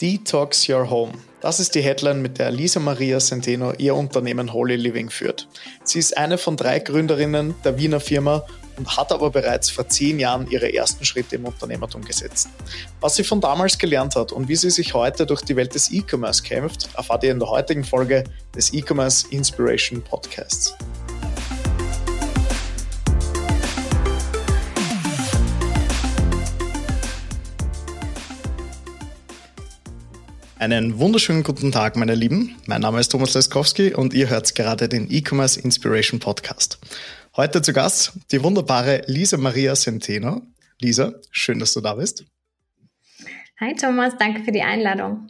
Detox 0.00 0.68
Your 0.68 0.90
Home. 0.90 1.12
Das 1.40 1.60
ist 1.60 1.76
die 1.76 1.80
Headline, 1.80 2.20
mit 2.20 2.38
der 2.38 2.50
Lisa 2.50 2.80
Maria 2.80 3.20
Centeno 3.20 3.72
ihr 3.78 3.94
Unternehmen 3.94 4.52
Holy 4.52 4.74
Living 4.74 5.08
führt. 5.08 5.46
Sie 5.84 6.00
ist 6.00 6.16
eine 6.16 6.36
von 6.36 6.56
drei 6.56 6.80
Gründerinnen 6.80 7.54
der 7.64 7.78
Wiener 7.78 8.00
Firma 8.00 8.44
und 8.76 8.96
hat 8.96 9.12
aber 9.12 9.30
bereits 9.30 9.70
vor 9.70 9.88
zehn 9.88 10.18
Jahren 10.18 10.50
ihre 10.50 10.74
ersten 10.74 11.04
Schritte 11.04 11.36
im 11.36 11.44
Unternehmertum 11.44 12.04
gesetzt. 12.04 12.48
Was 13.00 13.14
sie 13.14 13.22
von 13.22 13.40
damals 13.40 13.78
gelernt 13.78 14.16
hat 14.16 14.32
und 14.32 14.48
wie 14.48 14.56
sie 14.56 14.70
sich 14.70 14.94
heute 14.94 15.26
durch 15.26 15.42
die 15.42 15.54
Welt 15.54 15.76
des 15.76 15.92
E-Commerce 15.92 16.42
kämpft, 16.42 16.88
erfahrt 16.96 17.22
ihr 17.22 17.30
in 17.30 17.38
der 17.38 17.48
heutigen 17.48 17.84
Folge 17.84 18.24
des 18.56 18.72
E-Commerce 18.74 19.28
Inspiration 19.30 20.02
Podcasts. 20.02 20.74
Einen 30.64 30.98
wunderschönen 30.98 31.42
guten 31.42 31.72
Tag, 31.72 31.94
meine 31.94 32.14
Lieben. 32.14 32.56
Mein 32.64 32.80
Name 32.80 32.98
ist 32.98 33.10
Thomas 33.10 33.34
Leskowski 33.34 33.92
und 33.92 34.14
ihr 34.14 34.30
hört 34.30 34.54
gerade 34.54 34.88
den 34.88 35.10
E-Commerce 35.10 35.60
Inspiration 35.60 36.20
Podcast. 36.20 36.78
Heute 37.36 37.60
zu 37.60 37.74
Gast 37.74 38.14
die 38.32 38.42
wunderbare 38.42 39.02
Lisa 39.06 39.36
Maria 39.36 39.74
Centeno. 39.74 40.40
Lisa, 40.80 41.12
schön, 41.30 41.58
dass 41.58 41.74
du 41.74 41.82
da 41.82 41.92
bist. 41.96 42.24
Hi 43.60 43.74
Thomas, 43.78 44.14
danke 44.18 44.42
für 44.42 44.52
die 44.52 44.62
Einladung. 44.62 45.28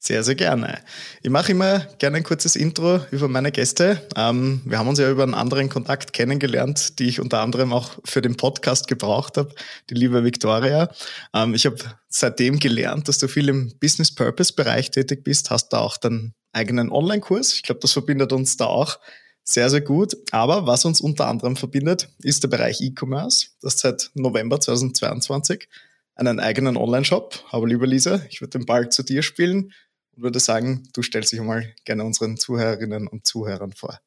Sehr, 0.00 0.22
sehr 0.22 0.36
gerne. 0.36 0.78
Ich 1.22 1.30
mache 1.30 1.50
immer 1.50 1.80
gerne 1.98 2.18
ein 2.18 2.22
kurzes 2.22 2.54
Intro 2.54 3.00
über 3.10 3.26
meine 3.26 3.50
Gäste. 3.50 4.06
Ähm, 4.14 4.62
wir 4.64 4.78
haben 4.78 4.86
uns 4.86 5.00
ja 5.00 5.10
über 5.10 5.24
einen 5.24 5.34
anderen 5.34 5.68
Kontakt 5.68 6.12
kennengelernt, 6.12 7.00
die 7.00 7.08
ich 7.08 7.20
unter 7.20 7.40
anderem 7.40 7.72
auch 7.72 7.98
für 8.04 8.22
den 8.22 8.36
Podcast 8.36 8.86
gebraucht 8.86 9.36
habe, 9.36 9.52
die 9.90 9.94
liebe 9.94 10.22
Victoria. 10.22 10.88
Ähm, 11.34 11.52
ich 11.52 11.66
habe 11.66 11.78
seitdem 12.08 12.60
gelernt, 12.60 13.08
dass 13.08 13.18
du 13.18 13.26
viel 13.26 13.48
im 13.48 13.72
Business 13.80 14.14
Purpose 14.14 14.52
Bereich 14.52 14.92
tätig 14.92 15.24
bist, 15.24 15.50
hast 15.50 15.70
da 15.70 15.78
auch 15.78 15.96
deinen 15.96 16.32
eigenen 16.52 16.92
Online-Kurs. 16.92 17.54
Ich 17.54 17.64
glaube, 17.64 17.80
das 17.80 17.92
verbindet 17.92 18.32
uns 18.32 18.56
da 18.56 18.66
auch 18.66 19.00
sehr, 19.42 19.68
sehr 19.68 19.80
gut. 19.80 20.16
Aber 20.30 20.68
was 20.68 20.84
uns 20.84 21.00
unter 21.00 21.26
anderem 21.26 21.56
verbindet, 21.56 22.08
ist 22.22 22.44
der 22.44 22.48
Bereich 22.48 22.80
E-Commerce. 22.80 23.48
Das 23.60 23.80
seit 23.80 24.12
November 24.14 24.60
2022 24.60 25.68
einen 26.14 26.38
eigenen 26.38 26.76
Online-Shop. 26.76 27.44
Aber 27.50 27.66
lieber 27.66 27.86
Lisa, 27.86 28.20
ich 28.30 28.40
würde 28.40 28.58
den 28.58 28.66
Ball 28.66 28.90
zu 28.90 29.02
dir 29.02 29.22
spielen 29.22 29.72
und 30.18 30.24
würde 30.24 30.40
sagen, 30.40 30.82
du 30.92 31.02
stellst 31.02 31.32
dich 31.32 31.40
mal 31.40 31.64
gerne 31.84 32.04
unseren 32.04 32.36
Zuhörerinnen 32.36 33.06
und 33.06 33.26
Zuhörern 33.26 33.72
vor. 33.72 33.98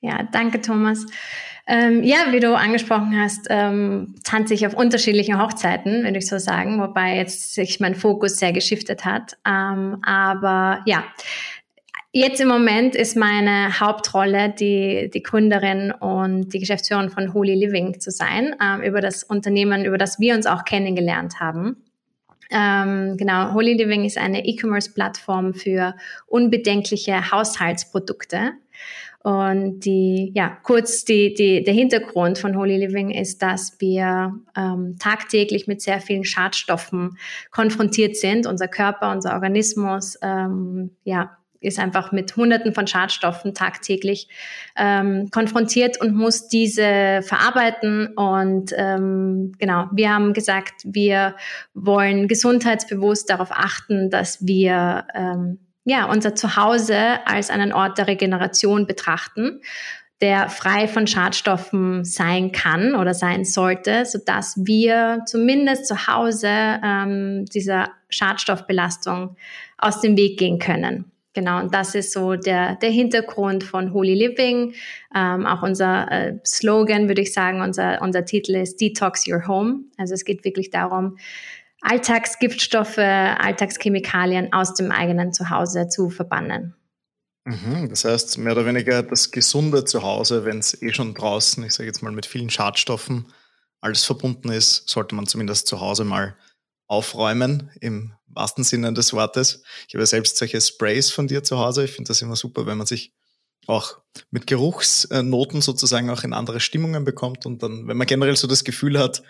Ja, 0.00 0.22
danke 0.32 0.60
Thomas. 0.60 1.06
Ähm, 1.66 2.02
ja, 2.02 2.18
wie 2.30 2.40
du 2.40 2.56
angesprochen 2.56 3.20
hast, 3.20 3.46
ähm, 3.50 4.14
tanze 4.24 4.54
ich 4.54 4.66
auf 4.66 4.74
unterschiedlichen 4.74 5.40
Hochzeiten, 5.40 6.04
würde 6.04 6.18
ich 6.18 6.26
so 6.26 6.38
sagen, 6.38 6.80
wobei 6.80 7.16
jetzt 7.16 7.54
sich 7.54 7.80
mein 7.80 7.94
Fokus 7.94 8.38
sehr 8.38 8.52
geschiftet 8.52 9.04
hat. 9.04 9.36
Ähm, 9.46 9.98
aber 10.02 10.82
ja, 10.86 11.04
jetzt 12.12 12.40
im 12.40 12.48
Moment 12.48 12.94
ist 12.94 13.16
meine 13.16 13.80
Hauptrolle 13.80 14.54
die, 14.58 15.10
die 15.12 15.22
Gründerin 15.22 15.90
und 15.92 16.54
die 16.54 16.60
Geschäftsführerin 16.60 17.10
von 17.10 17.34
Holy 17.34 17.54
Living 17.54 18.00
zu 18.00 18.10
sein, 18.10 18.56
ähm, 18.62 18.80
über 18.80 19.02
das 19.02 19.22
Unternehmen, 19.22 19.84
über 19.84 19.98
das 19.98 20.18
wir 20.18 20.34
uns 20.34 20.46
auch 20.46 20.64
kennengelernt 20.64 21.40
haben. 21.40 21.87
Ähm, 22.50 23.16
genau, 23.16 23.52
Holy 23.52 23.74
Living 23.74 24.04
ist 24.04 24.18
eine 24.18 24.46
E-Commerce-Plattform 24.46 25.54
für 25.54 25.94
unbedenkliche 26.26 27.30
Haushaltsprodukte. 27.30 28.52
Und 29.20 29.80
die, 29.80 30.32
ja, 30.34 30.56
kurz 30.62 31.04
die, 31.04 31.34
die, 31.34 31.62
der 31.64 31.74
Hintergrund 31.74 32.38
von 32.38 32.56
Holy 32.56 32.76
Living 32.76 33.10
ist, 33.10 33.42
dass 33.42 33.76
wir 33.80 34.32
ähm, 34.56 34.96
tagtäglich 34.98 35.66
mit 35.66 35.82
sehr 35.82 36.00
vielen 36.00 36.24
Schadstoffen 36.24 37.18
konfrontiert 37.50 38.16
sind. 38.16 38.46
Unser 38.46 38.68
Körper, 38.68 39.10
unser 39.12 39.34
Organismus, 39.34 40.16
ähm, 40.22 40.92
ja, 41.04 41.37
ist 41.60 41.78
einfach 41.78 42.12
mit 42.12 42.36
Hunderten 42.36 42.72
von 42.72 42.86
Schadstoffen 42.86 43.54
tagtäglich 43.54 44.28
ähm, 44.76 45.30
konfrontiert 45.30 46.00
und 46.00 46.14
muss 46.14 46.48
diese 46.48 47.20
verarbeiten. 47.22 48.08
Und 48.16 48.72
ähm, 48.76 49.52
genau, 49.58 49.86
wir 49.92 50.12
haben 50.12 50.32
gesagt, 50.32 50.82
wir 50.84 51.34
wollen 51.74 52.28
gesundheitsbewusst 52.28 53.30
darauf 53.30 53.50
achten, 53.50 54.10
dass 54.10 54.46
wir 54.46 55.06
ähm, 55.14 55.58
ja 55.84 56.10
unser 56.10 56.34
Zuhause 56.34 56.96
als 57.26 57.50
einen 57.50 57.72
Ort 57.72 57.98
der 57.98 58.06
Regeneration 58.06 58.86
betrachten 58.86 59.60
der 60.20 60.48
frei 60.48 60.88
von 60.88 61.06
Schadstoffen 61.06 62.04
sein 62.04 62.50
kann 62.50 62.94
oder 62.94 63.14
sein 63.14 63.44
sollte, 63.44 64.04
so 64.04 64.18
dass 64.24 64.56
wir 64.64 65.20
zumindest 65.26 65.86
zu 65.86 66.08
Hause 66.08 66.48
ähm, 66.48 67.44
dieser 67.46 67.90
Schadstoffbelastung 68.08 69.36
aus 69.76 70.00
dem 70.00 70.16
Weg 70.16 70.38
gehen 70.38 70.58
können. 70.58 71.12
Genau, 71.38 71.60
und 71.60 71.72
das 71.72 71.94
ist 71.94 72.10
so 72.10 72.34
der, 72.34 72.74
der 72.82 72.90
Hintergrund 72.90 73.62
von 73.62 73.92
Holy 73.92 74.12
Living. 74.12 74.74
Ähm, 75.14 75.46
auch 75.46 75.62
unser 75.62 76.10
äh, 76.10 76.40
Slogan, 76.44 77.06
würde 77.06 77.22
ich 77.22 77.32
sagen, 77.32 77.60
unser, 77.60 78.02
unser 78.02 78.24
Titel 78.24 78.56
ist 78.56 78.80
Detox 78.80 79.24
Your 79.28 79.46
Home. 79.46 79.84
Also 79.98 80.14
es 80.14 80.24
geht 80.24 80.44
wirklich 80.44 80.70
darum, 80.70 81.16
Alltagsgiftstoffe, 81.80 82.98
Alltagschemikalien 82.98 84.52
aus 84.52 84.74
dem 84.74 84.90
eigenen 84.90 85.32
Zuhause 85.32 85.86
zu 85.86 86.10
verbannen. 86.10 86.74
Mhm, 87.44 87.88
das 87.88 88.04
heißt, 88.04 88.38
mehr 88.38 88.54
oder 88.54 88.66
weniger 88.66 89.04
das 89.04 89.30
gesunde 89.30 89.84
Zuhause, 89.84 90.44
wenn 90.44 90.58
es 90.58 90.82
eh 90.82 90.92
schon 90.92 91.14
draußen, 91.14 91.62
ich 91.62 91.72
sage 91.72 91.86
jetzt 91.86 92.02
mal 92.02 92.10
mit 92.10 92.26
vielen 92.26 92.50
Schadstoffen, 92.50 93.26
alles 93.80 94.04
verbunden 94.04 94.50
ist, 94.50 94.88
sollte 94.88 95.14
man 95.14 95.28
zumindest 95.28 95.68
zu 95.68 95.80
Hause 95.80 96.02
mal 96.02 96.34
aufräumen 96.88 97.70
im 97.80 98.12
wahrsten 98.26 98.64
Sinne 98.64 98.92
des 98.92 99.12
Wortes. 99.12 99.62
Ich 99.86 99.94
habe 99.94 100.02
ja 100.02 100.06
selbst 100.06 100.36
solche 100.36 100.60
Sprays 100.60 101.10
von 101.10 101.28
dir 101.28 101.42
zu 101.42 101.58
Hause. 101.58 101.84
Ich 101.84 101.92
finde 101.92 102.08
das 102.08 102.22
immer 102.22 102.36
super, 102.36 102.66
wenn 102.66 102.78
man 102.78 102.86
sich 102.86 103.12
auch 103.66 103.98
mit 104.30 104.46
Geruchsnoten 104.46 105.60
sozusagen 105.60 106.10
auch 106.10 106.24
in 106.24 106.32
andere 106.32 106.60
Stimmungen 106.60 107.04
bekommt 107.04 107.46
und 107.46 107.62
dann, 107.62 107.86
wenn 107.86 107.96
man 107.96 108.06
generell 108.06 108.36
so 108.36 108.46
das 108.46 108.64
Gefühl 108.64 108.98
hat, 108.98 109.22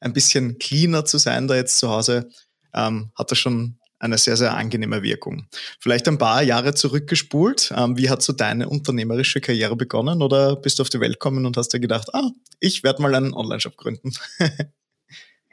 ein 0.00 0.12
bisschen 0.12 0.58
cleaner 0.58 1.06
zu 1.06 1.18
sein 1.18 1.48
da 1.48 1.56
jetzt 1.56 1.78
zu 1.78 1.88
Hause, 1.88 2.28
ähm, 2.74 3.10
hat 3.16 3.30
das 3.30 3.38
schon 3.38 3.78
eine 3.98 4.18
sehr, 4.18 4.36
sehr 4.36 4.54
angenehme 4.54 5.02
Wirkung. 5.02 5.46
Vielleicht 5.80 6.06
ein 6.08 6.18
paar 6.18 6.42
Jahre 6.42 6.74
zurückgespult. 6.74 7.72
Ähm, 7.74 7.96
wie 7.96 8.10
hat 8.10 8.20
so 8.20 8.34
deine 8.34 8.68
unternehmerische 8.68 9.40
Karriere 9.40 9.76
begonnen 9.76 10.20
oder 10.20 10.56
bist 10.56 10.78
du 10.78 10.82
auf 10.82 10.90
die 10.90 11.00
Welt 11.00 11.14
gekommen 11.14 11.46
und 11.46 11.56
hast 11.56 11.72
dir 11.72 11.80
gedacht, 11.80 12.14
ah, 12.14 12.30
ich 12.60 12.82
werde 12.82 13.00
mal 13.00 13.14
einen 13.14 13.32
Online-Shop 13.32 13.76
gründen? 13.78 14.12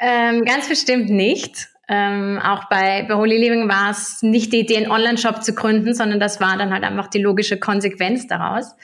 Ähm, 0.05 0.43
ganz 0.43 0.67
bestimmt 0.67 1.09
nicht. 1.09 1.69
Ähm, 1.87 2.39
auch 2.43 2.65
bei, 2.65 3.05
bei 3.07 3.15
Holy 3.15 3.37
Living 3.37 3.69
war 3.69 3.91
es 3.91 4.21
nicht 4.21 4.51
die 4.51 4.59
Idee, 4.59 4.77
einen 4.77 4.91
Online-Shop 4.91 5.43
zu 5.43 5.55
gründen, 5.55 5.93
sondern 5.93 6.19
das 6.19 6.41
war 6.41 6.57
dann 6.57 6.73
halt 6.73 6.83
einfach 6.83 7.07
die 7.07 7.21
logische 7.21 7.57
Konsequenz 7.57 8.27
daraus. 8.27 8.75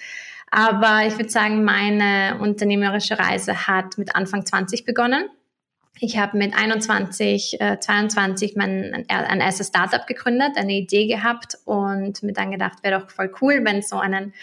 Aber 0.49 1.05
ich 1.05 1.17
würde 1.17 1.29
sagen, 1.29 1.65
meine 1.65 2.39
unternehmerische 2.39 3.19
Reise 3.19 3.67
hat 3.67 3.97
mit 3.97 4.15
Anfang 4.15 4.45
20 4.45 4.85
begonnen. 4.85 5.25
Ich 6.01 6.17
habe 6.17 6.37
mit 6.37 6.53
21, 6.55 7.59
äh, 7.59 7.77
22 7.79 8.55
mein, 8.55 9.05
ein 9.09 9.41
erstes 9.41 9.67
Startup 9.67 10.07
gegründet, 10.07 10.51
eine 10.55 10.73
Idee 10.73 11.07
gehabt 11.07 11.57
und 11.65 12.23
mir 12.23 12.31
dann 12.31 12.51
gedacht, 12.51 12.83
wäre 12.83 13.01
doch 13.01 13.09
voll 13.09 13.31
cool, 13.41 13.61
wenn 13.65 13.79
es 13.79 13.89
so 13.89 13.97
einen 13.97 14.33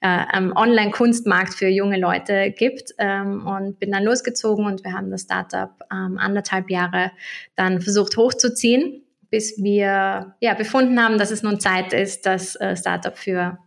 äh, 0.00 0.24
Online-Kunstmarkt 0.34 1.54
für 1.54 1.68
junge 1.68 1.98
Leute 1.98 2.50
gibt 2.50 2.92
ähm, 2.98 3.46
und 3.46 3.78
bin 3.78 3.90
dann 3.90 4.04
losgezogen 4.04 4.66
und 4.66 4.84
wir 4.84 4.92
haben 4.92 5.10
das 5.10 5.22
Startup 5.22 5.70
ähm, 5.90 6.18
anderthalb 6.18 6.68
Jahre 6.70 7.10
dann 7.56 7.80
versucht 7.80 8.16
hochzuziehen, 8.18 9.02
bis 9.30 9.62
wir 9.62 10.36
ja 10.40 10.54
befunden 10.54 11.02
haben, 11.02 11.18
dass 11.18 11.30
es 11.30 11.42
nun 11.42 11.58
Zeit 11.58 11.94
ist, 11.94 12.26
das 12.26 12.54
äh, 12.56 12.76
Startup 12.76 13.16
für 13.16 13.58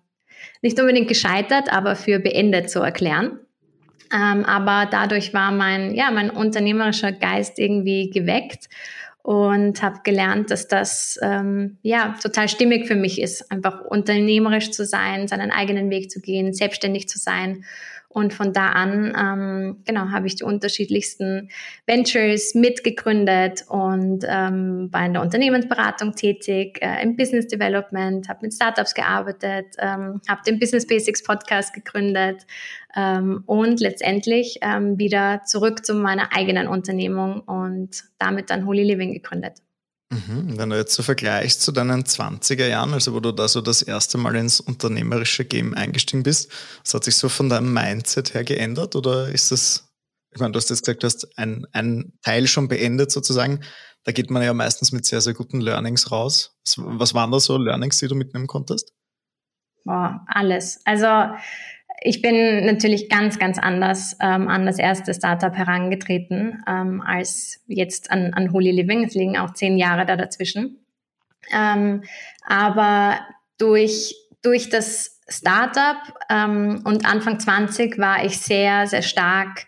nicht 0.61 0.79
unbedingt 0.79 1.07
gescheitert, 1.07 1.73
aber 1.73 1.95
für 1.95 2.19
beendet 2.19 2.69
zu 2.69 2.81
erklären. 2.81 3.39
Ähm, 4.13 4.45
aber 4.45 4.87
dadurch 4.89 5.33
war 5.33 5.51
mein, 5.51 5.93
ja, 5.93 6.11
mein 6.11 6.29
unternehmerischer 6.29 7.11
Geist 7.11 7.59
irgendwie 7.59 8.09
geweckt 8.09 8.69
und 9.23 9.81
habe 9.83 9.99
gelernt, 10.03 10.49
dass 10.51 10.67
das 10.67 11.19
ähm, 11.21 11.77
ja 11.83 12.15
total 12.21 12.49
stimmig 12.49 12.87
für 12.87 12.95
mich 12.95 13.21
ist, 13.21 13.51
einfach 13.51 13.81
unternehmerisch 13.81 14.71
zu 14.71 14.85
sein, 14.85 15.27
seinen 15.27 15.51
eigenen 15.51 15.89
Weg 15.89 16.09
zu 16.09 16.19
gehen, 16.19 16.53
selbstständig 16.53 17.07
zu 17.07 17.19
sein 17.19 17.63
und 18.13 18.33
von 18.33 18.53
da 18.53 18.67
an, 18.69 19.13
ähm, 19.17 19.83
genau, 19.85 20.09
habe 20.11 20.27
ich 20.27 20.35
die 20.35 20.43
unterschiedlichsten 20.43 21.49
Ventures 21.85 22.55
mitgegründet 22.55 23.65
und 23.67 24.25
ähm, 24.27 24.89
war 24.91 25.05
in 25.05 25.13
der 25.13 25.21
Unternehmensberatung 25.21 26.13
tätig, 26.13 26.79
äh, 26.81 27.01
im 27.03 27.15
Business 27.15 27.47
Development, 27.47 28.27
habe 28.27 28.39
mit 28.43 28.53
Startups 28.53 28.93
gearbeitet, 28.93 29.75
ähm, 29.79 30.21
habe 30.27 30.41
den 30.45 30.59
Business 30.59 30.85
Basics 30.85 31.23
Podcast 31.23 31.73
gegründet 31.73 32.45
ähm, 32.95 33.43
und 33.45 33.79
letztendlich 33.79 34.59
ähm, 34.61 34.99
wieder 34.99 35.41
zurück 35.45 35.85
zu 35.85 35.93
meiner 35.93 36.35
eigenen 36.35 36.67
Unternehmung 36.67 37.41
und 37.41 38.03
damit 38.19 38.49
dann 38.49 38.65
Holy 38.65 38.83
Living 38.83 39.13
gegründet. 39.13 39.61
Mhm. 40.11 40.57
Wenn 40.57 40.69
du 40.69 40.75
jetzt 40.75 40.93
so 40.93 41.03
vergleichst 41.03 41.61
zu 41.61 41.71
deinen 41.71 42.03
20er 42.03 42.67
Jahren, 42.67 42.93
also 42.93 43.13
wo 43.13 43.21
du 43.21 43.31
da 43.31 43.47
so 43.47 43.61
das 43.61 43.81
erste 43.81 44.17
Mal 44.17 44.35
ins 44.35 44.59
unternehmerische 44.59 45.45
Game 45.45 45.73
eingestiegen 45.73 46.23
bist, 46.23 46.51
was 46.83 46.93
hat 46.93 47.05
sich 47.05 47.15
so 47.15 47.29
von 47.29 47.47
deinem 47.47 47.73
Mindset 47.73 48.33
her 48.33 48.43
geändert 48.43 48.95
oder 48.97 49.29
ist 49.29 49.51
das, 49.51 49.89
ich 50.33 50.41
meine, 50.41 50.51
du 50.51 50.57
hast 50.57 50.69
jetzt 50.69 50.83
gesagt, 50.83 51.03
du 51.03 51.07
hast 51.07 51.37
ein, 51.37 52.13
Teil 52.23 52.47
schon 52.47 52.67
beendet 52.67 53.11
sozusagen. 53.11 53.61
da 54.03 54.11
geht 54.11 54.29
man 54.29 54.43
ja 54.43 54.53
meistens 54.53 54.91
mit 54.91 55.05
sehr, 55.05 55.21
sehr 55.21 55.33
guten 55.33 55.61
Learnings 55.61 56.11
raus. 56.11 56.57
Was 56.75 57.13
waren 57.13 57.31
da 57.31 57.39
so 57.39 57.57
Learnings, 57.57 57.99
die 57.99 58.07
du 58.07 58.15
mitnehmen 58.15 58.47
konntest? 58.47 58.93
Boah, 59.85 60.25
alles. 60.27 60.81
Also 60.85 61.07
ich 62.03 62.23
bin 62.23 62.65
natürlich 62.65 63.09
ganz, 63.09 63.37
ganz 63.37 63.59
anders 63.59 64.17
ähm, 64.19 64.47
an 64.47 64.65
das 64.65 64.79
erste 64.79 65.13
Startup 65.13 65.55
herangetreten 65.55 66.63
ähm, 66.67 66.99
als 67.01 67.61
jetzt 67.67 68.09
an, 68.09 68.33
an 68.33 68.51
Holy 68.51 68.71
Living. 68.71 69.03
Es 69.03 69.13
liegen 69.13 69.37
auch 69.37 69.53
zehn 69.53 69.77
Jahre 69.77 70.07
da 70.07 70.15
dazwischen. 70.15 70.79
Ähm, 71.53 72.03
aber 72.43 73.19
durch, 73.59 74.15
durch 74.41 74.69
das 74.69 75.19
Startup 75.29 75.97
ähm, 76.29 76.81
und 76.85 77.05
Anfang 77.05 77.39
20 77.39 77.99
war 77.99 78.25
ich 78.25 78.39
sehr, 78.39 78.87
sehr 78.87 79.03
stark, 79.03 79.67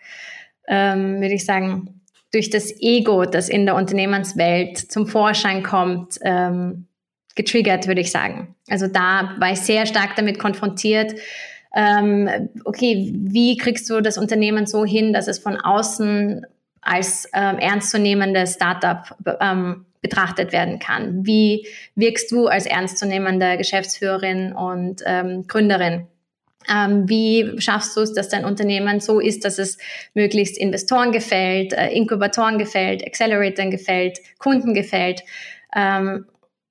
ähm, 0.66 1.20
würde 1.20 1.34
ich 1.34 1.44
sagen, 1.44 2.00
durch 2.32 2.50
das 2.50 2.72
Ego, 2.80 3.26
das 3.26 3.48
in 3.48 3.64
der 3.64 3.76
Unternehmenswelt 3.76 4.78
zum 4.78 5.06
Vorschein 5.06 5.62
kommt, 5.62 6.18
ähm, 6.22 6.88
getriggert, 7.36 7.86
würde 7.86 8.00
ich 8.00 8.10
sagen. 8.10 8.56
Also 8.68 8.88
da 8.88 9.34
war 9.38 9.52
ich 9.52 9.60
sehr 9.60 9.86
stark 9.86 10.16
damit 10.16 10.40
konfrontiert. 10.40 11.14
Ähm, 11.74 12.50
okay, 12.64 13.12
wie 13.14 13.56
kriegst 13.56 13.90
du 13.90 14.00
das 14.00 14.16
Unternehmen 14.16 14.66
so 14.66 14.84
hin, 14.84 15.12
dass 15.12 15.26
es 15.26 15.38
von 15.38 15.56
außen 15.56 16.46
als 16.80 17.28
ähm, 17.34 17.58
ernstzunehmendes 17.58 18.54
Startup 18.54 19.16
ähm, 19.40 19.86
betrachtet 20.00 20.52
werden 20.52 20.78
kann? 20.78 21.26
Wie 21.26 21.66
wirkst 21.96 22.30
du 22.30 22.46
als 22.46 22.66
ernstzunehmende 22.66 23.56
Geschäftsführerin 23.56 24.52
und 24.52 25.02
ähm, 25.04 25.46
Gründerin? 25.48 26.06
Ähm, 26.68 27.08
wie 27.08 27.60
schaffst 27.60 27.96
du 27.96 28.00
es, 28.00 28.12
dass 28.12 28.28
dein 28.28 28.44
Unternehmen 28.44 29.00
so 29.00 29.20
ist, 29.20 29.44
dass 29.44 29.58
es 29.58 29.76
möglichst 30.14 30.56
Investoren 30.56 31.12
gefällt, 31.12 31.72
äh, 31.72 31.88
Inkubatoren 31.90 32.58
gefällt, 32.58 33.04
Acceleratoren 33.06 33.70
gefällt, 33.70 34.18
Kunden 34.38 34.74
gefällt? 34.74 35.22
Ähm, 35.74 36.26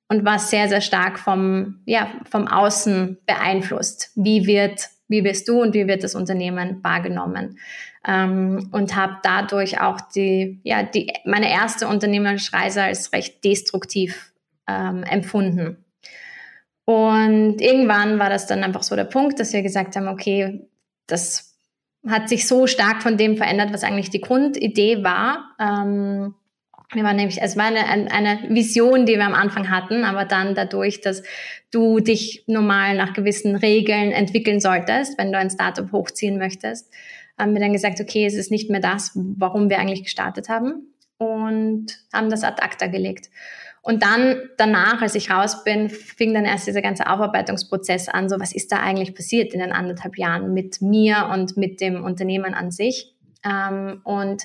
und 0.09 0.25
was 0.25 0.49
sehr, 0.49 0.69
sehr 0.69 0.81
stark 0.81 1.17
vom, 1.17 1.81
ja, 1.85 2.11
vom 2.29 2.47
Außen 2.47 3.17
beeinflusst. 3.25 4.11
Wie 4.15 4.45
wird, 4.45 4.89
wie 5.07 5.23
wirst 5.23 5.47
du 5.47 5.61
und 5.61 5.73
wie 5.73 5.87
wird 5.87 6.03
das 6.03 6.15
Unternehmen 6.15 6.83
wahrgenommen? 6.83 7.59
Ähm, 8.05 8.69
und 8.71 8.95
habe 8.95 9.17
dadurch 9.23 9.79
auch 9.79 10.01
die, 10.01 10.59
ja, 10.63 10.83
die, 10.83 11.11
meine 11.25 11.51
erste 11.51 11.87
unternehmerische 11.87 12.53
Reise 12.53 12.83
als 12.83 13.13
recht 13.13 13.43
destruktiv 13.43 14.33
ähm, 14.67 15.03
empfunden. 15.03 15.83
Und 16.85 17.61
irgendwann 17.61 18.19
war 18.19 18.29
das 18.29 18.47
dann 18.47 18.63
einfach 18.63 18.83
so 18.83 18.95
der 18.95 19.05
Punkt, 19.05 19.39
dass 19.39 19.53
wir 19.53 19.61
gesagt 19.61 19.95
haben, 19.95 20.07
okay, 20.07 20.67
das 21.07 21.57
hat 22.07 22.27
sich 22.27 22.47
so 22.47 22.67
stark 22.67 23.01
von 23.01 23.17
dem 23.17 23.37
verändert, 23.37 23.71
was 23.71 23.83
eigentlich 23.83 24.09
die 24.09 24.21
Grundidee 24.21 25.03
war. 25.03 25.55
Ähm, 25.59 26.35
wir 26.93 27.03
waren 27.03 27.15
nämlich, 27.15 27.41
es 27.41 27.57
war 27.57 27.65
eine, 27.65 28.11
eine 28.11 28.39
Vision, 28.49 29.05
die 29.05 29.13
wir 29.13 29.25
am 29.25 29.33
Anfang 29.33 29.69
hatten, 29.69 30.03
aber 30.03 30.25
dann 30.25 30.55
dadurch, 30.55 31.01
dass 31.01 31.23
du 31.71 31.99
dich 31.99 32.43
normal 32.47 32.95
nach 32.95 33.13
gewissen 33.13 33.55
Regeln 33.55 34.11
entwickeln 34.11 34.59
solltest, 34.59 35.17
wenn 35.17 35.31
du 35.31 35.37
ein 35.37 35.49
Startup 35.49 35.91
hochziehen 35.91 36.37
möchtest, 36.37 36.91
haben 37.37 37.53
wir 37.53 37.61
dann 37.61 37.73
gesagt, 37.73 37.99
okay, 37.99 38.25
es 38.25 38.35
ist 38.35 38.51
nicht 38.51 38.69
mehr 38.69 38.79
das, 38.79 39.11
warum 39.15 39.69
wir 39.69 39.79
eigentlich 39.79 40.03
gestartet 40.03 40.49
haben 40.49 40.93
und 41.17 41.87
haben 42.13 42.29
das 42.29 42.43
ad 42.43 42.61
acta 42.61 42.87
gelegt. 42.87 43.29
Und 43.81 44.01
dann 44.01 44.37
danach, 44.57 45.01
als 45.01 45.13
ich 45.13 45.29
raus 45.29 45.65
bin, 45.65 45.89
fing 45.89 46.33
dann 46.33 46.45
erst 46.45 46.67
dieser 46.67 46.81
ganze 46.81 47.07
Aufarbeitungsprozess 47.07 48.07
an. 48.07 48.29
So, 48.29 48.39
was 48.39 48.53
ist 48.53 48.71
da 48.71 48.77
eigentlich 48.77 49.13
passiert 49.13 49.53
in 49.53 49.59
den 49.59 49.73
anderthalb 49.73 50.17
Jahren 50.17 50.53
mit 50.53 50.81
mir 50.81 51.29
und 51.33 51.57
mit 51.57 51.81
dem 51.81 52.01
Unternehmen 52.03 52.53
an 52.53 52.71
sich? 52.71 53.13
Ähm, 53.43 53.99
und 54.05 54.43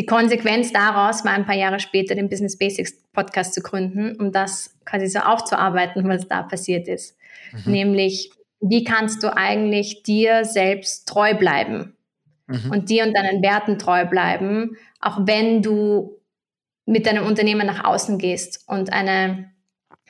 die 0.00 0.06
Konsequenz 0.06 0.72
daraus 0.72 1.26
war 1.26 1.32
ein 1.32 1.44
paar 1.44 1.56
Jahre 1.56 1.78
später 1.78 2.14
den 2.14 2.30
Business 2.30 2.56
Basics 2.56 2.94
Podcast 3.12 3.52
zu 3.52 3.60
gründen, 3.60 4.16
um 4.16 4.32
das 4.32 4.74
quasi 4.86 5.08
so 5.08 5.18
aufzuarbeiten, 5.18 6.08
was 6.08 6.26
da 6.26 6.42
passiert 6.42 6.88
ist. 6.88 7.18
Mhm. 7.52 7.72
Nämlich, 7.72 8.30
wie 8.62 8.82
kannst 8.82 9.22
du 9.22 9.36
eigentlich 9.36 10.02
dir 10.02 10.46
selbst 10.46 11.06
treu 11.06 11.34
bleiben 11.34 11.98
mhm. 12.46 12.70
und 12.70 12.88
dir 12.88 13.04
und 13.04 13.14
deinen 13.14 13.42
Werten 13.42 13.78
treu 13.78 14.06
bleiben, 14.06 14.78
auch 15.02 15.26
wenn 15.26 15.60
du 15.60 16.18
mit 16.86 17.06
deinem 17.06 17.26
Unternehmen 17.26 17.66
nach 17.66 17.84
außen 17.84 18.16
gehst 18.16 18.64
und 18.68 18.94
eine, 18.94 19.50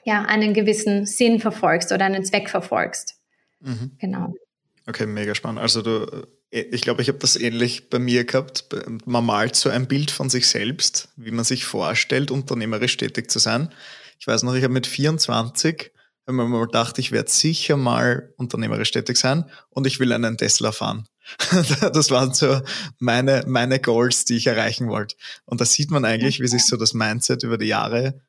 ja, 0.05 0.23
einen 0.23 0.55
gewissen 0.55 1.05
Sinn 1.05 1.41
verfolgst 1.41 1.91
oder 1.91 2.05
einen 2.05 2.25
Zweck 2.25 2.49
verfolgst. 2.49 3.17
Mhm. 3.59 3.97
Genau. 3.99 4.35
Okay, 4.87 5.07
mega 5.07 5.35
spannend. 5.35 5.61
Also 5.61 5.83
du, 5.83 6.27
ich 6.51 6.81
glaube, 6.81 7.03
ich 7.03 7.09
habe 7.09 7.19
das 7.19 7.37
ähnlich 7.37 7.91
bei 7.91 7.99
mir 7.99 8.25
gehabt. 8.25 8.65
Man 9.07 9.25
malt 9.25 9.55
so 9.57 9.71
ein 9.71 9.87
Bild 9.87 10.11
von 10.11 10.29
sich 10.29 10.49
selbst, 10.49 11.09
wie 11.17 11.31
man 11.31 11.45
sich 11.45 11.65
vorstellt, 11.65 12.31
unternehmerisch 12.31 12.97
tätig 12.97 13.31
zu 13.31 13.39
sein. 13.39 13.73
Ich 14.19 14.27
weiß 14.27 14.43
noch, 14.43 14.55
ich 14.55 14.65
habe 14.65 14.75
mit 14.75 14.87
24 14.87 15.93
wenn 16.31 16.37
man 16.37 16.51
mal 16.51 16.67
gedacht, 16.67 16.99
ich 16.99 17.11
werde 17.11 17.31
sicher 17.31 17.77
mal 17.77 18.33
unternehmerisch 18.37 18.93
tätig 18.93 19.17
sein 19.17 19.51
und 19.69 19.87
ich 19.87 19.99
will 19.99 20.13
einen 20.13 20.39
Tesla 20.39 20.71
fahren. 20.71 21.09
das 21.93 22.11
waren 22.11 22.33
so 22.35 22.61
meine, 22.99 23.45
meine 23.47 23.81
Goals, 23.81 24.25
die 24.25 24.37
ich 24.37 24.47
erreichen 24.47 24.89
wollte. 24.89 25.17
Und 25.45 25.61
da 25.61 25.65
sieht 25.65 25.91
man 25.91 26.05
eigentlich, 26.05 26.41
wie 26.41 26.47
sich 26.47 26.67
so 26.67 26.77
das 26.77 26.95
Mindset 26.95 27.43
über 27.43 27.59
die 27.59 27.67
Jahre 27.67 28.21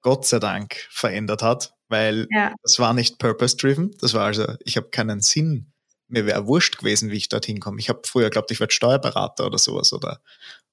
Gott 0.00 0.26
sei 0.26 0.38
Dank 0.38 0.86
verändert 0.90 1.42
hat, 1.42 1.74
weil 1.88 2.26
ja. 2.30 2.54
das 2.62 2.78
war 2.78 2.94
nicht 2.94 3.18
purpose-driven. 3.18 3.94
Das 4.00 4.14
war 4.14 4.26
also, 4.26 4.46
ich 4.64 4.76
habe 4.76 4.88
keinen 4.88 5.20
Sinn. 5.20 5.72
Mir 6.08 6.26
wäre 6.26 6.46
wurscht 6.46 6.78
gewesen, 6.78 7.10
wie 7.10 7.16
ich 7.16 7.28
dorthin 7.28 7.60
komme. 7.60 7.78
Ich 7.78 7.88
habe 7.88 8.00
früher 8.04 8.24
geglaubt, 8.24 8.50
ich 8.50 8.60
werde 8.60 8.72
Steuerberater 8.72 9.46
oder 9.46 9.58
sowas 9.58 9.92
oder, 9.92 10.20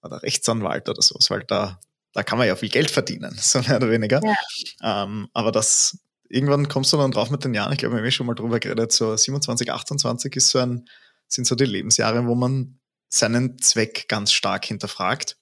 oder 0.02 0.24
Rechtsanwalt 0.24 0.88
oder 0.90 1.02
sowas, 1.02 1.30
weil 1.30 1.44
da, 1.44 1.80
da 2.14 2.24
kann 2.24 2.38
man 2.38 2.48
ja 2.48 2.56
viel 2.56 2.70
Geld 2.70 2.90
verdienen, 2.90 3.36
so 3.40 3.60
mehr 3.60 3.78
oder 3.78 3.90
weniger. 3.90 4.22
Ja. 4.24 5.04
Ähm, 5.04 5.28
aber 5.34 5.52
das, 5.52 5.98
irgendwann 6.30 6.70
kommst 6.70 6.94
du 6.94 6.98
dann 6.98 7.12
drauf 7.12 7.30
mit 7.30 7.44
den 7.44 7.54
Jahren, 7.54 7.74
ich 7.74 7.80
glaube, 7.80 7.96
wir 7.96 8.00
haben 8.00 8.08
eh 8.08 8.12
schon 8.12 8.28
mal 8.28 8.36
drüber 8.36 8.60
geredet, 8.60 8.92
so 8.92 9.16
27, 9.16 9.72
28 9.72 10.36
ist 10.36 10.50
so 10.50 10.60
ein, 10.60 10.88
sind 11.28 11.46
so 11.46 11.56
die 11.56 11.66
Lebensjahre, 11.66 12.26
wo 12.28 12.36
man 12.36 12.80
seinen 13.10 13.60
Zweck 13.60 14.08
ganz 14.08 14.32
stark 14.32 14.66
hinterfragt. 14.66 15.38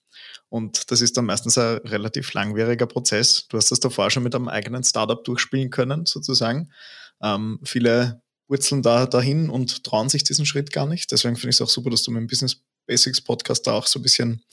Und 0.50 0.92
das 0.92 1.02
ist 1.02 1.18
dann 1.18 1.26
meistens 1.26 1.58
ein 1.58 1.78
relativ 1.78 2.32
langwieriger 2.34 2.86
Prozess. 2.86 3.48
Du 3.48 3.58
hast 3.58 3.72
das 3.72 3.80
davor 3.80 4.12
schon 4.12 4.24
mit 4.24 4.36
einem 4.36 4.48
eigenen 4.48 4.84
Startup 4.84 5.24
durchspielen 5.24 5.72
können, 5.72 6.06
sozusagen. 6.06 6.72
Ähm, 7.22 7.60
viele 7.64 8.22
wurzeln 8.48 8.82
da 8.82 9.06
dahin 9.06 9.50
und 9.50 9.84
trauen 9.84 10.10
sich 10.10 10.24
diesen 10.24 10.46
Schritt 10.46 10.72
gar 10.72 10.86
nicht. 10.86 11.12
Deswegen 11.12 11.36
finde 11.36 11.50
ich 11.50 11.58
es 11.58 11.62
auch 11.62 11.70
super, 11.70 11.90
dass 11.90 12.04
du 12.04 12.12
mit 12.12 12.22
dem 12.22 12.28
Business 12.28 12.58
Basics 12.86 13.22
Podcast 13.22 13.66
da 13.68 13.74
auch 13.74 13.88
so 13.88 14.00
ein 14.00 14.04
bisschen 14.04 14.44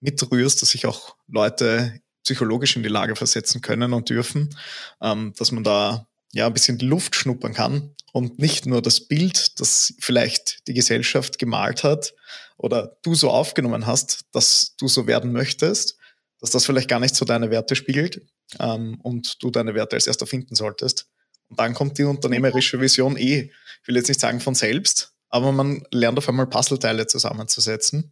mitrührst, 0.00 0.60
dass 0.60 0.70
sich 0.70 0.86
auch 0.86 1.16
Leute 1.28 2.00
psychologisch 2.24 2.76
in 2.76 2.82
die 2.82 2.88
Lage 2.88 3.16
versetzen 3.16 3.62
können 3.62 3.92
und 3.92 4.10
dürfen, 4.10 4.54
ähm, 5.00 5.32
dass 5.36 5.52
man 5.52 5.64
da 5.64 6.06
ja 6.32 6.46
ein 6.46 6.52
bisschen 6.52 6.78
Luft 6.78 7.14
schnuppern 7.14 7.54
kann 7.54 7.94
und 8.12 8.38
nicht 8.38 8.66
nur 8.66 8.82
das 8.82 9.00
Bild, 9.00 9.60
das 9.60 9.94
vielleicht 9.98 10.66
die 10.68 10.74
Gesellschaft 10.74 11.38
gemalt 11.38 11.84
hat 11.84 12.14
oder 12.56 12.96
du 13.02 13.14
so 13.14 13.30
aufgenommen 13.30 13.86
hast, 13.86 14.26
dass 14.32 14.76
du 14.76 14.88
so 14.88 15.06
werden 15.06 15.32
möchtest, 15.32 15.96
dass 16.40 16.50
das 16.50 16.64
vielleicht 16.64 16.88
gar 16.88 17.00
nicht 17.00 17.14
so 17.14 17.24
deine 17.24 17.50
Werte 17.50 17.76
spiegelt 17.76 18.22
ähm, 18.58 18.98
und 19.02 19.42
du 19.42 19.50
deine 19.50 19.74
Werte 19.74 19.96
als 19.96 20.06
erster 20.06 20.26
finden 20.26 20.54
solltest. 20.54 21.06
Und 21.52 21.60
dann 21.60 21.74
kommt 21.74 21.98
die 21.98 22.04
unternehmerische 22.04 22.80
Vision 22.80 23.14
eh, 23.18 23.50
ich 23.82 23.88
will 23.88 23.96
jetzt 23.96 24.08
nicht 24.08 24.20
sagen 24.20 24.40
von 24.40 24.54
selbst, 24.54 25.12
aber 25.28 25.52
man 25.52 25.84
lernt 25.90 26.16
auf 26.16 26.26
einmal 26.30 26.46
Puzzleteile 26.46 27.06
zusammenzusetzen. 27.06 28.10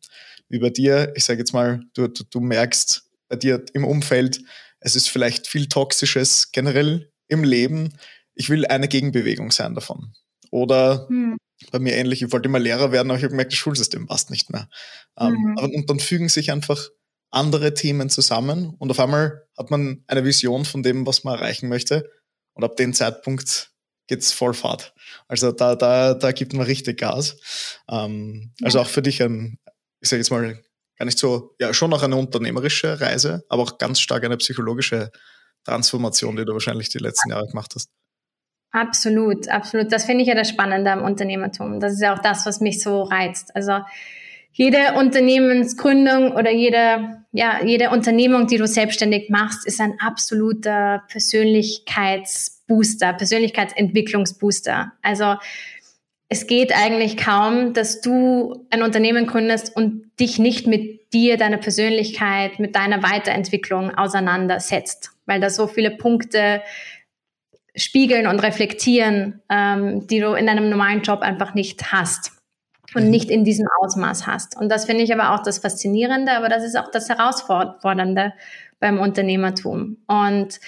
Wie 0.50 0.58
bei 0.58 0.68
dir, 0.68 1.14
ich 1.16 1.24
sage 1.24 1.38
jetzt 1.38 1.54
mal, 1.54 1.80
du, 1.94 2.08
du, 2.08 2.22
du 2.24 2.40
merkst 2.40 3.08
bei 3.30 3.36
dir 3.36 3.64
im 3.72 3.86
Umfeld, 3.86 4.42
es 4.80 4.94
ist 4.94 5.08
vielleicht 5.08 5.46
viel 5.46 5.68
Toxisches 5.70 6.52
generell 6.52 7.10
im 7.28 7.42
Leben. 7.42 7.94
Ich 8.34 8.50
will 8.50 8.66
eine 8.66 8.88
Gegenbewegung 8.88 9.52
sein 9.52 9.74
davon. 9.74 10.12
Oder 10.50 11.06
hm. 11.08 11.38
bei 11.70 11.78
mir 11.78 11.94
ähnlich, 11.94 12.20
ich 12.20 12.32
wollte 12.32 12.50
immer 12.50 12.58
Lehrer 12.58 12.92
werden, 12.92 13.10
aber 13.10 13.16
ich 13.16 13.24
habe 13.24 13.30
gemerkt, 13.30 13.52
das 13.52 13.58
Schulsystem 13.58 14.06
passt 14.06 14.28
nicht 14.30 14.50
mehr. 14.50 14.68
Ähm, 15.18 15.32
mhm. 15.32 15.54
aber, 15.56 15.72
und 15.72 15.88
dann 15.88 15.98
fügen 15.98 16.28
sich 16.28 16.52
einfach 16.52 16.90
andere 17.30 17.72
Themen 17.72 18.10
zusammen 18.10 18.74
und 18.78 18.90
auf 18.90 19.00
einmal 19.00 19.46
hat 19.56 19.70
man 19.70 20.04
eine 20.08 20.26
Vision 20.26 20.66
von 20.66 20.82
dem, 20.82 21.06
was 21.06 21.24
man 21.24 21.38
erreichen 21.38 21.70
möchte. 21.70 22.10
Und 22.54 22.64
ab 22.64 22.76
dem 22.76 22.92
Zeitpunkt 22.92 23.72
geht's 24.06 24.32
voll 24.32 24.54
Fahrt. 24.54 24.92
Also 25.28 25.52
da, 25.52 25.76
da, 25.76 26.14
da 26.14 26.32
gibt 26.32 26.52
man 26.52 26.66
richtig 26.66 26.98
Gas. 26.98 27.36
Ähm, 27.88 28.52
also 28.60 28.78
ja. 28.78 28.80
Also 28.80 28.80
auch 28.80 28.88
für 28.88 29.02
dich 29.02 29.22
ein, 29.22 29.58
ich 30.00 30.08
sage 30.08 30.20
jetzt 30.20 30.30
mal, 30.30 30.60
gar 30.98 31.06
nicht 31.06 31.18
so, 31.18 31.54
ja, 31.60 31.72
schon 31.72 31.92
auch 31.94 32.02
eine 32.02 32.16
unternehmerische 32.16 33.00
Reise, 33.00 33.44
aber 33.48 33.62
auch 33.62 33.78
ganz 33.78 34.00
stark 34.00 34.24
eine 34.24 34.36
psychologische 34.36 35.10
Transformation, 35.64 36.36
die 36.36 36.44
du 36.44 36.52
wahrscheinlich 36.52 36.88
die 36.88 36.98
letzten 36.98 37.30
Jahre 37.30 37.46
gemacht 37.46 37.72
hast. 37.74 37.90
Absolut, 38.72 39.48
absolut. 39.48 39.92
Das 39.92 40.04
finde 40.04 40.22
ich 40.22 40.28
ja 40.28 40.34
das 40.34 40.48
Spannende 40.48 40.92
am 40.92 41.02
Unternehmertum. 41.02 41.80
Das 41.80 41.94
ist 41.94 42.00
ja 42.00 42.14
auch 42.14 42.20
das, 42.20 42.46
was 42.46 42.60
mich 42.60 42.82
so 42.82 43.02
reizt. 43.02 43.54
Also 43.56 43.80
jede 44.52 44.94
Unternehmensgründung 44.94 46.32
oder 46.32 46.50
jede, 46.50 47.22
ja, 47.32 47.64
jede 47.64 47.90
Unternehmung, 47.90 48.46
die 48.46 48.58
du 48.58 48.66
selbstständig 48.66 49.30
machst, 49.30 49.66
ist 49.66 49.80
ein 49.80 49.94
absoluter 50.00 51.02
Persönlichkeitsbooster, 51.08 53.12
Persönlichkeitsentwicklungsbooster. 53.12 54.92
Also 55.02 55.36
es 56.28 56.46
geht 56.46 56.72
eigentlich 56.76 57.16
kaum, 57.16 57.72
dass 57.74 58.00
du 58.00 58.66
ein 58.70 58.82
Unternehmen 58.82 59.26
gründest 59.26 59.74
und 59.74 60.10
dich 60.18 60.38
nicht 60.38 60.66
mit 60.66 61.12
dir, 61.12 61.36
deiner 61.36 61.58
Persönlichkeit, 61.58 62.60
mit 62.60 62.76
deiner 62.76 63.02
Weiterentwicklung 63.02 63.94
auseinandersetzt, 63.94 65.10
weil 65.26 65.40
da 65.40 65.50
so 65.50 65.66
viele 65.66 65.90
Punkte 65.90 66.62
spiegeln 67.74 68.26
und 68.26 68.40
reflektieren, 68.40 69.42
ähm, 69.48 70.06
die 70.06 70.20
du 70.20 70.34
in 70.34 70.46
deinem 70.46 70.70
normalen 70.70 71.02
Job 71.02 71.20
einfach 71.20 71.54
nicht 71.54 71.92
hast 71.92 72.39
und 72.94 73.04
mhm. 73.04 73.10
nicht 73.10 73.30
in 73.30 73.44
diesem 73.44 73.66
Ausmaß 73.80 74.26
hast. 74.26 74.56
Und 74.56 74.68
das 74.68 74.84
finde 74.84 75.04
ich 75.04 75.12
aber 75.12 75.34
auch 75.34 75.42
das 75.42 75.58
Faszinierende, 75.58 76.32
aber 76.32 76.48
das 76.48 76.64
ist 76.64 76.76
auch 76.76 76.90
das 76.90 77.08
Herausfordernde 77.08 78.32
beim 78.78 78.98
Unternehmertum. 78.98 79.98
Und 80.06 80.60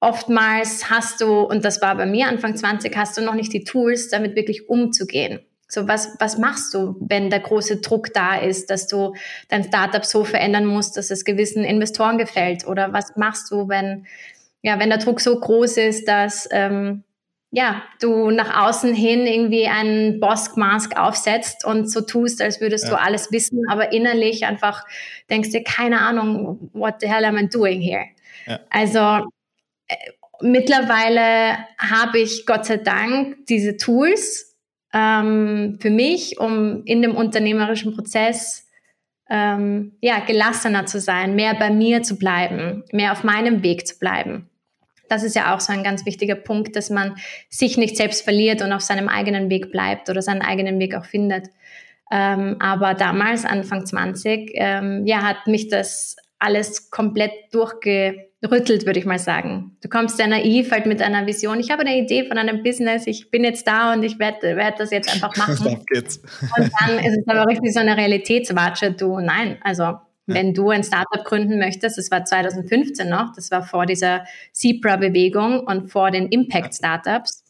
oftmals 0.00 0.90
hast 0.90 1.20
du, 1.20 1.40
und 1.40 1.64
das 1.64 1.82
war 1.82 1.96
bei 1.96 2.06
mir 2.06 2.28
Anfang 2.28 2.56
20, 2.56 2.96
hast 2.96 3.16
du 3.16 3.22
noch 3.22 3.34
nicht 3.34 3.52
die 3.52 3.64
Tools, 3.64 4.08
damit 4.08 4.36
wirklich 4.36 4.68
umzugehen. 4.68 5.40
So, 5.70 5.86
was, 5.86 6.16
was 6.18 6.38
machst 6.38 6.72
du, 6.72 6.96
wenn 7.00 7.28
der 7.28 7.40
große 7.40 7.82
Druck 7.82 8.14
da 8.14 8.36
ist, 8.36 8.70
dass 8.70 8.86
du 8.86 9.14
dein 9.48 9.64
Startup 9.64 10.04
so 10.04 10.24
verändern 10.24 10.64
musst, 10.64 10.96
dass 10.96 11.10
es 11.10 11.26
gewissen 11.26 11.62
Investoren 11.62 12.16
gefällt? 12.16 12.66
Oder 12.66 12.94
was 12.94 13.16
machst 13.16 13.50
du, 13.50 13.68
wenn, 13.68 14.06
ja, 14.62 14.78
wenn 14.78 14.88
der 14.88 14.98
Druck 14.98 15.20
so 15.20 15.38
groß 15.38 15.76
ist, 15.76 16.08
dass, 16.08 16.48
ähm, 16.52 17.04
ja, 17.50 17.82
du 18.00 18.30
nach 18.30 18.66
außen 18.66 18.94
hin 18.94 19.26
irgendwie 19.26 19.68
einen 19.68 20.20
Bosk-Mask 20.20 20.98
aufsetzt 20.98 21.64
und 21.64 21.90
so 21.90 22.02
tust, 22.02 22.42
als 22.42 22.60
würdest 22.60 22.84
ja. 22.84 22.90
du 22.90 23.00
alles 23.00 23.32
wissen, 23.32 23.62
aber 23.70 23.92
innerlich 23.92 24.44
einfach 24.44 24.84
denkst 25.30 25.50
dir, 25.50 25.64
keine 25.64 26.00
Ahnung, 26.00 26.70
what 26.74 26.96
the 27.00 27.08
hell 27.08 27.24
am 27.24 27.38
I 27.38 27.48
doing 27.48 27.80
here? 27.80 28.04
Ja. 28.46 28.60
Also, 28.68 29.26
äh, 29.86 29.96
mittlerweile 30.40 31.58
habe 31.78 32.18
ich 32.18 32.44
Gott 32.44 32.66
sei 32.66 32.76
Dank 32.76 33.46
diese 33.46 33.78
Tools, 33.78 34.56
ähm, 34.92 35.78
für 35.80 35.90
mich, 35.90 36.38
um 36.38 36.84
in 36.84 37.02
dem 37.02 37.14
unternehmerischen 37.14 37.94
Prozess 37.94 38.66
ähm, 39.30 39.96
ja, 40.00 40.20
gelassener 40.20 40.86
zu 40.86 41.00
sein, 41.00 41.34
mehr 41.34 41.54
bei 41.54 41.70
mir 41.70 42.02
zu 42.02 42.18
bleiben, 42.18 42.84
mehr 42.92 43.12
auf 43.12 43.24
meinem 43.24 43.62
Weg 43.62 43.86
zu 43.86 43.98
bleiben. 43.98 44.48
Das 45.08 45.22
ist 45.22 45.34
ja 45.34 45.54
auch 45.54 45.60
so 45.60 45.72
ein 45.72 45.82
ganz 45.82 46.06
wichtiger 46.06 46.34
Punkt, 46.34 46.76
dass 46.76 46.90
man 46.90 47.16
sich 47.48 47.76
nicht 47.76 47.96
selbst 47.96 48.22
verliert 48.22 48.62
und 48.62 48.72
auf 48.72 48.82
seinem 48.82 49.08
eigenen 49.08 49.50
Weg 49.50 49.72
bleibt 49.72 50.08
oder 50.10 50.22
seinen 50.22 50.42
eigenen 50.42 50.78
Weg 50.78 50.94
auch 50.94 51.04
findet. 51.04 51.48
Ähm, 52.10 52.56
aber 52.60 52.94
damals, 52.94 53.44
Anfang 53.44 53.84
20, 53.84 54.52
ähm, 54.54 55.06
ja, 55.06 55.22
hat 55.22 55.46
mich 55.46 55.68
das 55.68 56.16
alles 56.38 56.90
komplett 56.90 57.32
durchge 57.52 58.28
rüttelt, 58.48 58.86
würde 58.86 59.00
ich 59.00 59.04
mal 59.04 59.18
sagen. 59.18 59.76
Du 59.82 59.88
kommst 59.88 60.16
sehr 60.16 60.28
naiv 60.28 60.70
halt 60.70 60.86
mit 60.86 61.02
einer 61.02 61.26
Vision. 61.26 61.58
Ich 61.58 61.70
habe 61.70 61.82
eine 61.82 61.98
Idee 61.98 62.24
von 62.24 62.38
einem 62.38 62.62
Business, 62.62 63.06
ich 63.06 63.30
bin 63.30 63.42
jetzt 63.42 63.66
da 63.66 63.92
und 63.92 64.04
ich 64.04 64.18
werde 64.18 64.56
werd 64.56 64.78
das 64.78 64.90
jetzt 64.90 65.12
einfach 65.12 65.36
machen. 65.36 65.66
Und 65.66 66.70
dann 66.80 66.98
ist 67.00 67.18
es 67.18 67.26
aber 67.26 67.48
richtig 67.48 67.72
so 67.72 67.80
eine 67.80 67.96
Realitätswatsche. 67.96 68.92
Du, 68.92 69.18
nein, 69.18 69.58
also 69.62 69.94
wenn 70.28 70.54
du 70.54 70.70
ein 70.70 70.84
Startup 70.84 71.24
gründen 71.24 71.58
möchtest, 71.58 71.98
das 71.98 72.10
war 72.10 72.24
2015 72.24 73.08
noch, 73.08 73.32
das 73.34 73.50
war 73.50 73.62
vor 73.62 73.86
dieser 73.86 74.24
Zebra-Bewegung 74.52 75.60
und 75.60 75.90
vor 75.90 76.10
den 76.10 76.28
Impact-Startups, 76.28 77.44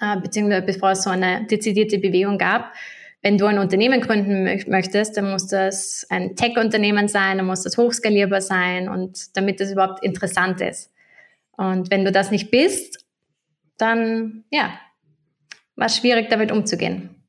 äh, 0.00 0.16
beziehungsweise 0.18 0.62
bevor 0.62 0.92
es 0.92 1.02
so 1.02 1.10
eine 1.10 1.46
dezidierte 1.46 1.98
Bewegung 1.98 2.38
gab, 2.38 2.72
wenn 3.22 3.36
du 3.36 3.44
ein 3.46 3.58
Unternehmen 3.58 4.00
gründen 4.00 4.44
möchtest, 4.68 5.16
dann 5.16 5.30
muss 5.30 5.46
das 5.46 6.06
ein 6.08 6.36
Tech-Unternehmen 6.36 7.06
sein, 7.06 7.36
dann 7.36 7.46
muss 7.46 7.62
das 7.62 7.76
hochskalierbar 7.76 8.40
sein 8.40 8.88
und 8.88 9.36
damit 9.36 9.60
das 9.60 9.70
überhaupt 9.70 10.02
interessant 10.02 10.62
ist. 10.62 10.90
Und 11.52 11.90
wenn 11.90 12.06
du 12.06 12.12
das 12.12 12.30
nicht 12.30 12.50
bist, 12.50 13.04
dann 13.76 14.44
ja, 14.50 14.72
war 15.76 15.86
es 15.86 15.98
schwierig, 15.98 16.30
damit 16.30 16.50
umzugehen. 16.50 17.19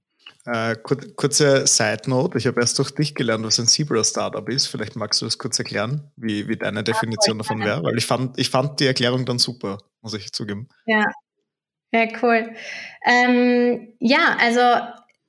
Äh, 0.45 0.75
kur 0.75 0.97
kurze 1.15 1.67
Side 1.67 2.03
Note: 2.07 2.37
Ich 2.37 2.47
habe 2.47 2.59
erst 2.61 2.79
durch 2.79 2.91
dich 2.91 3.13
gelernt, 3.13 3.45
was 3.45 3.59
ein 3.59 3.67
Zebra-Startup 3.67 4.47
ist. 4.49 4.67
Vielleicht 4.67 4.95
magst 4.95 5.21
du 5.21 5.25
das 5.25 5.37
kurz 5.37 5.59
erklären, 5.59 6.11
wie, 6.15 6.47
wie 6.47 6.57
deine 6.57 6.83
Definition 6.83 7.37
ja, 7.37 7.43
davon 7.43 7.63
wäre, 7.63 7.83
weil 7.83 7.97
ich 7.97 8.05
fand, 8.05 8.39
ich 8.39 8.49
fand 8.49 8.79
die 8.79 8.87
Erklärung 8.87 9.25
dann 9.25 9.39
super, 9.39 9.77
muss 10.01 10.13
ich 10.13 10.31
zugeben. 10.33 10.67
Ja, 10.85 11.05
ja, 11.93 12.07
cool. 12.21 12.53
Ähm, 13.05 13.93
ja, 13.99 14.37
also 14.39 14.61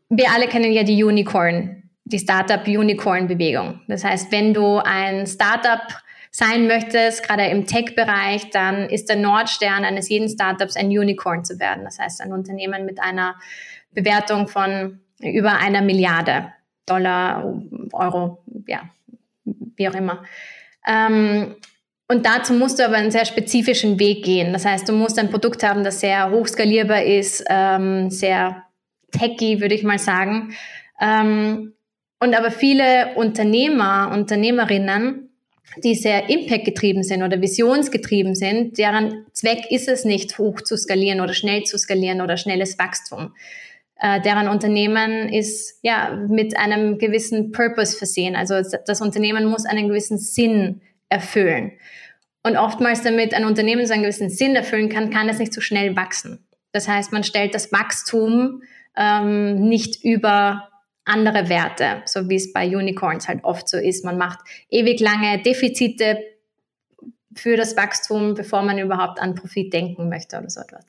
wir 0.09 0.31
alle 0.31 0.47
kennen 0.47 0.73
ja 0.73 0.83
die 0.83 1.03
Unicorn, 1.03 1.91
die 2.05 2.19
Startup-Unicorn-Bewegung. 2.19 3.81
Das 3.89 4.05
heißt, 4.05 4.31
wenn 4.31 4.55
du 4.55 4.79
ein 4.79 5.27
Startup 5.27 5.83
sein 6.31 6.67
möchtest, 6.67 7.23
gerade 7.23 7.47
im 7.47 7.67
Tech-Bereich, 7.67 8.51
dann 8.51 8.89
ist 8.89 9.09
der 9.09 9.17
Nordstern 9.17 9.85
eines 9.85 10.09
jeden 10.09 10.29
Startups 10.29 10.77
ein 10.77 10.87
Unicorn 10.87 11.45
zu 11.45 11.59
werden. 11.59 11.85
Das 11.85 11.99
heißt, 11.99 12.23
ein 12.23 12.33
Unternehmen 12.33 12.87
mit 12.87 13.01
einer 13.01 13.35
Bewertung 13.91 14.49
von 14.49 15.02
über 15.23 15.59
einer 15.59 15.83
Milliarde 15.83 16.53
Dollar, 16.87 17.55
Euro, 17.93 18.43
ja, 18.67 18.91
wie 19.45 19.89
auch 19.89 19.95
immer. 19.95 20.25
Ähm, 20.87 21.55
und 22.09 22.27
dazu 22.27 22.53
musst 22.53 22.79
du 22.79 22.85
aber 22.85 22.97
einen 22.97 23.11
sehr 23.11 23.25
spezifischen 23.25 23.99
Weg 23.99 24.25
gehen. 24.25 24.53
Das 24.53 24.65
heißt, 24.65 24.89
du 24.89 24.93
musst 24.93 25.19
ein 25.19 25.31
Produkt 25.31 25.63
haben, 25.63 25.85
das 25.85 26.01
sehr 26.01 26.31
hochskalierbar 26.31 27.05
ist, 27.05 27.45
ähm, 27.49 28.11
sehr 28.11 28.65
techy, 29.13 29.61
würde 29.61 29.75
ich 29.75 29.83
mal 29.83 29.99
sagen. 29.99 30.55
Ähm, 31.01 31.73
und 32.21 32.37
aber 32.37 32.51
viele 32.51 33.15
Unternehmer, 33.17 34.11
Unternehmerinnen, 34.13 35.31
die 35.83 35.95
sehr 35.95 36.29
impact-getrieben 36.29 37.03
sind 37.03 37.23
oder 37.23 37.41
visionsgetrieben 37.41 38.35
sind, 38.35 38.77
deren 38.79 39.25
Zweck 39.33 39.71
ist 39.71 39.89
es 39.89 40.05
nicht, 40.05 40.39
hoch 40.39 40.61
zu 40.61 40.77
skalieren 40.77 41.21
oder 41.21 41.33
schnell 41.33 41.63
zu 41.63 41.79
skalieren 41.79 42.21
oder 42.21 42.37
schnelles 42.37 42.79
Wachstum. 42.79 43.33
Äh, 44.05 44.21
deren 44.21 44.49
Unternehmen 44.49 45.29
ist 45.29 45.79
ja 45.83 46.11
mit 46.29 46.59
einem 46.59 46.99
gewissen 46.99 47.53
Purpose 47.53 47.97
versehen. 47.97 48.35
Also 48.35 48.57
das 48.85 49.01
Unternehmen 49.01 49.47
muss 49.47 49.65
einen 49.65 49.87
gewissen 49.87 50.19
Sinn 50.19 50.81
erfüllen. 51.09 51.71
Und 52.43 52.57
oftmals, 52.57 53.03
damit 53.03 53.33
ein 53.33 53.45
Unternehmen 53.45 53.87
so 53.87 53.93
einen 53.93 54.03
gewissen 54.03 54.29
Sinn 54.29 54.57
erfüllen 54.57 54.89
kann, 54.89 55.11
kann 55.11 55.29
es 55.29 55.39
nicht 55.39 55.53
so 55.53 55.61
schnell 55.61 55.95
wachsen. 55.95 56.45
Das 56.73 56.89
heißt, 56.89 57.13
man 57.13 57.23
stellt 57.23 57.55
das 57.55 57.71
Wachstum 57.71 58.65
ähm, 58.97 59.69
nicht 59.69 60.03
über 60.03 60.69
andere 61.05 61.49
Werte, 61.49 62.03
so 62.05 62.29
wie 62.29 62.37
es 62.37 62.53
bei 62.53 62.67
Unicorns 62.67 63.29
halt 63.29 63.45
oft 63.45 63.69
so 63.69 63.77
ist. 63.77 64.05
Man 64.05 64.19
macht 64.19 64.41
ewig 64.69 64.99
lange 64.99 65.41
Defizite 65.43 66.19
für 67.37 67.57
das 67.57 67.77
Wachstum, 67.77 68.35
bevor 68.35 68.63
man 68.63 68.79
überhaupt 68.79 69.21
an 69.21 69.37
Profit 69.37 69.73
denken 69.73 70.09
möchte 70.09 70.39
oder 70.39 70.51
so 70.51 70.61
etwas. 70.61 70.85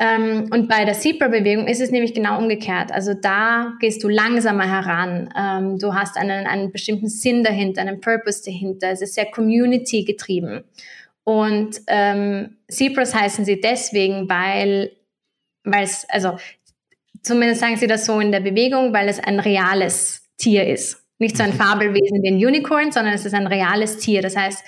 Ähm, 0.00 0.48
und 0.50 0.68
bei 0.68 0.84
der 0.84 0.94
Zebra-Bewegung 0.94 1.68
ist 1.68 1.80
es 1.80 1.92
nämlich 1.92 2.14
genau 2.14 2.38
umgekehrt. 2.38 2.90
Also 2.90 3.14
da 3.14 3.74
gehst 3.80 4.02
du 4.02 4.08
langsamer 4.08 4.68
heran. 4.68 5.32
Ähm, 5.38 5.78
du 5.78 5.94
hast 5.94 6.16
einen, 6.16 6.46
einen 6.46 6.72
bestimmten 6.72 7.08
Sinn 7.08 7.44
dahinter, 7.44 7.82
einen 7.82 8.00
Purpose 8.00 8.42
dahinter. 8.44 8.90
Es 8.90 9.02
ist 9.02 9.14
sehr 9.14 9.30
Community 9.30 10.04
getrieben. 10.04 10.64
Und 11.22 11.76
ähm, 11.86 12.56
Zebras 12.68 13.14
heißen 13.14 13.44
sie 13.44 13.60
deswegen, 13.60 14.28
weil 14.28 14.92
weil 15.62 15.84
es, 15.84 16.08
also 16.08 16.38
Zumindest 17.22 17.60
sagen 17.60 17.76
sie 17.76 17.86
das 17.86 18.06
so 18.06 18.20
in 18.20 18.32
der 18.32 18.40
Bewegung, 18.40 18.92
weil 18.92 19.08
es 19.08 19.20
ein 19.20 19.40
reales 19.40 20.22
Tier 20.38 20.66
ist. 20.66 21.04
Nicht 21.18 21.36
so 21.36 21.42
ein 21.42 21.50
mhm. 21.50 21.54
Fabelwesen 21.54 22.22
wie 22.22 22.28
ein 22.28 22.36
Unicorn, 22.36 22.92
sondern 22.92 23.14
es 23.14 23.26
ist 23.26 23.34
ein 23.34 23.46
reales 23.46 23.98
Tier. 23.98 24.22
Das 24.22 24.36
heißt, 24.36 24.64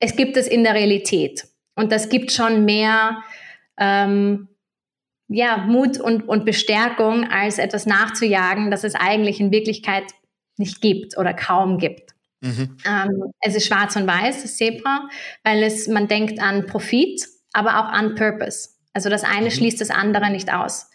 es 0.00 0.16
gibt 0.16 0.36
es 0.36 0.48
in 0.48 0.64
der 0.64 0.74
Realität. 0.74 1.46
Und 1.76 1.92
das 1.92 2.08
gibt 2.08 2.32
schon 2.32 2.64
mehr 2.64 3.18
ähm, 3.78 4.48
ja, 5.34 5.58
Mut 5.58 5.98
und, 5.98 6.28
und 6.28 6.44
Bestärkung, 6.44 7.28
als 7.30 7.58
etwas 7.58 7.86
nachzujagen, 7.86 8.70
das 8.70 8.84
es 8.84 8.94
eigentlich 8.94 9.40
in 9.40 9.50
Wirklichkeit 9.50 10.04
nicht 10.56 10.80
gibt 10.80 11.18
oder 11.18 11.34
kaum 11.34 11.78
gibt. 11.78 12.12
Mhm. 12.40 12.76
Ähm, 12.86 13.32
es 13.40 13.56
ist 13.56 13.66
schwarz 13.66 13.96
und 13.96 14.06
weiß, 14.06 14.42
das 14.42 14.56
Zebra, 14.56 15.08
weil 15.42 15.62
es, 15.62 15.88
man 15.88 16.06
denkt 16.06 16.40
an 16.40 16.66
Profit, 16.66 17.26
aber 17.52 17.80
auch 17.80 17.88
an 17.88 18.14
Purpose. 18.14 18.68
Also 18.92 19.10
das 19.10 19.24
eine 19.24 19.46
mhm. 19.46 19.50
schließt 19.50 19.80
das 19.80 19.90
andere 19.90 20.30
nicht 20.30 20.52
aus. 20.52 20.90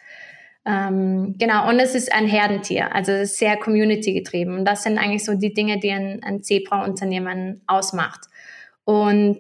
Ähm, 0.65 1.35
genau, 1.37 1.67
und 1.67 1.79
es 1.79 1.95
ist 1.95 2.13
ein 2.13 2.27
Herdentier, 2.27 2.93
also 2.93 3.11
es 3.11 3.31
ist 3.31 3.39
sehr 3.39 3.57
community 3.57 4.13
getrieben. 4.13 4.59
Und 4.59 4.65
das 4.65 4.83
sind 4.83 4.97
eigentlich 4.97 5.25
so 5.25 5.33
die 5.33 5.53
Dinge, 5.53 5.79
die 5.79 5.91
ein, 5.91 6.21
ein 6.23 6.43
Zebra-Unternehmen 6.43 7.61
ausmacht. 7.67 8.21
Und 8.85 9.39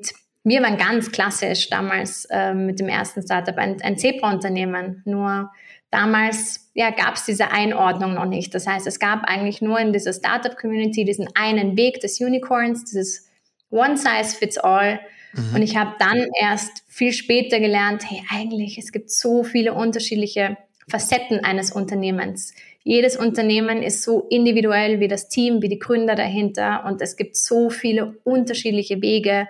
wir 0.49 0.63
waren 0.63 0.77
ganz 0.77 1.11
klassisch 1.11 1.69
damals 1.69 2.25
äh, 2.25 2.53
mit 2.53 2.79
dem 2.79 2.89
ersten 2.89 3.21
Startup 3.21 3.55
ein, 3.57 3.81
ein 3.81 3.97
Zebra-Unternehmen. 3.97 5.03
Nur 5.05 5.51
damals 5.91 6.71
ja, 6.73 6.89
gab 6.89 7.15
es 7.15 7.25
diese 7.25 7.51
Einordnung 7.51 8.15
noch 8.15 8.25
nicht. 8.25 8.53
Das 8.55 8.65
heißt, 8.65 8.87
es 8.87 8.99
gab 8.99 9.23
eigentlich 9.25 9.61
nur 9.61 9.79
in 9.79 9.93
dieser 9.93 10.11
Startup-Community 10.11 11.05
diesen 11.05 11.27
einen 11.35 11.77
Weg 11.77 11.99
des 12.01 12.19
Unicorns, 12.19 12.83
dieses 12.85 13.29
One 13.69 13.95
Size 13.95 14.35
Fits 14.35 14.57
All. 14.57 14.99
Mhm. 15.33 15.55
Und 15.55 15.61
ich 15.61 15.77
habe 15.77 15.95
dann 15.99 16.25
erst 16.41 16.83
viel 16.87 17.13
später 17.13 17.59
gelernt, 17.59 18.09
hey, 18.09 18.23
eigentlich, 18.31 18.79
es 18.79 18.91
gibt 18.91 19.11
so 19.11 19.43
viele 19.43 19.73
unterschiedliche 19.73 20.57
Facetten 20.89 21.43
eines 21.43 21.71
Unternehmens. 21.71 22.55
Jedes 22.83 23.17
Unternehmen 23.17 23.83
ist 23.83 24.03
so 24.03 24.25
individuell 24.29 24.99
wie 24.99 25.07
das 25.07 25.29
Team, 25.29 25.61
wie 25.61 25.69
die 25.69 25.77
Gründer 25.77 26.15
dahinter 26.15 26.85
und 26.85 27.01
es 27.01 27.17
gibt 27.17 27.35
so 27.35 27.69
viele 27.69 28.15
unterschiedliche 28.23 29.01
Wege 29.01 29.47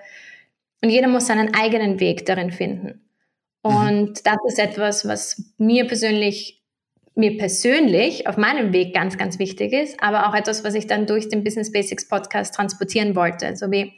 und 0.82 0.90
jeder 0.90 1.08
muss 1.08 1.28
seinen 1.28 1.54
eigenen 1.54 2.00
Weg 2.00 2.26
darin 2.26 2.52
finden. 2.52 3.08
Mhm. 3.64 3.76
Und 3.76 4.10
mhm. 4.10 4.24
das 4.24 4.38
ist 4.48 4.60
etwas, 4.60 5.08
was 5.08 5.54
mir 5.58 5.88
persönlich 5.88 6.60
mir 7.16 7.38
persönlich 7.38 8.28
auf 8.28 8.38
meinem 8.38 8.72
Weg 8.72 8.94
ganz, 8.94 9.18
ganz 9.18 9.40
wichtig 9.40 9.74
ist, 9.74 10.02
aber 10.02 10.30
auch 10.30 10.34
etwas, 10.34 10.64
was 10.64 10.74
ich 10.74 10.88
dann 10.88 11.06
durch 11.06 11.28
den 11.28 11.44
Business 11.44 11.72
Basics 11.72 12.08
Podcast 12.08 12.56
transportieren 12.56 13.16
wollte. 13.16 13.58
So 13.58 13.70
wie, 13.72 13.94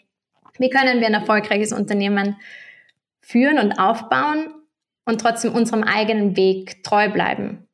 wie 0.58 0.70
können 0.70 1.00
wir 1.00 1.08
ein 1.08 1.14
erfolgreiches 1.14 1.72
Unternehmen 1.72 2.38
führen 3.22 3.60
und 3.60 3.74
aufbauen 3.74 4.48
und 5.06 5.22
trotzdem 5.22 5.54
unserem 5.54 5.84
eigenen 5.84 6.36
Weg 6.36 6.84
treu 6.84 7.10
bleiben. 7.10 7.68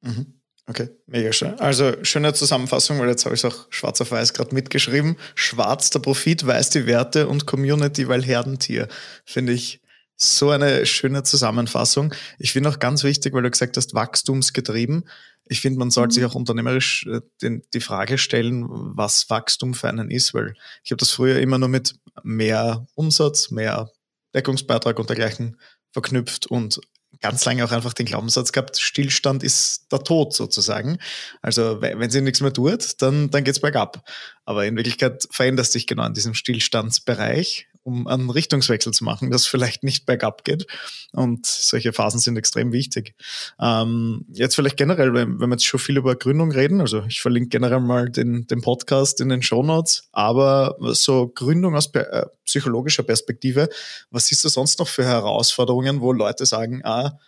Mhm. 0.00 0.33
Okay, 0.66 0.88
mega 1.06 1.30
schön. 1.32 1.58
Also 1.60 1.92
schöne 2.02 2.32
Zusammenfassung, 2.32 2.98
weil 2.98 3.08
jetzt 3.08 3.26
habe 3.26 3.34
ich 3.34 3.44
es 3.44 3.52
auch 3.52 3.66
schwarz 3.68 4.00
auf 4.00 4.10
weiß 4.10 4.32
gerade 4.32 4.54
mitgeschrieben. 4.54 5.16
Schwarz 5.34 5.90
der 5.90 5.98
Profit, 5.98 6.46
weiß 6.46 6.70
die 6.70 6.86
Werte 6.86 7.28
und 7.28 7.46
Community, 7.46 8.08
weil 8.08 8.22
Herdentier. 8.22 8.88
Finde 9.26 9.52
ich 9.52 9.82
so 10.16 10.50
eine 10.50 10.86
schöne 10.86 11.22
Zusammenfassung. 11.22 12.14
Ich 12.38 12.52
finde 12.52 12.70
auch 12.70 12.78
ganz 12.78 13.04
wichtig, 13.04 13.34
weil 13.34 13.42
du 13.42 13.50
gesagt 13.50 13.76
hast, 13.76 13.94
wachstumsgetrieben. 13.94 15.06
Ich 15.46 15.60
finde, 15.60 15.78
man 15.78 15.90
sollte 15.90 16.12
mhm. 16.12 16.14
sich 16.14 16.24
auch 16.24 16.34
unternehmerisch 16.34 17.06
äh, 17.06 17.20
den, 17.42 17.62
die 17.74 17.80
Frage 17.80 18.16
stellen, 18.16 18.64
was 18.66 19.28
Wachstum 19.28 19.74
für 19.74 19.88
einen 19.88 20.10
ist, 20.10 20.32
weil 20.32 20.54
ich 20.82 20.90
habe 20.92 20.98
das 20.98 21.10
früher 21.10 21.40
immer 21.40 21.58
nur 21.58 21.68
mit 21.68 21.96
mehr 22.22 22.86
Umsatz, 22.94 23.50
mehr 23.50 23.90
Deckungsbeitrag 24.34 24.98
und 24.98 25.10
dergleichen 25.10 25.60
verknüpft 25.92 26.46
und 26.46 26.80
ganz 27.24 27.42
lange 27.46 27.64
auch 27.64 27.72
einfach 27.72 27.94
den 27.94 28.04
Glaubenssatz 28.04 28.52
gehabt, 28.52 28.78
Stillstand 28.78 29.42
ist 29.42 29.90
der 29.90 30.00
Tod 30.00 30.34
sozusagen. 30.34 30.98
Also 31.40 31.80
wenn 31.80 32.10
sie 32.10 32.20
nichts 32.20 32.42
mehr 32.42 32.52
tut, 32.52 33.00
dann, 33.00 33.30
dann 33.30 33.44
geht's 33.44 33.60
bergab. 33.60 34.06
Aber 34.44 34.66
in 34.66 34.76
Wirklichkeit 34.76 35.26
verändert 35.30 35.64
sich 35.64 35.86
genau 35.86 36.04
in 36.04 36.12
diesem 36.12 36.34
Stillstandsbereich 36.34 37.66
um 37.84 38.06
einen 38.06 38.30
Richtungswechsel 38.30 38.92
zu 38.92 39.04
machen, 39.04 39.30
das 39.30 39.46
vielleicht 39.46 39.84
nicht 39.84 40.06
bergab 40.06 40.42
geht. 40.44 40.66
Und 41.12 41.44
solche 41.46 41.92
Phasen 41.92 42.18
sind 42.18 42.36
extrem 42.36 42.72
wichtig. 42.72 43.14
Ähm, 43.60 44.24
jetzt 44.32 44.56
vielleicht 44.56 44.78
generell, 44.78 45.12
wenn, 45.12 45.38
wenn 45.38 45.50
wir 45.50 45.54
jetzt 45.54 45.66
schon 45.66 45.80
viel 45.80 45.98
über 45.98 46.16
Gründung 46.16 46.50
reden, 46.50 46.80
also 46.80 47.04
ich 47.06 47.20
verlinke 47.20 47.50
generell 47.50 47.80
mal 47.80 48.08
den, 48.08 48.46
den 48.46 48.62
Podcast 48.62 49.20
in 49.20 49.28
den 49.28 49.42
Show 49.42 49.62
Notes, 49.62 50.08
aber 50.12 50.76
so 50.94 51.28
Gründung 51.28 51.76
aus 51.76 51.94
äh, 51.94 52.24
psychologischer 52.54 53.02
Perspektive, 53.02 53.68
was 54.10 54.26
siehst 54.26 54.44
du 54.44 54.48
sonst 54.48 54.78
noch 54.78 54.86
für 54.86 55.04
Herausforderungen, 55.04 56.00
wo 56.00 56.12
Leute 56.12 56.46
sagen, 56.46 56.84
ah, 56.84 57.18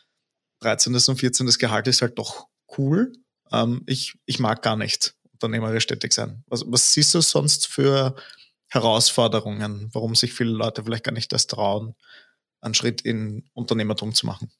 13. 0.61 0.95
und 0.95 1.19
14. 1.19 1.47
Gehalt 1.59 1.89
ist 1.89 2.01
halt 2.01 2.17
doch 2.19 2.47
cool, 2.79 3.13
ähm, 3.51 3.83
ich, 3.87 4.15
ich 4.25 4.39
mag 4.39 4.63
gar 4.63 4.77
nicht 4.77 5.15
unternehmerisch 5.33 5.87
tätig 5.87 6.13
sein. 6.13 6.45
Was, 6.47 6.65
was 6.67 6.93
siehst 6.93 7.15
du 7.15 7.21
sonst 7.21 7.67
für 7.67 8.15
Herausforderungen, 8.69 9.91
warum 9.93 10.15
sich 10.15 10.33
viele 10.33 10.51
Leute 10.51 10.85
vielleicht 10.85 11.05
gar 11.05 11.13
nicht 11.13 11.33
das 11.33 11.47
trauen, 11.49 11.95
einen 12.61 12.75
Schritt 12.75 13.03
in 13.03 13.49
Unternehmertum 13.53 14.15
zu 14.15 14.27
machen? 14.27 14.51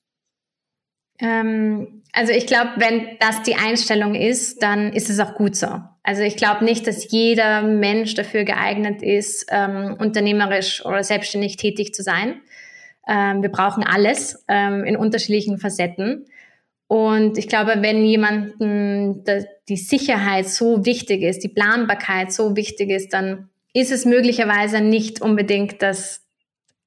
Ähm, 1.19 2.03
also 2.13 2.33
ich 2.33 2.47
glaube, 2.47 2.71
wenn 2.77 3.19
das 3.21 3.43
die 3.43 3.57
Einstellung 3.57 4.15
ist, 4.15 4.63
dann 4.63 4.93
ist 4.93 5.11
es 5.11 5.21
auch 5.21 5.35
gut 5.35 5.55
so. 5.55 5.69
Also 6.03 6.23
ich 6.23 6.37
glaube 6.37 6.65
nicht, 6.65 6.87
dass 6.87 7.11
jeder 7.11 7.63
Mensch 7.63 8.15
dafür 8.15 8.45
geeignet 8.45 9.03
ist, 9.03 9.47
ähm, 9.51 9.97
unternehmerisch 9.99 10.85
oder 10.85 11.03
selbstständig 11.03 11.57
tätig 11.57 11.93
zu 11.95 12.03
sein. 12.03 12.41
Ähm, 13.09 13.43
wir 13.43 13.51
brauchen 13.51 13.85
alles 13.85 14.45
ähm, 14.49 14.85
in 14.85 14.97
unterschiedlichen 14.97 15.59
Facetten. 15.59 16.27
Und 16.89 17.37
ich 17.39 17.49
glaube, 17.49 17.75
wenn 17.81 18.05
jemanden 18.05 19.25
die 19.69 19.77
Sicherheit 19.77 20.49
so 20.49 20.87
wichtig 20.87 21.23
ist, 21.23 21.43
die 21.43 21.49
Planbarkeit 21.49 22.33
so 22.33 22.55
wichtig 22.55 22.91
ist, 22.91 23.13
dann 23.13 23.49
ist 23.73 23.91
es 23.91 24.05
möglicherweise 24.05 24.81
nicht 24.81 25.21
unbedingt 25.21 25.83
das, 25.83 26.26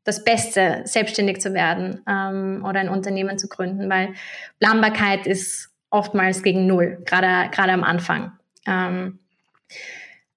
das 0.09 0.23
Beste, 0.23 0.81
selbstständig 0.85 1.39
zu 1.39 1.53
werden 1.53 2.01
ähm, 2.07 2.65
oder 2.67 2.79
ein 2.79 2.89
Unternehmen 2.89 3.37
zu 3.37 3.47
gründen, 3.47 3.89
weil 3.89 4.13
Planbarkeit 4.59 5.27
ist 5.27 5.69
oftmals 5.89 6.43
gegen 6.43 6.67
Null, 6.67 7.01
gerade, 7.05 7.49
gerade 7.51 7.71
am 7.71 7.83
Anfang. 7.83 8.33
Ähm, 8.65 9.19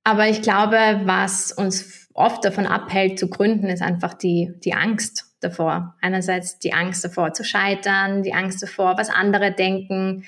aber 0.04 0.28
ich 0.28 0.42
glaube, 0.42 1.00
was 1.04 1.52
uns 1.52 2.08
oft 2.14 2.44
davon 2.44 2.66
abhält 2.66 3.18
zu 3.18 3.28
gründen, 3.28 3.68
ist 3.68 3.82
einfach 3.82 4.14
die, 4.14 4.52
die 4.64 4.74
Angst 4.74 5.32
davor. 5.40 5.94
Einerseits 6.00 6.58
die 6.58 6.72
Angst 6.72 7.04
davor 7.04 7.32
zu 7.32 7.44
scheitern, 7.44 8.22
die 8.22 8.34
Angst 8.34 8.62
davor, 8.62 8.96
was 8.98 9.10
andere 9.10 9.52
denken, 9.52 10.24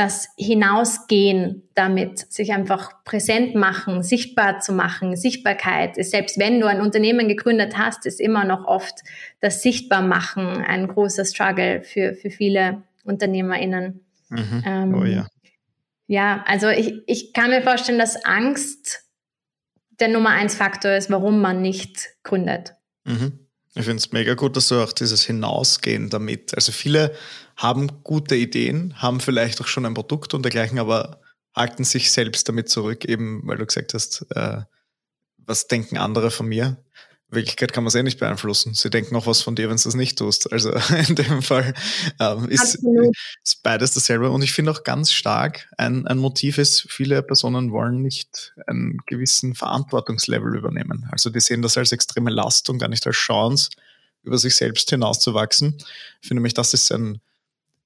das 0.00 0.28
Hinausgehen 0.38 1.68
damit, 1.74 2.32
sich 2.32 2.54
einfach 2.54 3.04
präsent 3.04 3.54
machen, 3.54 4.02
sichtbar 4.02 4.58
zu 4.60 4.72
machen. 4.72 5.14
Sichtbarkeit 5.14 5.98
ist, 5.98 6.12
selbst 6.12 6.38
wenn 6.38 6.58
du 6.58 6.66
ein 6.66 6.80
Unternehmen 6.80 7.28
gegründet 7.28 7.76
hast, 7.76 8.06
ist 8.06 8.18
immer 8.18 8.46
noch 8.46 8.64
oft 8.64 9.00
das 9.40 9.60
Sichtbarmachen 9.60 10.46
ein 10.62 10.88
großer 10.88 11.26
Struggle 11.26 11.82
für, 11.82 12.14
für 12.14 12.30
viele 12.30 12.82
UnternehmerInnen. 13.04 14.00
Mhm. 14.30 14.64
Ähm, 14.64 14.94
oh 14.94 15.04
ja. 15.04 15.26
Ja, 16.06 16.44
also 16.46 16.70
ich, 16.70 17.02
ich 17.06 17.34
kann 17.34 17.50
mir 17.50 17.60
vorstellen, 17.60 17.98
dass 17.98 18.24
Angst 18.24 19.02
der 20.00 20.08
Nummer 20.08 20.30
eins 20.30 20.54
Faktor 20.54 20.92
ist, 20.92 21.10
warum 21.10 21.42
man 21.42 21.60
nicht 21.60 22.08
gründet. 22.22 22.72
Mhm. 23.04 23.38
Ich 23.74 23.84
finde 23.84 23.98
es 23.98 24.12
mega 24.12 24.32
gut, 24.32 24.56
dass 24.56 24.68
du 24.68 24.82
auch 24.82 24.92
dieses 24.92 25.24
Hinausgehen 25.24 26.08
damit. 26.08 26.54
Also 26.54 26.72
viele 26.72 27.14
haben 27.60 28.02
gute 28.04 28.36
Ideen, 28.36 28.94
haben 29.02 29.20
vielleicht 29.20 29.60
auch 29.60 29.66
schon 29.66 29.84
ein 29.84 29.92
Produkt 29.92 30.32
und 30.32 30.42
dergleichen, 30.42 30.78
aber 30.78 31.20
halten 31.54 31.84
sich 31.84 32.10
selbst 32.10 32.48
damit 32.48 32.70
zurück, 32.70 33.04
eben 33.04 33.42
weil 33.44 33.58
du 33.58 33.66
gesagt 33.66 33.92
hast, 33.92 34.24
äh, 34.30 34.62
was 35.36 35.68
denken 35.68 35.98
andere 35.98 36.30
von 36.30 36.46
mir? 36.46 36.82
In 37.28 37.36
Wirklichkeit 37.36 37.74
kann 37.74 37.84
man 37.84 37.88
es 37.88 37.94
eh 37.96 38.02
nicht 38.02 38.18
beeinflussen. 38.18 38.72
Sie 38.72 38.88
denken 38.88 39.14
auch 39.14 39.26
was 39.26 39.42
von 39.42 39.56
dir, 39.56 39.68
wenn 39.68 39.76
du 39.76 39.82
das 39.82 39.94
nicht 39.94 40.16
tust. 40.16 40.50
Also 40.50 40.72
in 41.08 41.14
dem 41.16 41.42
Fall 41.42 41.74
ähm, 42.18 42.48
ist, 42.48 42.76
ist, 43.44 43.62
beides 43.62 43.92
dasselbe. 43.92 44.30
Und 44.30 44.42
ich 44.42 44.52
finde 44.52 44.70
auch 44.70 44.82
ganz 44.82 45.12
stark, 45.12 45.68
ein, 45.76 46.06
ein 46.06 46.18
Motiv 46.18 46.56
ist, 46.56 46.86
viele 46.88 47.22
Personen 47.22 47.72
wollen 47.72 48.00
nicht 48.00 48.54
einen 48.66 48.98
gewissen 49.06 49.54
Verantwortungslevel 49.54 50.56
übernehmen. 50.56 51.06
Also 51.12 51.28
die 51.28 51.40
sehen 51.40 51.60
das 51.60 51.76
als 51.76 51.92
extreme 51.92 52.30
Last 52.30 52.70
und 52.70 52.78
gar 52.78 52.88
nicht 52.88 53.06
als 53.06 53.16
Chance, 53.16 53.68
über 54.22 54.38
sich 54.38 54.56
selbst 54.56 54.88
hinauszuwachsen. 54.88 55.76
Ich 56.22 56.28
finde 56.28 56.40
nämlich, 56.40 56.54
das 56.54 56.72
ist 56.72 56.90
ein, 56.90 57.20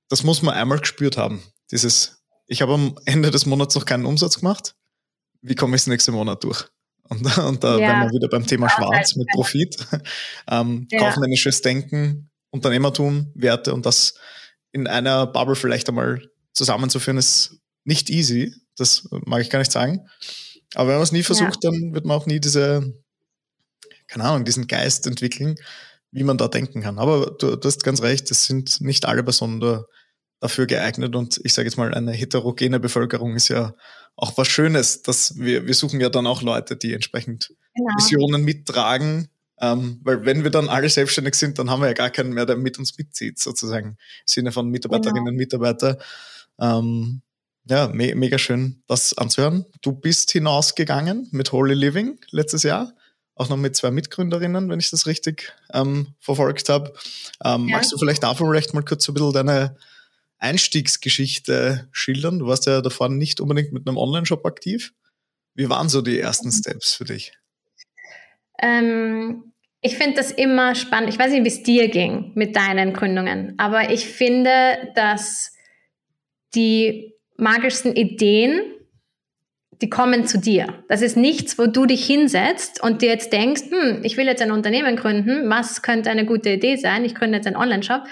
das 0.08 0.22
muss 0.22 0.42
man 0.42 0.54
einmal 0.54 0.78
gespürt 0.78 1.16
haben. 1.16 1.42
Dieses, 1.70 2.22
ich 2.46 2.62
habe 2.62 2.74
am 2.74 2.98
Ende 3.04 3.30
des 3.30 3.46
Monats 3.46 3.74
noch 3.74 3.86
keinen 3.86 4.06
Umsatz 4.06 4.38
gemacht. 4.38 4.74
Wie 5.40 5.54
komme 5.54 5.76
ich 5.76 5.82
das 5.82 5.88
nächste 5.88 6.12
Monat 6.12 6.44
durch? 6.44 6.66
Und, 7.08 7.38
und 7.38 7.64
da 7.64 7.78
ja. 7.78 7.88
wären 7.88 8.00
wir 8.02 8.12
wieder 8.12 8.28
beim 8.28 8.46
Thema 8.46 8.68
Schwarz 8.68 9.16
mit 9.16 9.28
Profit. 9.34 9.76
Ähm, 10.50 10.86
ja. 10.90 10.98
Kaufmännisches 10.98 11.62
Denken, 11.62 12.30
Unternehmertum, 12.50 13.32
Werte 13.34 13.72
und 13.72 13.86
das 13.86 14.14
in 14.72 14.86
einer 14.86 15.26
Bubble 15.26 15.56
vielleicht 15.56 15.88
einmal 15.88 16.22
zusammenzuführen, 16.52 17.16
ist 17.16 17.60
nicht 17.84 18.10
easy. 18.10 18.54
Das 18.76 19.08
mag 19.10 19.40
ich 19.40 19.48
gar 19.48 19.58
nicht 19.58 19.72
sagen. 19.72 20.06
Aber 20.74 20.88
wenn 20.88 20.96
man 20.96 21.02
es 21.02 21.12
nie 21.12 21.22
versucht, 21.22 21.64
ja. 21.64 21.70
dann 21.70 21.94
wird 21.94 22.04
man 22.04 22.16
auch 22.16 22.26
nie 22.26 22.40
diese, 22.40 22.92
keine 24.06 24.24
Ahnung, 24.24 24.44
diesen 24.44 24.66
Geist 24.66 25.06
entwickeln, 25.06 25.56
wie 26.14 26.24
man 26.24 26.38
da 26.38 26.48
denken 26.48 26.80
kann. 26.80 26.98
Aber 26.98 27.32
du, 27.38 27.56
du 27.56 27.66
hast 27.66 27.82
ganz 27.82 28.00
recht, 28.00 28.30
es 28.30 28.46
sind 28.46 28.80
nicht 28.80 29.04
alle 29.04 29.24
Personen 29.24 29.60
da, 29.60 29.84
dafür 30.40 30.66
geeignet 30.66 31.16
und 31.16 31.40
ich 31.42 31.52
sage 31.52 31.66
jetzt 31.66 31.76
mal, 31.76 31.92
eine 31.92 32.12
heterogene 32.12 32.78
Bevölkerung 32.78 33.34
ist 33.34 33.48
ja 33.48 33.74
auch 34.14 34.36
was 34.36 34.46
Schönes, 34.46 35.02
dass 35.02 35.36
wir, 35.38 35.66
wir 35.66 35.74
suchen 35.74 36.00
ja 36.00 36.08
dann 36.08 36.26
auch 36.28 36.40
Leute, 36.40 36.76
die 36.76 36.94
entsprechend 36.94 37.52
genau. 37.74 37.96
Visionen 37.96 38.44
mittragen, 38.44 39.28
ähm, 39.60 40.00
weil 40.04 40.24
wenn 40.24 40.44
wir 40.44 40.50
dann 40.50 40.68
alle 40.68 40.88
selbstständig 40.88 41.34
sind, 41.34 41.58
dann 41.58 41.68
haben 41.68 41.80
wir 41.80 41.88
ja 41.88 41.94
gar 41.94 42.10
keinen 42.10 42.32
mehr, 42.32 42.46
der 42.46 42.56
mit 42.56 42.78
uns 42.78 42.96
mitzieht, 42.96 43.40
sozusagen 43.40 43.88
im 43.88 43.96
Sinne 44.24 44.52
von 44.52 44.68
Mitarbeiterinnen 44.68 45.22
und 45.22 45.36
genau. 45.36 45.38
Mitarbeiter. 45.38 45.98
Ähm, 46.60 47.22
ja, 47.64 47.88
me 47.88 48.14
mega 48.14 48.38
schön, 48.38 48.82
das 48.86 49.18
anzuhören. 49.18 49.64
Du 49.82 49.92
bist 49.92 50.30
hinausgegangen 50.30 51.28
mit 51.32 51.50
Holy 51.50 51.74
Living 51.74 52.20
letztes 52.30 52.62
Jahr, 52.62 52.92
auch 53.36 53.48
noch 53.48 53.56
mit 53.56 53.74
zwei 53.76 53.90
Mitgründerinnen, 53.90 54.68
wenn 54.68 54.78
ich 54.78 54.90
das 54.90 55.06
richtig 55.06 55.52
ähm, 55.72 56.08
verfolgt 56.20 56.68
habe. 56.68 56.92
Ähm, 57.44 57.68
ja. 57.68 57.76
Magst 57.76 57.92
du 57.92 57.98
vielleicht 57.98 58.22
davon 58.22 58.48
vielleicht 58.48 58.74
mal 58.74 58.84
kurz 58.84 59.04
so 59.04 59.12
ein 59.12 59.14
bisschen 59.14 59.32
deine 59.32 59.76
Einstiegsgeschichte 60.38 61.88
schildern? 61.92 62.38
Du 62.38 62.46
warst 62.46 62.66
ja 62.66 62.80
davor 62.80 63.08
nicht 63.08 63.40
unbedingt 63.40 63.72
mit 63.72 63.88
einem 63.88 63.96
Online-Shop 63.96 64.44
aktiv. 64.46 64.92
Wie 65.54 65.68
waren 65.68 65.88
so 65.88 66.02
die 66.02 66.18
ersten 66.18 66.50
Steps 66.50 66.94
für 66.94 67.04
dich? 67.04 67.32
Ähm, 68.60 69.52
ich 69.80 69.96
finde 69.96 70.16
das 70.16 70.30
immer 70.30 70.74
spannend. 70.74 71.10
Ich 71.10 71.18
weiß 71.18 71.32
nicht, 71.32 71.44
wie 71.44 71.48
es 71.48 71.62
dir 71.62 71.88
ging 71.88 72.32
mit 72.34 72.56
deinen 72.56 72.92
Gründungen, 72.92 73.54
aber 73.58 73.90
ich 73.90 74.06
finde, 74.06 74.92
dass 74.94 75.52
die 76.54 77.12
magischsten 77.36 77.94
Ideen, 77.96 78.62
die 79.80 79.90
kommen 79.90 80.26
zu 80.26 80.38
dir. 80.38 80.74
Das 80.88 81.02
ist 81.02 81.16
nichts, 81.16 81.58
wo 81.58 81.66
du 81.66 81.86
dich 81.86 82.06
hinsetzt 82.06 82.82
und 82.82 83.02
dir 83.02 83.08
jetzt 83.08 83.32
denkst, 83.32 83.62
hm, 83.70 84.00
ich 84.02 84.16
will 84.16 84.26
jetzt 84.26 84.42
ein 84.42 84.52
Unternehmen 84.52 84.96
gründen, 84.96 85.48
was 85.50 85.82
könnte 85.82 86.10
eine 86.10 86.24
gute 86.24 86.50
Idee 86.50 86.76
sein? 86.76 87.04
Ich 87.04 87.14
gründe 87.14 87.36
jetzt 87.36 87.46
einen 87.46 87.56
Online-Shop, 87.56 88.02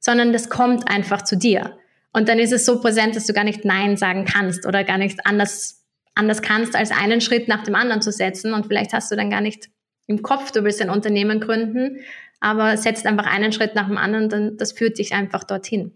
sondern 0.00 0.32
das 0.32 0.48
kommt 0.50 0.88
einfach 0.90 1.22
zu 1.22 1.36
dir. 1.36 1.78
Und 2.12 2.28
dann 2.28 2.38
ist 2.38 2.52
es 2.52 2.64
so 2.64 2.80
präsent, 2.80 3.16
dass 3.16 3.26
du 3.26 3.32
gar 3.32 3.44
nicht 3.44 3.64
Nein 3.64 3.96
sagen 3.96 4.24
kannst 4.24 4.66
oder 4.66 4.84
gar 4.84 4.98
nicht 4.98 5.26
anders, 5.26 5.84
anders 6.14 6.42
kannst, 6.42 6.76
als 6.76 6.90
einen 6.90 7.20
Schritt 7.20 7.48
nach 7.48 7.64
dem 7.64 7.74
anderen 7.74 8.02
zu 8.02 8.12
setzen. 8.12 8.54
Und 8.54 8.66
vielleicht 8.66 8.92
hast 8.92 9.10
du 9.10 9.16
dann 9.16 9.30
gar 9.30 9.40
nicht 9.40 9.68
im 10.06 10.22
Kopf, 10.22 10.52
du 10.52 10.62
willst 10.62 10.80
ein 10.80 10.90
Unternehmen 10.90 11.40
gründen, 11.40 12.00
aber 12.40 12.76
setzt 12.76 13.06
einfach 13.06 13.26
einen 13.26 13.52
Schritt 13.52 13.74
nach 13.74 13.88
dem 13.88 13.96
anderen, 13.96 14.28
dann 14.28 14.56
das 14.56 14.72
führt 14.72 14.98
dich 14.98 15.14
einfach 15.14 15.44
dorthin. 15.44 15.92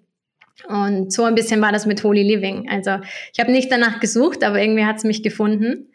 Und 0.66 1.12
so 1.12 1.24
ein 1.24 1.34
bisschen 1.34 1.60
war 1.60 1.72
das 1.72 1.86
mit 1.86 2.02
Holy 2.02 2.22
Living. 2.22 2.68
Also 2.68 2.98
ich 3.32 3.40
habe 3.40 3.52
nicht 3.52 3.70
danach 3.70 4.00
gesucht, 4.00 4.42
aber 4.42 4.60
irgendwie 4.60 4.84
hat 4.84 4.96
es 4.96 5.04
mich 5.04 5.22
gefunden. 5.22 5.92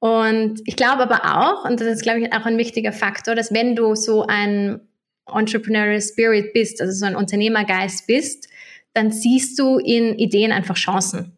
Und 0.00 0.60
ich 0.64 0.76
glaube 0.76 1.02
aber 1.02 1.36
auch, 1.36 1.64
und 1.64 1.80
das 1.80 1.88
ist, 1.88 2.02
glaube 2.02 2.20
ich, 2.20 2.32
auch 2.32 2.46
ein 2.46 2.58
wichtiger 2.58 2.92
Faktor, 2.92 3.34
dass 3.34 3.52
wenn 3.52 3.74
du 3.74 3.96
so 3.96 4.24
ein 4.26 4.80
Entrepreneurial 5.26 6.00
Spirit 6.00 6.52
bist, 6.52 6.80
also 6.80 6.92
so 6.92 7.04
ein 7.04 7.16
Unternehmergeist 7.16 8.06
bist, 8.06 8.48
dann 8.94 9.10
siehst 9.10 9.58
du 9.58 9.78
in 9.78 10.16
Ideen 10.18 10.52
einfach 10.52 10.76
Chancen. 10.76 11.36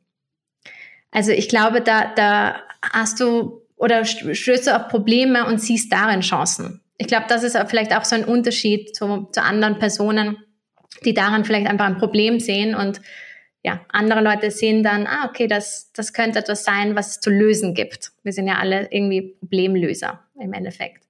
Also 1.10 1.32
ich 1.32 1.48
glaube, 1.48 1.80
da, 1.80 2.12
da 2.14 2.60
hast 2.82 3.20
du 3.20 3.62
oder 3.76 4.04
stößt 4.04 4.66
du 4.66 4.76
auf 4.76 4.88
Probleme 4.88 5.46
und 5.46 5.60
siehst 5.60 5.90
darin 5.90 6.20
Chancen. 6.20 6.82
Ich 6.98 7.06
glaube, 7.06 7.24
das 7.28 7.42
ist 7.42 7.58
vielleicht 7.68 7.96
auch 7.96 8.04
so 8.04 8.14
ein 8.14 8.26
Unterschied 8.26 8.94
zu, 8.94 9.28
zu 9.32 9.42
anderen 9.42 9.78
Personen, 9.78 10.36
die 11.05 11.14
daran 11.14 11.44
vielleicht 11.44 11.66
einfach 11.66 11.87
ein 11.87 11.98
Problem 11.98 12.40
sehen 12.40 12.74
und 12.74 13.00
ja, 13.62 13.81
andere 13.90 14.22
Leute 14.22 14.50
sehen 14.50 14.83
dann, 14.83 15.07
ah, 15.07 15.26
okay, 15.29 15.46
das, 15.46 15.92
das 15.92 16.12
könnte 16.12 16.38
etwas 16.38 16.64
sein, 16.64 16.96
was 16.96 17.11
es 17.11 17.20
zu 17.20 17.31
lösen 17.31 17.74
gibt. 17.74 18.12
Wir 18.22 18.33
sind 18.33 18.46
ja 18.46 18.55
alle 18.59 18.88
irgendwie 18.90 19.37
Problemlöser 19.38 20.20
im 20.40 20.55
Endeffekt. 20.55 21.05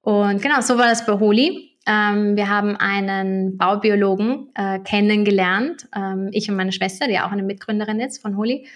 Und 0.00 0.40
genau, 0.40 0.60
so 0.60 0.78
war 0.78 0.86
das 0.86 1.04
bei 1.04 1.12
Holi. 1.18 1.78
Ähm, 1.86 2.36
wir 2.36 2.48
haben 2.48 2.76
einen 2.76 3.58
Baubiologen 3.58 4.50
äh, 4.54 4.78
kennengelernt, 4.78 5.86
ähm, 5.94 6.30
ich 6.32 6.48
und 6.48 6.56
meine 6.56 6.72
Schwester, 6.72 7.06
die 7.06 7.18
auch 7.18 7.32
eine 7.32 7.42
Mitgründerin 7.42 8.00
ist 8.00 8.22
von 8.22 8.38
Holi. 8.38 8.66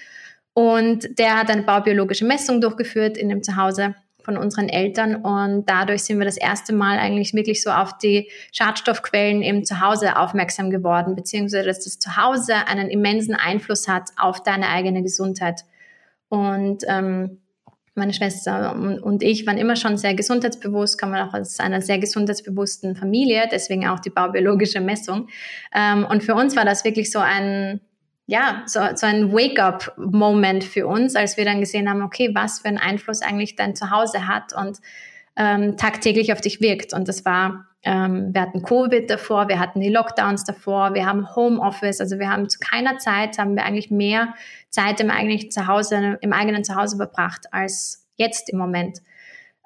Und 0.53 1.19
der 1.19 1.39
hat 1.39 1.51
eine 1.51 1.63
baubiologische 1.63 2.27
Messung 2.27 2.61
durchgeführt 2.61 3.17
in 3.17 3.31
dem 3.31 3.43
Zuhause 3.43 3.95
von 4.29 4.37
unseren 4.37 4.69
Eltern 4.69 5.17
und 5.17 5.65
dadurch 5.71 6.03
sind 6.03 6.19
wir 6.19 6.27
das 6.27 6.37
erste 6.37 6.75
Mal 6.75 6.99
eigentlich 6.99 7.33
wirklich 7.33 7.63
so 7.63 7.71
auf 7.71 7.97
die 7.97 8.29
Schadstoffquellen 8.53 9.41
im 9.41 9.65
Zuhause 9.65 10.19
aufmerksam 10.19 10.69
geworden, 10.69 11.17
beziehungsweise 11.17 11.65
dass 11.65 11.83
das 11.83 11.99
Zuhause 11.99 12.55
einen 12.67 12.91
immensen 12.91 13.35
Einfluss 13.35 13.89
hat 13.89 14.11
auf 14.19 14.43
deine 14.43 14.69
eigene 14.69 15.03
Gesundheit. 15.03 15.65
Und 16.29 16.85
ähm, 16.87 17.39
meine 17.95 18.13
Schwester 18.13 18.77
und 19.03 19.23
ich 19.23 19.47
waren 19.47 19.57
immer 19.57 19.77
schon 19.77 19.97
sehr 19.97 20.13
gesundheitsbewusst, 20.13 21.01
kommen 21.01 21.15
auch 21.15 21.33
aus 21.33 21.59
einer 21.59 21.81
sehr 21.81 21.99
gesundheitsbewussten 21.99 22.97
Familie, 22.97 23.49
deswegen 23.51 23.89
auch 23.89 23.99
die 23.99 24.11
baubiologische 24.11 24.83
Messung. 24.83 25.29
Ähm, 25.75 26.05
und 26.05 26.23
für 26.23 26.35
uns 26.35 26.55
war 26.55 26.67
das 26.67 26.85
wirklich 26.85 27.11
so 27.11 27.21
ein 27.21 27.81
ja, 28.31 28.63
so, 28.67 28.81
so 28.95 29.07
ein 29.07 29.33
Wake-up-Moment 29.33 30.63
für 30.63 30.87
uns, 30.87 31.17
als 31.17 31.39
wir 31.39 31.47
dann 31.47 31.61
gesehen 31.61 31.89
haben, 31.89 32.03
okay, 32.03 32.31
was 32.35 32.61
für 32.61 32.69
einen 32.69 32.77
Einfluss 32.77 33.23
eigentlich 33.23 33.57
dein 33.57 33.75
Zuhause 33.75 34.29
hat 34.29 34.53
und 34.53 34.81
ähm, 35.35 35.79
tagtäglich 35.79 36.31
auf 36.31 36.43
dich 36.43 36.61
wirkt. 36.61 36.93
Und 36.93 37.09
das 37.09 37.25
war, 37.25 37.65
ähm, 37.85 38.35
wir 38.35 38.43
hatten 38.43 38.63
Covid 38.63 39.09
davor, 39.09 39.49
wir 39.49 39.59
hatten 39.59 39.81
die 39.81 39.89
Lockdowns 39.89 40.45
davor, 40.45 40.93
wir 40.93 41.07
haben 41.07 41.35
Homeoffice, 41.35 42.03
also 42.03 42.19
wir 42.19 42.29
haben 42.31 42.51
zu 42.51 42.59
keiner 42.59 42.99
Zeit, 42.99 43.39
haben 43.39 43.57
wir 43.57 43.65
eigentlich 43.65 43.91
mehr 43.91 44.35
Zeit 44.69 45.01
im 45.01 45.11
eigenen 45.11 45.51
Zuhause, 45.51 46.19
im 46.21 46.33
eigenen 46.35 46.65
Zuhause 46.65 46.99
verbracht 46.99 47.47
als 47.51 48.11
jetzt 48.17 48.51
im 48.51 48.59
Moment. 48.59 48.99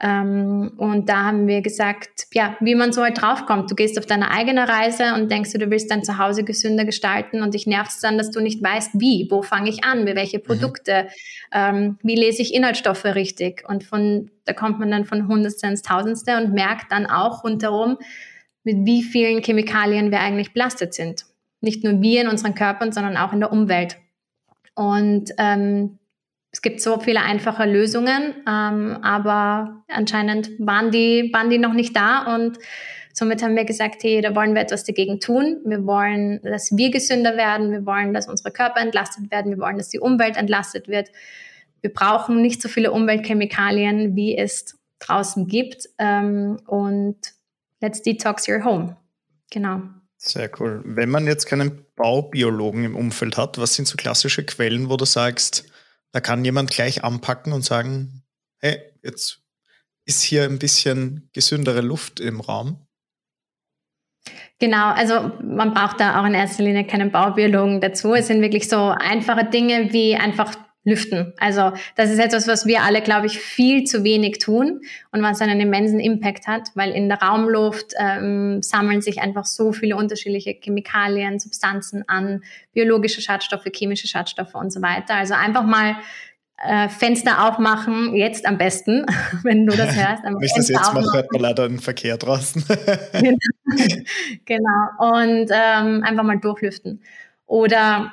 Ähm, 0.05 0.73
und 0.79 1.09
da 1.09 1.27
haben 1.27 1.47
wir 1.47 1.63
gesagt, 1.63 2.27
ja, 2.33 2.57
wie 2.59 2.75
man 2.75 2.93
so 2.93 3.03
halt 3.05 3.23
draufkommt. 3.23 3.71
Du 3.71 3.77
gehst 3.77 3.97
auf 4.01 4.05
deine 4.05 4.33
eigene 4.33 4.69
Reise 4.69 5.15
und 5.15 5.31
denkst 5.31 5.53
du, 5.53 5.59
du 5.59 5.71
willst 5.71 5.93
dein 5.93 6.03
Zuhause 6.03 6.43
gesünder 6.43 6.85
gestalten 6.85 7.41
und 7.41 7.55
dich 7.55 7.69
nervt 7.69 7.93
es 7.93 8.01
dann, 8.01 8.19
dass 8.19 8.33
du 8.33 8.41
nicht 8.41 8.61
weißt, 8.61 8.99
wie, 9.01 9.29
wo 9.31 9.43
fange 9.43 9.71
ich 9.71 9.85
an, 9.85 10.03
mit 10.03 10.17
welche 10.17 10.39
mhm. 10.39 10.43
Produkte, 10.43 11.05
mhm. 11.05 11.09
ähm, 11.53 11.99
wie 12.03 12.17
lese 12.17 12.43
ich 12.43 12.53
Inhaltsstoffe 12.53 13.05
richtig. 13.05 13.63
Und 13.69 13.85
von, 13.85 14.31
da 14.45 14.53
kommt 14.55 14.81
man 14.81 14.91
dann 14.91 15.05
von 15.05 15.29
Hundertste 15.29 15.69
ins 15.69 15.83
Tausendste 15.83 16.37
und 16.37 16.53
merkt 16.53 16.91
dann 16.91 17.07
auch 17.07 17.45
rundherum, 17.45 17.97
mit 18.65 18.79
wie 18.85 19.05
vielen 19.05 19.41
Chemikalien 19.41 20.11
wir 20.11 20.19
eigentlich 20.19 20.53
belastet 20.53 20.95
sind. 20.95 21.27
Nicht 21.61 21.85
nur 21.85 22.03
wir 22.03 22.23
in 22.23 22.29
unseren 22.29 22.57
Körpern, 22.57 22.91
sondern 22.91 23.17
auch 23.17 23.33
in 23.33 23.39
der 23.39 23.53
Umwelt. 23.53 23.99
Und 24.75 25.31
ähm, 25.39 26.01
es 26.53 26.61
gibt 26.61 26.83
so 26.83 27.01
viele 27.01 27.23
einfache 27.23 27.65
Lösungen, 27.65 28.35
ähm, 28.47 28.99
aber 29.03 29.83
anscheinend 29.89 30.51
waren 30.59 30.91
die, 30.91 31.31
waren 31.33 31.49
die 31.49 31.59
noch 31.59 31.73
nicht 31.73 31.97
da 31.97 32.35
und 32.37 32.59
somit 33.15 33.43
haben 33.43 33.57
wir 33.57 33.65
gesagt, 33.65 34.03
hey, 34.03 34.21
da 34.21 34.35
wollen 34.35 34.55
wir 34.55 34.61
etwas 34.61 34.85
dagegen 34.85 35.19
tun. 35.19 35.61
Wir 35.65 35.87
wollen, 35.87 36.41
dass 36.43 36.77
wir 36.77 36.91
gesünder 36.91 37.39
werden, 37.39 37.73
wir 37.73 37.87
wollen, 37.87 38.13
dass 38.13 38.29
unsere 38.29 38.51
Körper 38.51 38.81
entlastet 38.81 39.31
werden, 39.31 39.51
wir 39.51 39.59
wollen, 39.59 39.79
dass 39.79 39.89
die 39.89 39.99
Umwelt 39.99 40.37
entlastet 40.37 40.89
wird. 40.89 41.11
Wir 41.81 41.93
brauchen 41.93 42.43
nicht 42.43 42.61
so 42.61 42.69
viele 42.69 42.93
Umweltchemikalien, 42.93 44.15
wie 44.15 44.37
es 44.37 44.79
draußen 44.99 45.49
gibt 45.49 45.89
ähm, 45.99 46.61
und 46.67 47.17
let's 47.81 48.03
detox 48.03 48.47
your 48.47 48.63
home. 48.63 48.97
Genau. 49.51 49.81
Sehr 50.19 50.51
cool. 50.61 50.83
Wenn 50.85 51.09
man 51.09 51.27
jetzt 51.27 51.47
keinen 51.47 51.85
Baubiologen 51.97 52.85
im 52.85 52.95
Umfeld 52.95 53.39
hat, 53.39 53.59
was 53.59 53.75
sind 53.75 53.89
so 53.89 53.97
klassische 53.97 54.45
Quellen, 54.45 54.89
wo 54.91 54.97
du 54.97 55.05
sagst, 55.07 55.72
da 56.13 56.21
kann 56.21 56.45
jemand 56.45 56.71
gleich 56.71 57.05
anpacken 57.05 57.53
und 57.53 57.65
sagen, 57.65 58.23
hey, 58.59 58.81
jetzt 59.03 59.43
ist 60.05 60.23
hier 60.23 60.45
ein 60.45 60.59
bisschen 60.59 61.29
gesündere 61.33 61.81
Luft 61.81 62.21
im 62.21 62.41
Raum. 62.41 62.87
Genau, 64.59 64.93
also 64.93 65.33
man 65.43 65.75
braucht 65.75 65.99
da 65.99 66.21
auch 66.21 66.27
in 66.27 66.35
erster 66.35 66.63
Linie 66.63 66.87
keinen 66.87 67.11
Baubiologen 67.11 67.81
dazu. 67.81 68.15
Es 68.15 68.29
sind 68.29 68.43
wirklich 68.43 68.69
so 68.69 68.91
einfache 68.91 69.45
Dinge 69.47 69.93
wie 69.93 70.15
einfach 70.15 70.55
lüften. 70.85 71.33
Also 71.39 71.73
das 71.97 72.11
ist 72.11 72.19
etwas, 72.19 72.49
was 72.49 72.67
wir 72.67 72.83
alle, 72.83 73.03
glaube 73.03 73.27
ich, 73.27 73.39
viel 73.39 73.85
zu 73.85 74.03
wenig 74.03 74.39
tun 74.39 74.81
und 75.13 75.23
was 75.23 75.41
einen 75.41 75.61
immensen 75.61 76.01
Impact 76.01 76.49
hat, 76.49 76.71
weil 76.75 76.91
in 76.91 77.09
der 77.09 77.23
Raumluft 77.23 77.93
ähm, 77.99 78.63
sammeln 78.63 79.01
sich 79.01 79.21
einfach 79.21 79.45
so 79.45 79.73
viele 79.73 79.97
unterschiedliche 79.97 80.55
Chemikalien, 80.61 81.39
Substanzen 81.39 82.09
an, 82.09 82.43
biologische 82.73 83.21
Schadstoffe, 83.21 83.67
chemische 83.73 84.09
Schadstoffe 84.09 84.55
und 84.55 84.73
so 84.73 84.83
weiter. 84.83 85.15
Also 85.15 85.35
einfach 85.35 85.65
mal 85.65 85.97
äh, 86.65 86.89
Fenster 86.89 87.47
aufmachen, 87.47 88.15
jetzt 88.15 88.47
am 88.47 88.59
besten, 88.59 89.07
wenn 89.45 89.67
du 89.67 89.77
das 89.77 89.95
hörst. 89.97 90.25
Wenn 90.25 90.37
ich 90.41 90.53
das 90.55 90.69
jetzt 90.69 90.95
mache, 90.95 91.13
hört 91.13 91.33
man 91.33 91.43
leider 91.43 91.65
einen 91.65 91.79
Verkehr 91.79 92.17
draußen. 92.17 92.65
genau. 93.13 93.37
genau. 94.45 94.89
Und 94.99 95.51
ähm, 95.53 96.03
einfach 96.03 96.25
mal 96.25 96.39
durchlüften. 96.39 97.03
Oder 97.47 98.13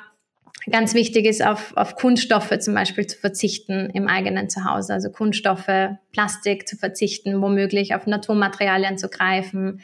Ganz 0.68 0.94
wichtig 0.94 1.26
ist, 1.26 1.44
auf, 1.44 1.72
auf 1.76 1.96
Kunststoffe 1.96 2.58
zum 2.58 2.74
Beispiel 2.74 3.06
zu 3.06 3.18
verzichten 3.18 3.88
im 3.90 4.08
eigenen 4.08 4.50
Zuhause. 4.50 4.92
Also 4.92 5.10
Kunststoffe, 5.10 5.96
Plastik 6.12 6.68
zu 6.68 6.76
verzichten, 6.76 7.40
womöglich 7.40 7.94
auf 7.94 8.06
Naturmaterialien 8.06 8.98
zu 8.98 9.08
greifen, 9.08 9.80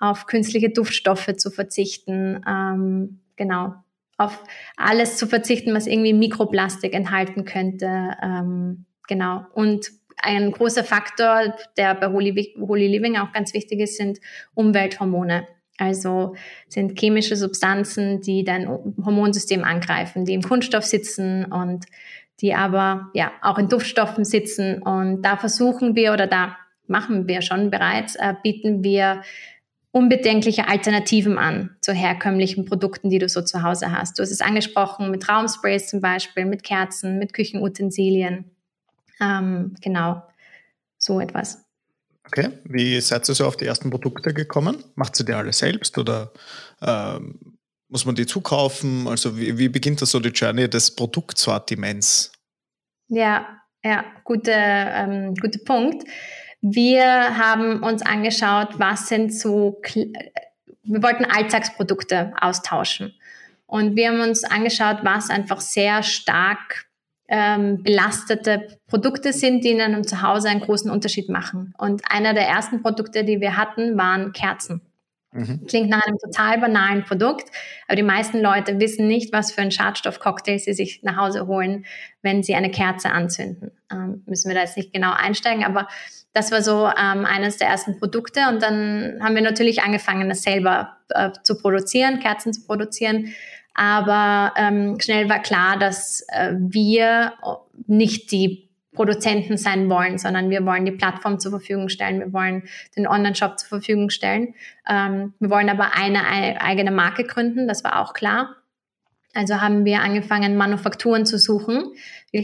auf 0.00 0.26
künstliche 0.26 0.70
Duftstoffe 0.70 1.36
zu 1.36 1.50
verzichten. 1.50 2.42
Ähm, 2.48 3.20
genau. 3.36 3.74
Auf 4.18 4.42
alles 4.76 5.16
zu 5.16 5.26
verzichten, 5.26 5.74
was 5.74 5.86
irgendwie 5.86 6.14
Mikroplastik 6.14 6.94
enthalten 6.94 7.44
könnte. 7.44 8.16
Ähm, 8.22 8.86
genau. 9.06 9.46
Und 9.54 9.90
ein 10.16 10.50
großer 10.50 10.82
Faktor, 10.82 11.54
der 11.76 11.94
bei 11.94 12.08
Holy, 12.08 12.54
Holy 12.58 12.88
Living 12.88 13.16
auch 13.16 13.32
ganz 13.32 13.54
wichtig 13.54 13.80
ist, 13.80 13.96
sind 13.96 14.18
Umwelthormone. 14.54 15.46
Also 15.78 16.34
sind 16.68 16.98
chemische 16.98 17.36
Substanzen, 17.36 18.20
die 18.20 18.44
dein 18.44 18.68
Hormonsystem 18.68 19.62
angreifen, 19.62 20.24
die 20.24 20.34
im 20.34 20.42
Kunststoff 20.42 20.84
sitzen 20.84 21.44
und 21.44 21.84
die 22.40 22.54
aber 22.54 23.10
ja 23.14 23.32
auch 23.42 23.58
in 23.58 23.68
Duftstoffen 23.68 24.24
sitzen. 24.24 24.82
Und 24.82 25.22
da 25.22 25.36
versuchen 25.36 25.94
wir 25.94 26.12
oder 26.12 26.26
da 26.26 26.56
machen 26.86 27.28
wir 27.28 27.42
schon 27.42 27.70
bereits, 27.70 28.14
äh, 28.16 28.34
bieten 28.42 28.82
wir 28.82 29.22
unbedenkliche 29.90 30.68
Alternativen 30.68 31.38
an 31.38 31.74
zu 31.80 31.92
herkömmlichen 31.92 32.66
Produkten, 32.66 33.08
die 33.08 33.18
du 33.18 33.28
so 33.28 33.40
zu 33.40 33.62
Hause 33.62 33.92
hast. 33.92 34.18
Du 34.18 34.22
hast 34.22 34.30
es 34.30 34.42
angesprochen 34.42 35.10
mit 35.10 35.28
Raumsprays 35.28 35.88
zum 35.88 36.00
Beispiel, 36.00 36.44
mit 36.44 36.62
Kerzen, 36.62 37.18
mit 37.18 37.32
Küchenutensilien. 37.32 38.44
Ähm, 39.20 39.74
genau, 39.80 40.22
so 40.98 41.18
etwas. 41.20 41.65
Okay, 42.26 42.50
wie 42.64 43.00
seid 43.00 43.28
ihr 43.28 43.34
so 43.34 43.46
auf 43.46 43.56
die 43.56 43.66
ersten 43.66 43.90
Produkte 43.90 44.34
gekommen? 44.34 44.82
Macht 44.96 45.14
sie 45.16 45.24
die 45.24 45.32
alle 45.32 45.52
selbst 45.52 45.96
oder 45.96 46.32
ähm, 46.82 47.58
muss 47.88 48.04
man 48.04 48.16
die 48.16 48.26
zukaufen? 48.26 49.06
Also 49.06 49.38
wie, 49.38 49.56
wie 49.58 49.68
beginnt 49.68 50.02
da 50.02 50.06
so 50.06 50.18
die 50.18 50.30
Journey 50.30 50.68
des 50.68 50.94
Produktsortiments? 50.94 52.32
Ja, 53.08 53.46
ja, 53.84 54.04
gute, 54.24 54.52
ähm, 54.52 55.34
guter 55.34 55.60
Punkt. 55.64 56.04
Wir 56.60 57.38
haben 57.38 57.84
uns 57.84 58.02
angeschaut, 58.02 58.78
was 58.78 59.06
sind 59.08 59.32
so, 59.32 59.80
wir 60.82 61.02
wollten 61.02 61.24
Alltagsprodukte 61.24 62.32
austauschen. 62.40 63.14
Und 63.66 63.94
wir 63.94 64.08
haben 64.08 64.20
uns 64.20 64.42
angeschaut, 64.42 64.98
was 65.02 65.30
einfach 65.30 65.60
sehr 65.60 66.02
stark 66.02 66.85
ähm, 67.28 67.82
belastete 67.82 68.78
Produkte 68.86 69.32
sind, 69.32 69.64
die 69.64 69.70
in 69.70 69.80
einem 69.80 70.06
Zuhause 70.06 70.48
einen 70.48 70.60
großen 70.60 70.90
Unterschied 70.90 71.28
machen. 71.28 71.74
Und 71.78 72.02
einer 72.08 72.34
der 72.34 72.46
ersten 72.46 72.82
Produkte, 72.82 73.24
die 73.24 73.40
wir 73.40 73.56
hatten, 73.56 73.96
waren 73.98 74.32
Kerzen. 74.32 74.82
Mhm. 75.32 75.66
Klingt 75.66 75.90
nach 75.90 76.02
einem 76.06 76.18
total 76.18 76.58
banalen 76.58 77.04
Produkt, 77.04 77.50
aber 77.88 77.96
die 77.96 78.02
meisten 78.02 78.40
Leute 78.40 78.80
wissen 78.80 79.06
nicht, 79.06 79.32
was 79.32 79.52
für 79.52 79.60
einen 79.60 79.70
Schadstoffcocktail 79.70 80.58
sie 80.58 80.72
sich 80.72 81.02
nach 81.02 81.16
Hause 81.16 81.46
holen, 81.46 81.84
wenn 82.22 82.42
sie 82.42 82.54
eine 82.54 82.70
Kerze 82.70 83.10
anzünden. 83.10 83.72
Ähm, 83.92 84.22
müssen 84.26 84.48
wir 84.48 84.54
da 84.54 84.62
jetzt 84.62 84.76
nicht 84.76 84.92
genau 84.92 85.12
einsteigen, 85.12 85.64
aber 85.64 85.88
das 86.32 86.52
war 86.52 86.62
so 86.62 86.86
ähm, 86.86 87.24
eines 87.24 87.58
der 87.58 87.68
ersten 87.68 87.98
Produkte. 87.98 88.48
Und 88.48 88.62
dann 88.62 89.18
haben 89.22 89.34
wir 89.34 89.42
natürlich 89.42 89.82
angefangen, 89.82 90.28
das 90.28 90.42
selber 90.42 90.96
äh, 91.10 91.30
zu 91.42 91.58
produzieren, 91.58 92.20
Kerzen 92.20 92.52
zu 92.52 92.64
produzieren 92.64 93.34
Aber 93.78 94.54
ähm, 94.56 94.98
schnell 95.00 95.28
war 95.28 95.40
klar, 95.40 95.78
dass 95.78 96.24
äh, 96.28 96.54
wir 96.56 97.34
nicht 97.86 98.32
die 98.32 98.70
Produzenten 98.94 99.58
sein 99.58 99.90
wollen, 99.90 100.16
sondern 100.16 100.48
wir 100.48 100.64
wollen 100.64 100.86
die 100.86 100.92
Plattform 100.92 101.38
zur 101.38 101.50
Verfügung 101.50 101.90
stellen, 101.90 102.20
wir 102.20 102.32
wollen 102.32 102.62
den 102.96 103.06
Online-Shop 103.06 103.58
zur 103.58 103.68
Verfügung 103.68 104.08
stellen. 104.08 104.54
Ähm, 104.88 105.34
wir 105.40 105.50
wollen 105.50 105.68
aber 105.68 105.94
eine, 105.94 106.24
eigene 106.62 106.90
Marke 106.90 107.24
gründen, 107.24 107.68
das 107.68 107.84
war 107.84 108.00
auch 108.00 108.14
klar. 108.14 108.56
Also 109.34 109.60
haben 109.60 109.84
wir 109.84 110.00
angefangen, 110.00 110.56
Manufakturen 110.56 111.26
zu 111.26 111.38
suchen, 111.38 111.92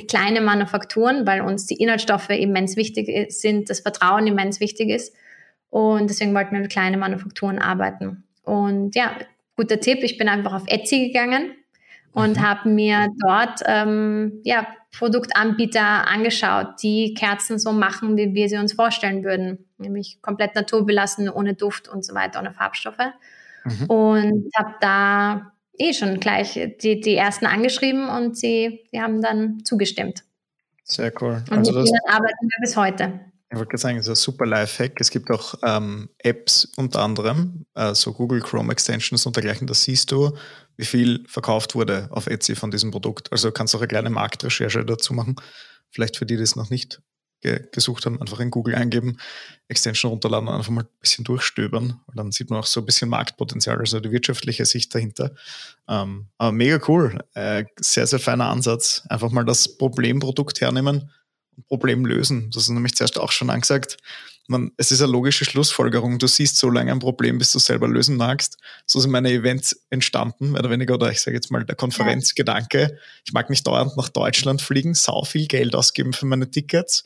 kleine 0.08 0.42
Manufakturen, 0.42 1.26
weil 1.26 1.40
uns 1.40 1.64
die 1.64 1.76
Inhaltsstoffe 1.76 2.28
immens 2.28 2.76
wichtig 2.76 3.32
sind, 3.32 3.70
das 3.70 3.80
Vertrauen 3.80 4.26
immens 4.26 4.60
wichtig 4.60 4.90
ist. 4.90 5.16
Und 5.70 6.10
deswegen 6.10 6.34
wollten 6.34 6.52
wir 6.52 6.60
mit 6.60 6.70
kleinen 6.70 7.00
Manufakturen 7.00 7.58
arbeiten. 7.58 8.24
Und 8.42 8.94
ja, 8.94 9.12
guter 9.62 9.80
Tipp, 9.80 10.00
ich 10.02 10.18
bin 10.18 10.28
einfach 10.28 10.52
auf 10.52 10.64
Etsy 10.66 11.06
gegangen 11.06 11.52
und 12.12 12.36
mhm. 12.36 12.42
habe 12.42 12.68
mir 12.68 13.08
dort 13.20 13.60
ähm, 13.66 14.40
ja, 14.44 14.66
Produktanbieter 14.96 16.08
angeschaut, 16.08 16.82
die 16.82 17.14
Kerzen 17.14 17.58
so 17.58 17.72
machen, 17.72 18.16
wie 18.16 18.34
wir 18.34 18.48
sie 18.48 18.58
uns 18.58 18.72
vorstellen 18.72 19.24
würden, 19.24 19.70
nämlich 19.78 20.20
komplett 20.20 20.54
naturbelassen, 20.54 21.28
ohne 21.28 21.54
Duft 21.54 21.88
und 21.88 22.04
so 22.04 22.14
weiter, 22.14 22.40
ohne 22.40 22.52
Farbstoffe. 22.52 22.98
Mhm. 23.64 23.86
Und 23.86 24.50
habe 24.56 24.74
da 24.80 25.52
eh 25.78 25.94
schon 25.94 26.18
gleich 26.20 26.58
die, 26.82 27.00
die 27.00 27.16
ersten 27.16 27.46
angeschrieben 27.46 28.08
und 28.08 28.36
sie 28.36 28.80
die 28.92 29.00
haben 29.00 29.22
dann 29.22 29.64
zugestimmt. 29.64 30.24
Sehr 30.84 31.12
cool. 31.22 31.42
Und 31.50 31.58
also 31.58 31.72
mit 31.72 31.88
denen 31.88 32.00
arbeiten 32.08 32.42
wir 32.42 32.60
bis 32.60 32.76
heute. 32.76 33.20
Ich 33.52 33.58
wollte 33.58 33.76
sagen, 33.76 33.98
es 33.98 34.06
ist 34.06 34.10
ein 34.10 34.16
super 34.16 34.46
Lifehack. 34.46 34.98
Es 34.98 35.10
gibt 35.10 35.30
auch 35.30 35.54
ähm, 35.62 36.08
Apps 36.18 36.72
unter 36.76 37.00
anderem, 37.00 37.66
äh, 37.74 37.94
so 37.94 38.14
Google 38.14 38.40
Chrome 38.40 38.72
Extensions 38.72 39.26
und 39.26 39.36
dergleichen. 39.36 39.66
Da 39.66 39.74
siehst 39.74 40.10
du, 40.10 40.34
wie 40.78 40.86
viel 40.86 41.22
verkauft 41.28 41.74
wurde 41.74 42.08
auf 42.12 42.28
Etsy 42.28 42.56
von 42.56 42.70
diesem 42.70 42.90
Produkt. 42.90 43.30
Also 43.30 43.52
kannst 43.52 43.74
du 43.74 43.76
auch 43.76 43.82
eine 43.82 43.88
kleine 43.88 44.08
Marktrecherche 44.08 44.86
dazu 44.86 45.12
machen. 45.12 45.36
Vielleicht 45.90 46.16
für 46.16 46.24
die, 46.24 46.38
die 46.38 46.42
es 46.42 46.56
noch 46.56 46.70
nicht 46.70 47.02
ge 47.42 47.60
gesucht 47.72 48.06
haben, 48.06 48.18
einfach 48.22 48.40
in 48.40 48.50
Google 48.50 48.74
eingeben, 48.74 49.18
Extension 49.68 50.12
runterladen 50.12 50.48
und 50.48 50.54
einfach 50.54 50.70
mal 50.70 50.84
ein 50.84 51.00
bisschen 51.00 51.24
durchstöbern. 51.24 52.00
Und 52.06 52.16
dann 52.16 52.32
sieht 52.32 52.48
man 52.48 52.60
auch 52.60 52.66
so 52.66 52.80
ein 52.80 52.86
bisschen 52.86 53.10
Marktpotenzial, 53.10 53.78
also 53.78 54.00
die 54.00 54.12
wirtschaftliche 54.12 54.64
Sicht 54.64 54.94
dahinter. 54.94 55.34
Ähm, 55.88 56.28
aber 56.38 56.52
mega 56.52 56.80
cool. 56.88 57.22
Äh, 57.34 57.66
sehr, 57.78 58.06
sehr 58.06 58.18
feiner 58.18 58.46
Ansatz. 58.46 59.02
Einfach 59.10 59.30
mal 59.30 59.44
das 59.44 59.76
Problemprodukt 59.76 60.62
hernehmen 60.62 61.10
Problem 61.68 62.04
lösen. 62.04 62.50
Das 62.52 62.64
ist 62.64 62.70
nämlich 62.70 62.94
zuerst 62.94 63.18
auch 63.18 63.32
schon 63.32 63.50
angesagt. 63.50 63.98
Man, 64.48 64.72
es 64.76 64.90
ist 64.90 65.00
eine 65.00 65.12
logische 65.12 65.44
Schlussfolgerung. 65.44 66.18
Du 66.18 66.26
siehst 66.26 66.56
so 66.56 66.68
lange 66.68 66.90
ein 66.90 66.98
Problem, 66.98 67.38
bis 67.38 67.52
du 67.52 67.58
es 67.58 67.64
selber 67.64 67.88
lösen 67.88 68.16
magst. 68.16 68.58
So 68.86 68.98
sind 68.98 69.12
meine 69.12 69.30
Events 69.30 69.84
entstanden, 69.90 70.52
mehr 70.52 70.60
oder 70.60 70.70
weniger, 70.70 70.94
oder 70.94 71.10
ich 71.10 71.20
sage 71.20 71.36
jetzt 71.36 71.50
mal 71.50 71.64
der 71.64 71.76
Konferenzgedanke. 71.76 72.98
Ich 73.24 73.32
mag 73.32 73.50
nicht 73.50 73.66
dauernd 73.66 73.96
nach 73.96 74.08
Deutschland 74.08 74.60
fliegen, 74.60 74.94
sau 74.94 75.24
viel 75.24 75.46
Geld 75.46 75.74
ausgeben 75.74 76.12
für 76.12 76.26
meine 76.26 76.50
Tickets, 76.50 77.04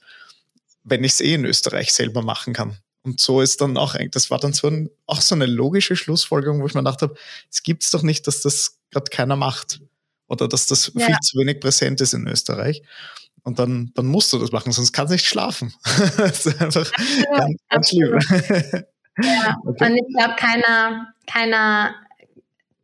wenn 0.82 1.04
ich 1.04 1.12
es 1.12 1.20
eh 1.20 1.35
in 1.35 1.44
Österreich 1.44 1.92
selber 1.92 2.22
machen 2.22 2.54
kann. 2.54 2.78
Und 3.02 3.20
so 3.20 3.40
ist 3.40 3.61
dann 3.61 3.76
auch, 3.76 3.94
das 4.11 4.30
war 4.30 4.40
dann 4.40 4.52
so 4.52 4.66
ein, 4.66 4.90
auch 5.06 5.20
so 5.20 5.35
eine 5.37 5.46
logische 5.46 5.94
Schlussfolgerung, 5.94 6.61
wo 6.61 6.66
ich 6.66 6.74
mir 6.74 6.80
gedacht 6.80 7.02
habe, 7.02 7.14
es 7.50 7.62
gibt 7.62 7.85
es 7.85 7.90
doch 7.90 8.02
nicht, 8.02 8.26
dass 8.26 8.40
das 8.40 8.78
gerade 8.90 9.11
keiner 9.11 9.37
macht. 9.37 9.80
Oder 10.26 10.48
dass 10.48 10.66
das 10.66 10.90
ja. 10.94 11.06
viel 11.06 11.16
zu 11.20 11.38
wenig 11.38 11.61
präsent 11.61 12.00
ist 12.00 12.14
in 12.14 12.26
Österreich. 12.26 12.82
Und 13.46 13.61
dann, 13.61 13.92
dann 13.94 14.06
musst 14.06 14.32
du 14.32 14.38
das 14.38 14.50
machen, 14.50 14.72
sonst 14.72 14.92
kannst 14.92 15.12
du 15.12 15.14
nicht 15.14 15.24
schlafen. 15.24 15.72
das 16.18 16.46
ist 16.46 16.61
einfach 16.61 16.90
absolut, 16.90 17.30
ganz, 17.30 17.61
ganz 17.70 17.88
schlimm. 17.90 18.85
Ja, 19.22 19.56
okay. 19.64 19.87
und 19.87 19.96
ich 19.96 20.14
glaube, 20.14 20.35
keiner, 20.37 21.06
keiner, 21.26 21.94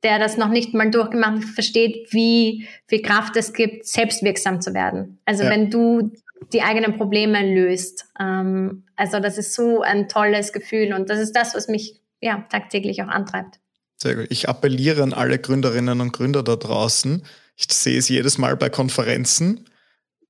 der 0.02 0.18
das 0.18 0.38
noch 0.38 0.48
nicht 0.48 0.72
mal 0.72 0.90
durchgemacht 0.90 1.42
hat, 1.42 1.44
versteht, 1.44 2.10
wie 2.12 2.66
viel 2.86 3.02
Kraft 3.02 3.36
es 3.36 3.52
gibt, 3.52 3.86
selbstwirksam 3.86 4.62
zu 4.62 4.72
werden. 4.72 5.18
Also 5.26 5.42
ja. 5.42 5.50
wenn 5.50 5.68
du 5.68 6.10
die 6.54 6.62
eigenen 6.62 6.96
Probleme 6.96 7.54
löst. 7.54 8.06
Ähm, 8.18 8.84
also 8.96 9.20
das 9.20 9.36
ist 9.36 9.54
so 9.54 9.82
ein 9.82 10.08
tolles 10.08 10.54
Gefühl 10.54 10.94
und 10.94 11.10
das 11.10 11.18
ist 11.18 11.32
das, 11.32 11.54
was 11.54 11.68
mich 11.68 12.00
ja 12.22 12.46
tagtäglich 12.50 13.02
auch 13.02 13.08
antreibt. 13.08 13.58
Sehr 13.96 14.14
gut. 14.14 14.28
Ich 14.30 14.48
appelliere 14.48 15.02
an 15.02 15.12
alle 15.12 15.38
Gründerinnen 15.38 16.00
und 16.00 16.12
Gründer 16.14 16.42
da 16.42 16.56
draußen. 16.56 17.24
Ich 17.56 17.66
sehe 17.70 17.98
es 17.98 18.08
jedes 18.08 18.38
Mal 18.38 18.56
bei 18.56 18.70
Konferenzen 18.70 19.66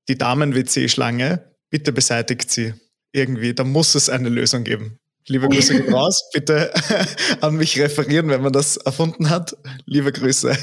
die 0.07 0.17
Damen-WC-Schlange, 0.17 1.43
bitte 1.69 1.91
beseitigt 1.91 2.51
sie 2.51 2.73
irgendwie. 3.11 3.53
Da 3.53 3.63
muss 3.63 3.95
es 3.95 4.09
eine 4.09 4.29
Lösung 4.29 4.63
geben. 4.63 4.99
Liebe 5.27 5.47
Grüße 5.47 5.81
geht 5.81 5.93
raus. 5.93 6.29
Bitte 6.33 6.73
an 7.41 7.55
mich 7.55 7.79
referieren, 7.79 8.29
wenn 8.29 8.41
man 8.41 8.53
das 8.53 8.77
erfunden 8.77 9.29
hat. 9.29 9.55
Liebe 9.85 10.11
Grüße. 10.11 10.57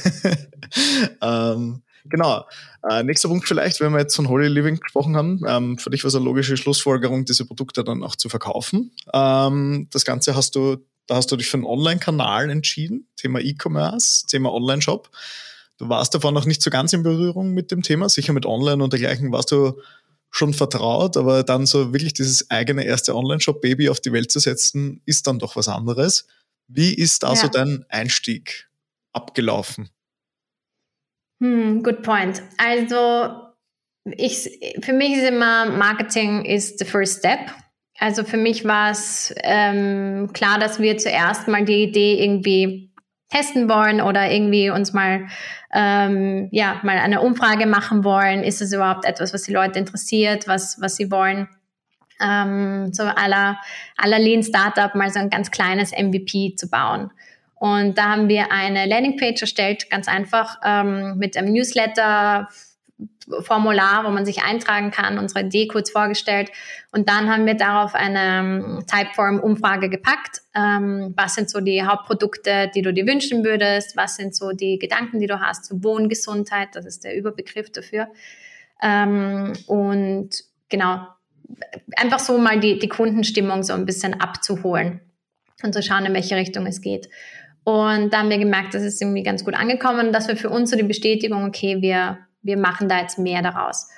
ähm, 1.23 1.83
genau. 2.05 2.45
Äh, 2.89 3.03
nächster 3.03 3.29
Punkt 3.29 3.47
vielleicht, 3.47 3.81
wenn 3.81 3.93
wir 3.93 4.01
jetzt 4.01 4.17
von 4.17 4.29
Holy 4.29 4.49
Living 4.49 4.79
gesprochen 4.79 5.17
haben. 5.17 5.43
Ähm, 5.47 5.79
für 5.79 5.91
dich 5.91 6.05
war 6.05 6.09
es 6.09 6.15
eine 6.15 6.25
logische 6.25 6.57
Schlussfolgerung, 6.57 7.25
diese 7.25 7.47
Produkte 7.47 7.85
dann 7.85 8.03
auch 8.03 8.17
zu 8.17 8.29
verkaufen. 8.29 8.93
Ähm, 9.15 9.89
das 9.91 10.05
Ganze 10.05 10.35
hast 10.35 10.55
du, 10.57 10.77
da 11.07 11.17
hast 11.17 11.33
du 11.33 11.37
dich 11.37 11.49
für 11.49 11.57
einen 11.57 11.67
Online-Kanal 11.67 12.51
entschieden. 12.51 13.09
Thema 13.17 13.41
E-Commerce, 13.41 14.27
Thema 14.27 14.53
Online-Shop. 14.53 15.11
Du 15.81 15.89
warst 15.89 16.15
davon 16.15 16.35
noch 16.35 16.45
nicht 16.45 16.61
so 16.61 16.71
ganz 16.71 16.93
in 16.93 17.03
Berührung 17.03 17.55
mit 17.55 17.71
dem 17.71 17.81
Thema, 17.81 18.11
sicher 18.11 18.35
mit 18.35 18.45
Online 18.45 18.85
und 18.85 18.93
dergleichen 18.93 19.33
warst 19.33 19.51
du 19.51 19.81
schon 20.31 20.53
vertraut, 20.53 21.17
aber 21.17 21.43
dann 21.43 21.65
so 21.65 21.95
wirklich 21.95 22.13
dieses 22.13 22.51
eigene 22.51 22.85
erste 22.85 23.17
Online-Shop-Baby 23.17 23.89
auf 23.89 23.99
die 23.99 24.13
Welt 24.13 24.31
zu 24.31 24.41
setzen, 24.41 25.01
ist 25.07 25.27
dann 25.27 25.39
doch 25.39 25.57
was 25.57 25.69
anderes. 25.69 26.29
Wie 26.69 26.93
ist 26.93 27.25
also 27.25 27.47
ja. 27.47 27.49
dein 27.49 27.87
Einstieg 27.89 28.69
abgelaufen? 29.15 29.89
Hm, 31.43 31.83
good 31.83 32.03
point. 32.03 32.43
Also 32.59 33.55
ich, 34.05 34.51
für 34.83 34.93
mich 34.93 35.17
ist 35.17 35.29
immer 35.31 35.65
Marketing 35.65 36.45
is 36.45 36.75
the 36.79 36.85
first 36.85 37.21
step. 37.21 37.55
Also 37.99 38.25
für 38.25 38.37
mich 38.37 38.67
war 38.67 38.91
es 38.91 39.35
ähm, 39.39 40.29
klar, 40.35 40.59
dass 40.59 40.79
wir 40.79 40.99
zuerst 40.99 41.49
mal 41.49 41.65
die 41.65 41.85
Idee 41.85 42.23
irgendwie 42.23 42.93
testen 43.31 43.69
wollen 43.69 44.03
oder 44.03 44.31
irgendwie 44.31 44.69
uns 44.69 44.93
mal 44.93 45.29
ähm, 45.73 46.49
ja 46.51 46.81
mal 46.83 46.99
eine 46.99 47.21
Umfrage 47.21 47.67
machen 47.67 48.05
wollen. 48.05 48.43
Ist 48.43 48.61
es 48.61 48.73
überhaupt 48.73 49.05
etwas, 49.05 49.33
was 49.33 49.43
die 49.43 49.53
Leute 49.53 49.79
interessiert, 49.79 50.49
was 50.49 50.81
was 50.81 50.97
sie 50.97 51.11
wollen? 51.11 51.49
Ähm, 52.23 52.93
so 52.93 53.05
aller 53.05 53.59
aller 53.97 54.19
Lean 54.19 54.43
Startup 54.43 54.95
mal 54.95 55.11
so 55.11 55.21
ein 55.21 55.31
ganz 55.31 55.51
kleines 55.51 55.93
MVP 55.93 56.57
zu 56.57 56.69
bauen. 56.69 57.11
Und 57.55 57.99
da 57.99 58.11
haben 58.11 58.29
wir 58.29 58.53
eine 58.53 58.87
Landingpage 58.87 59.43
erstellt, 59.43 59.91
ganz 59.91 60.09
einfach 60.09 60.59
ähm, 60.65 61.19
mit 61.19 61.37
einem 61.37 61.53
Newsletter 61.53 62.49
Formular, 63.43 64.05
wo 64.05 64.11
man 64.11 64.27
sich 64.27 64.43
eintragen 64.43 64.91
kann, 64.91 65.19
unsere 65.19 65.47
Idee 65.47 65.69
kurz 65.69 65.91
vorgestellt. 65.91 66.51
Und 66.91 67.09
dann 67.09 67.31
haben 67.31 67.47
wir 67.47 67.55
darauf 67.55 67.95
eine 67.95 68.19
ähm, 68.19 68.85
Typeform-Umfrage 68.87 69.89
gepackt. 69.89 70.43
Ähm, 70.55 71.15
was 71.17 71.35
sind 71.35 71.49
so 71.49 71.61
die 71.61 71.85
Hauptprodukte, 71.85 72.71
die 72.75 72.83
du 72.83 72.93
dir 72.93 73.07
wünschen 73.07 73.45
würdest? 73.45 73.97
Was 73.97 74.17
sind 74.17 74.35
so 74.35 74.51
die 74.51 74.79
Gedanken, 74.79 75.21
die 75.21 75.27
du 75.27 75.41
hast 75.41 75.65
zu 75.65 75.83
Wohngesundheit? 75.85 76.71
Das 76.73 76.87
ist 76.87 77.05
der 77.05 77.17
Überbegriff 77.17 77.71
dafür. 77.71 78.09
Ähm, 78.83 79.53
und 79.67 80.31
genau, 80.69 81.07
einfach 81.97 82.19
so 82.19 82.39
mal 82.39 82.59
die, 82.61 82.79
die 82.79 82.89
Kundenstimmung 82.89 83.63
so 83.63 83.73
ein 83.73 83.87
bisschen 83.87 84.21
abzuholen 84.21 85.01
und 85.63 85.75
zu 85.75 85.83
schauen, 85.83 86.07
in 86.07 86.15
welche 86.15 86.37
Richtung 86.37 86.67
es 86.67 86.81
geht. 86.81 87.09
Und 87.65 88.13
da 88.13 88.19
haben 88.19 88.31
wir 88.31 88.39
gemerkt, 88.39 88.75
das 88.75 88.83
ist 88.83 89.01
irgendwie 89.01 89.23
ganz 89.23 89.45
gut 89.45 89.55
angekommen, 89.55 90.13
dass 90.13 90.29
wir 90.29 90.37
für 90.37 90.51
uns 90.51 90.71
so 90.71 90.77
die 90.77 90.83
Bestätigung, 90.83 91.45
okay, 91.45 91.81
wir 91.81 92.19
wir 92.43 92.59
machen 92.59 92.89
da 92.89 93.01
jetzt 93.01 93.19
mehr 93.19 93.43
daraus. 93.43 93.89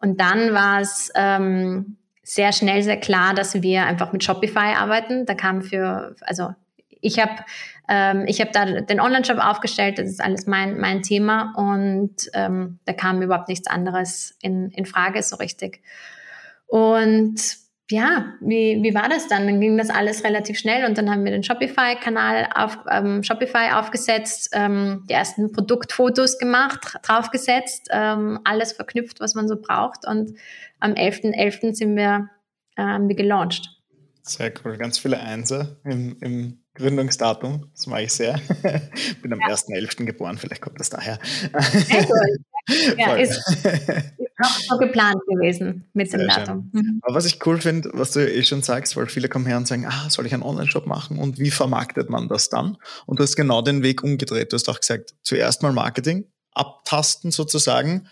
Und 0.00 0.20
dann 0.20 0.52
war 0.52 0.80
es 0.80 1.10
ähm, 1.14 1.96
sehr 2.22 2.52
schnell 2.52 2.82
sehr 2.82 2.98
klar, 2.98 3.34
dass 3.34 3.62
wir 3.62 3.86
einfach 3.86 4.12
mit 4.12 4.24
Shopify 4.24 4.74
arbeiten. 4.76 5.26
Da 5.26 5.34
kam 5.34 5.62
für, 5.62 6.16
also 6.22 6.54
ich 7.00 7.20
habe 7.20 7.42
ähm, 7.88 8.24
ich 8.26 8.40
habe 8.40 8.50
da 8.52 8.64
den 8.64 9.00
Online-Shop 9.00 9.38
aufgestellt, 9.38 9.98
das 9.98 10.08
ist 10.08 10.22
alles 10.22 10.46
mein, 10.46 10.78
mein 10.78 11.02
Thema 11.02 11.52
und 11.56 12.14
ähm, 12.32 12.78
da 12.84 12.92
kam 12.92 13.22
überhaupt 13.22 13.48
nichts 13.48 13.66
anderes 13.66 14.36
in, 14.40 14.70
in 14.70 14.86
Frage 14.86 15.22
so 15.22 15.36
richtig. 15.36 15.82
Und 16.66 17.34
ja, 17.92 18.34
wie, 18.40 18.82
wie 18.82 18.94
war 18.94 19.08
das 19.08 19.28
dann? 19.28 19.46
Dann 19.46 19.60
ging 19.60 19.78
das 19.78 19.90
alles 19.90 20.24
relativ 20.24 20.58
schnell 20.58 20.84
und 20.84 20.98
dann 20.98 21.10
haben 21.10 21.24
wir 21.24 21.30
den 21.30 21.44
Shopify-Kanal 21.44 22.48
auf 22.54 22.78
ähm, 22.90 23.22
Shopify 23.22 23.72
aufgesetzt, 23.74 24.50
ähm, 24.52 25.04
die 25.08 25.14
ersten 25.14 25.52
Produktfotos 25.52 26.38
gemacht, 26.38 26.96
draufgesetzt, 27.02 27.88
ähm, 27.90 28.40
alles 28.44 28.72
verknüpft, 28.72 29.20
was 29.20 29.34
man 29.34 29.46
so 29.46 29.56
braucht 29.60 30.06
und 30.06 30.32
am 30.80 30.92
11.11. 30.92 31.34
.11. 31.34 31.74
sind 31.74 31.96
wir, 31.96 32.28
ähm, 32.76 33.08
wir 33.08 33.14
gelauncht. 33.14 33.68
Sehr 34.22 34.52
cool, 34.64 34.76
ganz 34.76 34.98
viele 34.98 35.20
Einser 35.20 35.76
im, 35.84 36.16
im 36.20 36.58
Gründungsdatum, 36.74 37.70
das 37.74 37.86
mache 37.86 38.02
ich 38.02 38.12
sehr. 38.12 38.40
Bin 39.22 39.32
am 39.32 39.40
ja. 39.40 39.48
1.11. 39.48 40.06
geboren, 40.06 40.38
vielleicht 40.38 40.62
kommt 40.62 40.80
das 40.80 40.90
daher. 40.90 41.18
Sehr 41.60 42.08
cool. 42.08 42.44
Ja, 42.98 43.16
ist, 43.16 43.40
auch 44.42 44.58
so 44.68 44.78
geplant 44.78 45.20
gewesen 45.26 45.84
mit 45.92 46.10
Sehr 46.10 46.20
dem 46.20 46.28
Datum. 46.28 46.70
Mhm. 46.72 47.00
Aber 47.02 47.14
was 47.14 47.26
ich 47.26 47.44
cool 47.46 47.60
finde, 47.60 47.90
was 47.92 48.12
du 48.12 48.20
eh 48.20 48.42
schon 48.42 48.62
sagst, 48.62 48.96
weil 48.96 49.06
viele 49.06 49.28
kommen 49.28 49.46
her 49.46 49.56
und 49.56 49.68
sagen, 49.68 49.86
ah, 49.86 50.08
soll 50.10 50.26
ich 50.26 50.34
einen 50.34 50.42
Online-Shop 50.42 50.86
machen 50.86 51.18
und 51.18 51.38
wie 51.38 51.50
vermarktet 51.50 52.10
man 52.10 52.28
das 52.28 52.48
dann? 52.48 52.76
Und 53.06 53.18
du 53.18 53.22
hast 53.22 53.36
genau 53.36 53.62
den 53.62 53.82
Weg 53.82 54.02
umgedreht. 54.02 54.52
Du 54.52 54.54
hast 54.54 54.68
auch 54.68 54.80
gesagt, 54.80 55.14
zuerst 55.22 55.62
mal 55.62 55.72
Marketing, 55.72 56.24
abtasten 56.52 57.30
sozusagen, 57.30 58.08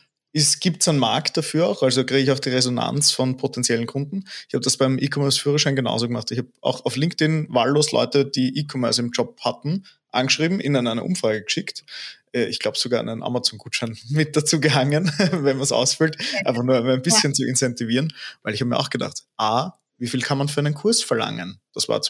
Gibt 0.60 0.82
es 0.82 0.88
einen 0.88 1.00
Markt 1.00 1.36
dafür 1.36 1.66
auch? 1.66 1.82
Also 1.82 2.04
kriege 2.04 2.20
ich 2.20 2.30
auch 2.30 2.38
die 2.38 2.50
Resonanz 2.50 3.10
von 3.10 3.36
potenziellen 3.36 3.86
Kunden. 3.86 4.22
Ich 4.46 4.54
habe 4.54 4.62
das 4.62 4.76
beim 4.76 4.96
E-Commerce-Führerschein 4.96 5.74
genauso 5.74 6.06
gemacht. 6.06 6.30
Ich 6.30 6.38
habe 6.38 6.48
auch 6.60 6.84
auf 6.84 6.94
LinkedIn 6.94 7.48
wahllos 7.50 7.90
Leute, 7.90 8.24
die 8.24 8.56
E-Commerce 8.56 9.00
im 9.02 9.10
Job 9.10 9.40
hatten, 9.40 9.86
angeschrieben, 10.12 10.60
ihnen 10.60 10.86
eine 10.86 11.04
Umfrage 11.04 11.42
geschickt. 11.42 11.84
Äh, 12.32 12.44
ich 12.44 12.58
glaube 12.58 12.78
sogar 12.78 13.00
einen 13.00 13.22
Amazon-Gutschein 13.22 13.96
mit 14.10 14.36
dazu 14.36 14.60
gehangen, 14.60 15.12
wenn 15.18 15.56
man 15.56 15.60
es 15.60 15.72
ausfüllt. 15.72 16.16
Einfach 16.44 16.62
nur 16.62 16.84
ein 16.84 17.02
bisschen 17.02 17.30
ja. 17.30 17.34
zu 17.34 17.44
incentivieren. 17.44 18.12
Weil 18.42 18.54
ich 18.54 18.60
habe 18.60 18.68
mir 18.68 18.78
auch 18.78 18.90
gedacht, 18.90 19.24
A, 19.36 19.72
wie 19.98 20.08
viel 20.08 20.22
kann 20.22 20.38
man 20.38 20.48
für 20.48 20.60
einen 20.60 20.74
Kurs 20.74 21.02
verlangen? 21.02 21.60
Das 21.74 21.88
war 21.88 22.00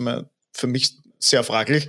für 0.53 0.67
mich 0.67 0.97
sehr 1.19 1.45
fraglich 1.45 1.89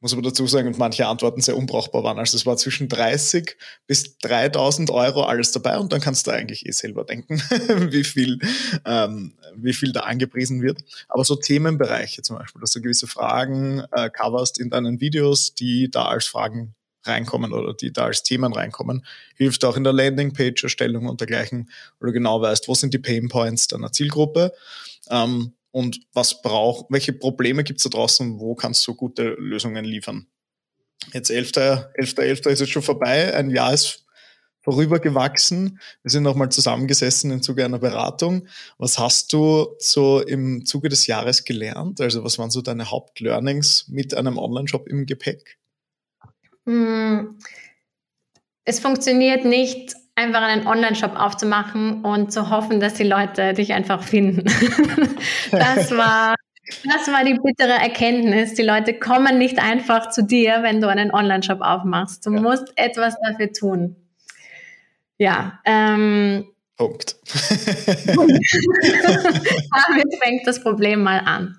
muss 0.00 0.12
aber 0.12 0.22
dazu 0.22 0.46
sagen, 0.46 0.68
und 0.68 0.78
manche 0.78 1.06
Antworten 1.06 1.40
sehr 1.40 1.56
unbrauchbar 1.56 2.04
waren. 2.04 2.18
Also 2.18 2.36
es 2.36 2.46
war 2.46 2.56
zwischen 2.56 2.88
30 2.88 3.56
bis 3.86 4.18
3000 4.18 4.90
Euro 4.90 5.24
alles 5.24 5.50
dabei 5.52 5.78
und 5.78 5.92
dann 5.92 6.00
kannst 6.00 6.26
du 6.26 6.30
eigentlich 6.30 6.66
eh 6.66 6.72
selber 6.72 7.04
denken, 7.04 7.40
wie 7.90 8.04
viel, 8.04 8.38
ähm, 8.84 9.34
wie 9.56 9.72
viel 9.72 9.92
da 9.92 10.00
angepriesen 10.00 10.62
wird. 10.62 10.78
Aber 11.08 11.24
so 11.24 11.34
Themenbereiche 11.34 12.22
zum 12.22 12.38
Beispiel, 12.38 12.60
dass 12.60 12.72
du 12.72 12.80
gewisse 12.80 13.06
Fragen 13.06 13.82
äh, 13.92 14.08
coverst 14.10 14.58
in 14.60 14.70
deinen 14.70 15.00
Videos, 15.00 15.54
die 15.54 15.90
da 15.90 16.06
als 16.06 16.26
Fragen 16.26 16.74
reinkommen 17.04 17.52
oder 17.52 17.74
die 17.74 17.92
da 17.92 18.04
als 18.04 18.22
Themen 18.22 18.52
reinkommen, 18.52 19.04
hilft 19.36 19.64
auch 19.64 19.76
in 19.76 19.84
der 19.84 19.92
Landingpage-Erstellung 19.92 21.06
und 21.06 21.20
dergleichen, 21.20 21.70
weil 21.98 22.08
du 22.08 22.12
genau 22.12 22.40
weißt, 22.40 22.68
wo 22.68 22.74
sind 22.74 22.94
die 22.94 22.98
Pain 22.98 23.28
Points 23.28 23.66
deiner 23.66 23.92
Zielgruppe. 23.92 24.52
Ähm, 25.10 25.54
und 25.78 26.00
was 26.12 26.42
braucht, 26.42 26.86
welche 26.90 27.12
Probleme 27.12 27.62
gibt 27.62 27.78
es 27.78 27.84
da 27.84 27.90
draußen, 27.90 28.40
wo 28.40 28.56
kannst 28.56 28.84
du 28.88 28.96
gute 28.96 29.36
Lösungen 29.38 29.84
liefern. 29.84 30.26
Jetzt 31.12 31.30
11.11. 31.30 31.90
11. 31.94 32.18
11. 32.18 32.46
ist 32.46 32.60
jetzt 32.60 32.72
schon 32.72 32.82
vorbei, 32.82 33.32
ein 33.32 33.48
Jahr 33.48 33.72
ist 33.72 34.04
vorübergewachsen. 34.62 35.78
Wir 36.02 36.10
sind 36.10 36.24
nochmal 36.24 36.48
zusammengesessen 36.48 37.30
im 37.30 37.42
Zuge 37.42 37.64
einer 37.64 37.78
Beratung. 37.78 38.48
Was 38.78 38.98
hast 38.98 39.32
du 39.32 39.68
so 39.78 40.20
im 40.20 40.66
Zuge 40.66 40.88
des 40.88 41.06
Jahres 41.06 41.44
gelernt? 41.44 42.00
Also 42.00 42.24
was 42.24 42.40
waren 42.40 42.50
so 42.50 42.60
deine 42.60 42.90
Hauptlearnings 42.90 43.86
mit 43.86 44.14
einem 44.14 44.36
Online-Shop 44.36 44.88
im 44.88 45.06
Gepäck? 45.06 45.60
Hm. 46.66 47.38
Es 48.64 48.80
funktioniert 48.80 49.44
nicht 49.44 49.94
einfach 50.18 50.42
einen 50.42 50.66
Online-Shop 50.66 51.12
aufzumachen 51.14 52.02
und 52.04 52.32
zu 52.32 52.50
hoffen, 52.50 52.80
dass 52.80 52.94
die 52.94 53.04
Leute 53.04 53.54
dich 53.54 53.72
einfach 53.72 54.02
finden. 54.02 54.44
das 55.52 55.90
war, 55.96 56.34
das 56.84 57.06
war 57.08 57.24
die 57.24 57.34
bittere 57.34 57.78
Erkenntnis. 57.80 58.54
Die 58.54 58.62
Leute 58.62 58.94
kommen 58.94 59.38
nicht 59.38 59.60
einfach 59.60 60.10
zu 60.10 60.24
dir, 60.24 60.62
wenn 60.62 60.80
du 60.80 60.88
einen 60.88 61.12
Online-Shop 61.12 61.60
aufmachst. 61.60 62.26
Du 62.26 62.32
ja. 62.32 62.40
musst 62.40 62.72
etwas 62.74 63.14
dafür 63.22 63.52
tun. 63.52 63.96
Ja, 65.18 65.60
ähm, 65.64 66.46
Punkt. 66.76 67.16
Damit 68.16 70.14
fängt 70.22 70.46
das 70.46 70.62
Problem 70.62 71.02
mal 71.02 71.18
an. 71.18 71.58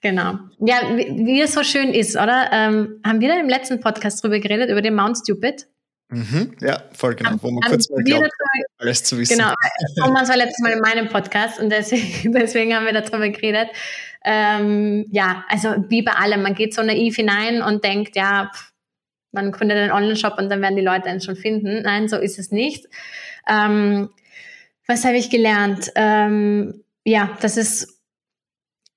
Genau. 0.00 0.38
Ja, 0.60 0.96
wie, 0.96 1.26
wie 1.26 1.40
es 1.40 1.54
so 1.54 1.64
schön 1.64 1.92
ist, 1.92 2.14
oder? 2.14 2.50
Ähm, 2.52 3.00
haben 3.04 3.20
wir 3.20 3.28
da 3.28 3.40
im 3.40 3.48
letzten 3.48 3.80
Podcast 3.80 4.22
drüber 4.22 4.38
geredet, 4.38 4.70
über 4.70 4.80
den 4.80 4.94
Mount 4.94 5.18
Stupid? 5.18 5.66
Mhm, 6.10 6.56
ja, 6.60 6.82
voll 6.92 7.14
genau. 7.14 7.36
Wo 7.40 7.50
man 7.50 7.62
kurz 7.68 7.88
mal 7.88 8.02
glaubt, 8.02 8.30
alles 8.78 9.04
zu 9.04 9.16
wissen. 9.18 9.38
Genau. 9.38 9.52
Thomas 9.96 10.28
war 10.28 10.36
letztes 10.36 10.58
Mal 10.60 10.72
in 10.72 10.80
meinem 10.80 11.08
Podcast 11.08 11.60
und 11.60 11.70
deswegen, 11.70 12.32
deswegen 12.38 12.74
haben 12.74 12.84
wir 12.84 12.92
darüber 12.92 13.28
geredet. 13.28 13.68
Ähm, 14.24 15.06
ja, 15.10 15.44
also 15.48 15.76
wie 15.88 16.02
bei 16.02 16.12
allem, 16.12 16.42
man 16.42 16.54
geht 16.54 16.74
so 16.74 16.82
naiv 16.82 17.16
hinein 17.16 17.62
und 17.62 17.84
denkt, 17.84 18.16
ja, 18.16 18.50
pff, 18.52 18.72
man 19.32 19.52
gründet 19.52 19.78
einen 19.78 19.92
Online-Shop 19.92 20.36
und 20.38 20.50
dann 20.50 20.60
werden 20.60 20.76
die 20.76 20.82
Leute 20.82 21.08
einen 21.08 21.20
schon 21.20 21.36
finden. 21.36 21.82
Nein, 21.82 22.08
so 22.08 22.16
ist 22.16 22.38
es 22.38 22.50
nicht. 22.50 22.86
Ähm, 23.48 24.10
was 24.86 25.04
habe 25.04 25.16
ich 25.16 25.30
gelernt? 25.30 25.92
Ähm, 25.94 26.82
ja, 27.04 27.36
dass 27.40 27.56
es 27.56 28.00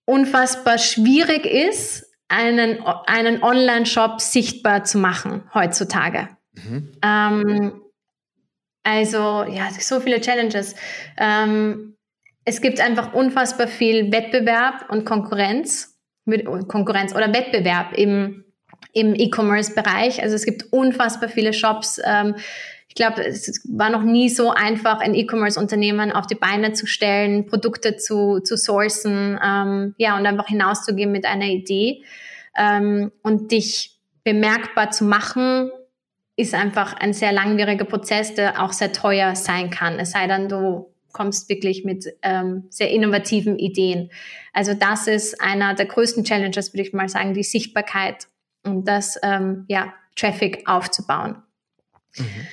unfassbar 0.06 0.80
schwierig 0.80 1.46
ist, 1.46 2.12
einen, 2.28 2.84
einen 3.06 3.44
Online-Shop 3.44 4.20
sichtbar 4.20 4.84
zu 4.84 4.98
machen 4.98 5.44
heutzutage. 5.54 6.30
Mhm. 6.54 6.92
Ähm, 7.02 7.82
also 8.84 9.46
ja, 9.50 9.70
so 9.80 10.00
viele 10.00 10.20
Challenges. 10.22 10.76
Ähm, 11.18 11.96
es 12.46 12.62
gibt 12.62 12.82
einfach 12.82 13.14
unfassbar 13.14 13.68
viel 13.68 14.12
Wettbewerb 14.12 14.90
und 14.90 15.06
Konkurrenz, 15.06 15.98
Konkurrenz 16.68 17.16
oder 17.16 17.34
Wettbewerb 17.34 17.98
im, 17.98 18.44
im 18.92 19.16
E-Commerce-Bereich. 19.16 20.22
Also 20.22 20.36
es 20.36 20.46
gibt 20.46 20.72
unfassbar 20.72 21.30
viele 21.30 21.54
Shops. 21.54 22.02
Ähm, 22.04 22.36
ich 22.90 22.96
glaube, 22.96 23.26
es 23.26 23.64
war 23.74 23.90
noch 23.90 24.04
nie 24.04 24.30
so 24.30 24.52
einfach, 24.52 25.00
ein 25.00 25.16
E-Commerce-Unternehmen 25.16 26.12
auf 26.12 26.28
die 26.28 26.36
Beine 26.36 26.74
zu 26.74 26.86
stellen, 26.86 27.48
Produkte 27.48 27.96
zu, 27.96 28.42
zu 28.42 28.58
sourcen, 28.58 29.40
ähm, 29.44 29.96
ja, 29.98 30.18
und 30.18 30.26
einfach 30.26 30.48
hinauszugehen 30.48 31.12
mit 31.12 31.26
einer 31.26 31.48
Idee 31.48 32.04
ähm, 32.58 33.12
und 33.24 33.52
dich 33.52 33.98
bemerkbar 34.24 34.92
zu 34.92 35.06
machen 35.06 35.72
ist 36.36 36.54
einfach 36.54 36.94
ein 36.94 37.14
sehr 37.14 37.32
langwieriger 37.32 37.86
Prozess, 37.86 38.34
der 38.34 38.64
auch 38.64 38.74
sehr 38.74 38.92
teuer 38.92 39.36
sein 39.36 39.70
kann. 39.70 40.00
Es 40.00 40.12
sei 40.12 40.28
denn, 40.28 40.50
du 40.50 40.94
kommst 41.12 41.48
wirklich 41.48 41.86
mit 41.86 42.08
ähm, 42.24 42.66
sehr 42.70 42.90
innovativen 42.90 43.60
Ideen. 43.60 44.10
Also 44.52 44.74
das 44.74 45.08
ist 45.08 45.40
einer 45.40 45.76
der 45.76 45.86
größten 45.86 46.24
Challenges, 46.24 46.74
würde 46.74 46.88
ich 46.88 46.94
mal 46.94 47.08
sagen, 47.08 47.34
die 47.34 47.44
Sichtbarkeit 47.44 48.28
und 48.66 48.88
das 48.88 49.20
ähm, 49.22 49.66
ja, 49.68 49.94
Traffic 50.16 50.68
aufzubauen. 50.68 51.44
Mhm. 52.18 52.48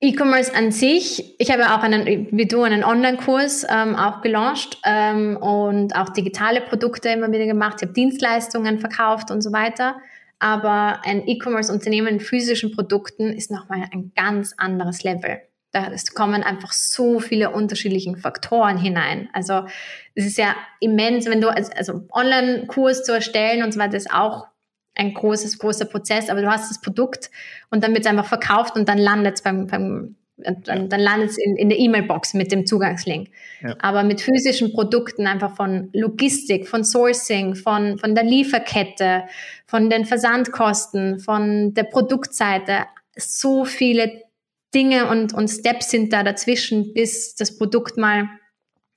E-Commerce 0.00 0.54
an 0.54 0.72
sich, 0.72 1.34
ich 1.40 1.50
habe 1.50 1.74
auch 1.74 1.82
einen, 1.82 2.28
wie 2.30 2.46
du, 2.46 2.62
einen 2.62 2.84
Online-Kurs 2.84 3.66
ähm, 3.68 3.96
auch 3.96 4.20
gelauncht 4.20 4.78
ähm, 4.84 5.36
und 5.38 5.96
auch 5.96 6.10
digitale 6.10 6.60
Produkte 6.60 7.08
immer 7.08 7.32
wieder 7.32 7.46
gemacht. 7.46 7.78
Ich 7.78 7.82
habe 7.82 7.94
Dienstleistungen 7.94 8.78
verkauft 8.78 9.30
und 9.30 9.40
so 9.40 9.52
weiter. 9.52 9.96
Aber 10.38 11.00
ein 11.04 11.26
E-Commerce-Unternehmen 11.26 12.08
in 12.08 12.20
physischen 12.20 12.72
Produkten 12.72 13.32
ist 13.32 13.50
nochmal 13.50 13.88
ein 13.92 14.12
ganz 14.14 14.54
anderes 14.56 15.02
Level. 15.02 15.40
Da 15.72 15.92
kommen 16.14 16.42
einfach 16.42 16.72
so 16.72 17.20
viele 17.20 17.50
unterschiedliche 17.50 18.16
Faktoren 18.16 18.78
hinein. 18.78 19.28
Also 19.32 19.66
es 20.14 20.26
ist 20.26 20.38
ja 20.38 20.54
immens, 20.80 21.26
wenn 21.26 21.40
du, 21.40 21.48
also 21.48 22.06
Online-Kurs 22.12 23.04
zu 23.04 23.12
erstellen 23.12 23.62
und 23.62 23.72
so 23.72 23.80
weiter 23.80 23.96
ist 23.96 24.12
auch 24.12 24.46
ein 24.94 25.12
großes, 25.12 25.58
großer 25.58 25.84
Prozess, 25.84 26.30
aber 26.30 26.40
du 26.40 26.50
hast 26.50 26.70
das 26.70 26.80
Produkt 26.80 27.30
und 27.70 27.84
dann 27.84 27.92
wird 27.92 28.06
es 28.06 28.10
einfach 28.10 28.26
verkauft 28.26 28.76
und 28.76 28.88
dann 28.88 28.98
landet 28.98 29.34
es 29.34 29.42
beim, 29.42 29.66
beim 29.66 30.16
dann, 30.36 30.88
dann 30.88 31.00
landet 31.00 31.30
es 31.30 31.38
in, 31.38 31.56
in 31.56 31.68
der 31.68 31.78
E-Mail-Box 31.78 32.34
mit 32.34 32.52
dem 32.52 32.66
Zugangslink. 32.66 33.28
Ja. 33.62 33.74
Aber 33.80 34.02
mit 34.02 34.20
physischen 34.20 34.72
Produkten 34.72 35.26
einfach 35.26 35.56
von 35.56 35.88
Logistik, 35.92 36.68
von 36.68 36.84
Sourcing, 36.84 37.54
von, 37.54 37.98
von 37.98 38.14
der 38.14 38.24
Lieferkette, 38.24 39.24
von 39.66 39.88
den 39.88 40.04
Versandkosten, 40.04 41.20
von 41.20 41.72
der 41.74 41.84
Produktseite, 41.84 42.86
so 43.16 43.64
viele 43.64 44.22
Dinge 44.74 45.08
und, 45.08 45.32
und 45.32 45.48
Steps 45.48 45.90
sind 45.90 46.12
da 46.12 46.22
dazwischen, 46.22 46.92
bis 46.92 47.34
das 47.34 47.56
Produkt 47.56 47.96
mal 47.96 48.28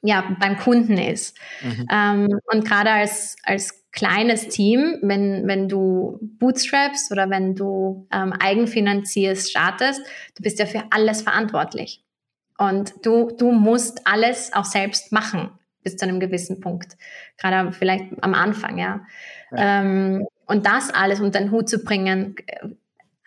ja, 0.01 0.35
beim 0.39 0.57
Kunden 0.57 0.97
ist. 0.97 1.37
Mhm. 1.61 1.87
Ähm, 1.91 2.39
und 2.45 2.65
gerade 2.65 2.91
als, 2.91 3.35
als 3.43 3.78
kleines 3.99 4.47
Team, 4.47 4.97
wenn, 5.01 5.45
wenn 5.45 5.67
du 5.67 6.19
bootstraps 6.21 7.11
oder 7.11 7.29
wenn 7.29 7.53
du 7.53 8.07
ähm, 8.13 8.31
eigenfinanzierst, 8.31 9.51
startest, 9.51 10.01
du 10.37 10.43
bist 10.43 10.57
ja 10.57 10.65
für 10.65 10.83
alles 10.89 11.21
verantwortlich. 11.21 12.01
Und 12.57 12.93
du, 13.05 13.29
du 13.37 13.51
musst 13.51 14.07
alles 14.07 14.53
auch 14.53 14.63
selbst 14.63 15.11
machen 15.11 15.51
bis 15.83 15.97
zu 15.97 16.05
einem 16.05 16.21
gewissen 16.21 16.61
Punkt. 16.61 16.97
Gerade 17.37 17.73
vielleicht 17.73 18.05
am 18.21 18.33
Anfang, 18.33 18.77
ja. 18.77 19.01
ja. 19.51 19.81
Ähm, 19.81 20.25
und 20.45 20.65
das 20.65 20.93
alles 20.93 21.19
unter 21.19 21.39
den 21.39 21.51
Hut 21.51 21.69
zu 21.69 21.79
bringen, 21.79 22.35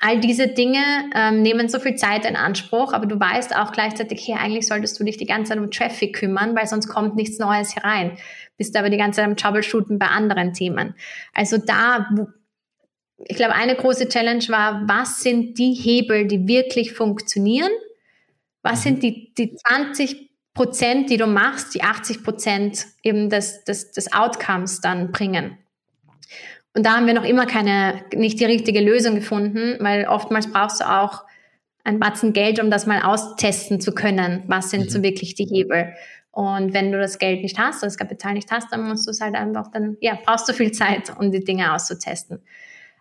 all 0.04 0.18
diese 0.18 0.48
Dinge 0.48 0.82
ähm, 1.14 1.42
nehmen 1.42 1.68
so 1.68 1.78
viel 1.78 1.94
Zeit 1.94 2.26
in 2.26 2.34
Anspruch, 2.34 2.92
aber 2.92 3.06
du 3.06 3.18
weißt 3.18 3.54
auch 3.54 3.70
gleichzeitig, 3.70 4.27
hey, 4.27 4.35
eigentlich 4.37 4.66
solltest 4.66 4.98
du 4.98 5.04
dich 5.04 5.16
die 5.16 5.27
ganze 5.27 5.50
Zeit 5.50 5.58
um 5.58 5.70
Traffic 5.70 6.16
kümmern, 6.16 6.56
weil 6.56 6.66
sonst 6.66 6.88
kommt 6.88 7.14
nichts 7.14 7.38
Neues 7.38 7.77
herein. 7.77 8.18
Bist 8.56 8.77
aber 8.77 8.90
die 8.90 8.96
ganze 8.96 9.18
Zeit 9.20 9.27
am 9.27 9.37
Troubleshooten 9.37 10.00
bei 10.00 10.06
anderen 10.06 10.54
Themen. 10.54 10.96
Also 11.33 11.56
da, 11.56 12.10
ich 13.18 13.37
glaube, 13.37 13.54
eine 13.54 13.77
große 13.77 14.08
Challenge 14.08 14.44
war, 14.48 14.83
was 14.88 15.22
sind 15.22 15.56
die 15.56 15.72
Hebel, 15.72 16.27
die 16.27 16.48
wirklich 16.48 16.94
funktionieren? 16.94 17.70
Was 18.62 18.81
mhm. 18.81 18.83
sind 18.83 19.02
die, 19.04 19.33
die 19.35 19.54
20 19.54 20.31
Prozent, 20.52 21.10
die 21.10 21.16
du 21.16 21.29
machst, 21.29 21.77
die 21.77 21.83
80 21.85 22.24
Prozent 22.24 22.87
eben 23.04 23.31
des, 23.31 23.62
des, 23.62 23.92
des 23.92 24.12
Outcomes 24.12 24.81
dann 24.81 25.12
bringen? 25.12 25.58
Und 26.75 26.87
da 26.87 26.96
haben 26.96 27.06
wir 27.06 27.14
noch 27.14 27.25
immer 27.25 27.46
keine, 27.46 28.02
nicht 28.14 28.40
die 28.40 28.46
richtige 28.46 28.81
Lösung 28.81 29.14
gefunden, 29.14 29.77
weil 29.81 30.06
oftmals 30.06 30.50
brauchst 30.50 30.81
du 30.81 30.90
auch 30.90 31.25
ein 31.85 31.98
Batzen 31.98 32.33
Geld, 32.33 32.60
um 32.62 32.70
das 32.70 32.87
mal 32.87 33.02
austesten 33.02 33.81
zu 33.81 33.92
können. 33.92 34.44
Was 34.46 34.70
sind 34.70 34.85
mhm. 34.85 34.88
so 34.88 35.02
wirklich 35.02 35.35
die 35.35 35.44
Hebel? 35.44 35.92
Und 36.31 36.73
wenn 36.73 36.90
du 36.92 36.98
das 36.98 37.18
Geld 37.18 37.42
nicht 37.42 37.58
hast, 37.58 37.83
das 37.83 37.98
Kapital 37.98 38.33
nicht 38.33 38.50
hast, 38.50 38.73
dann 38.73 38.88
musst 38.88 39.06
du 39.06 39.10
es 39.10 39.20
halt 39.20 39.35
einfach 39.35 39.70
dann, 39.70 39.98
ja, 40.00 40.18
brauchst 40.25 40.48
du 40.48 40.54
viel 40.54 40.73
Zeit, 40.73 41.14
um 41.18 41.31
die 41.31 41.44
Dinge 41.44 41.75
auszutesten. 41.75 42.40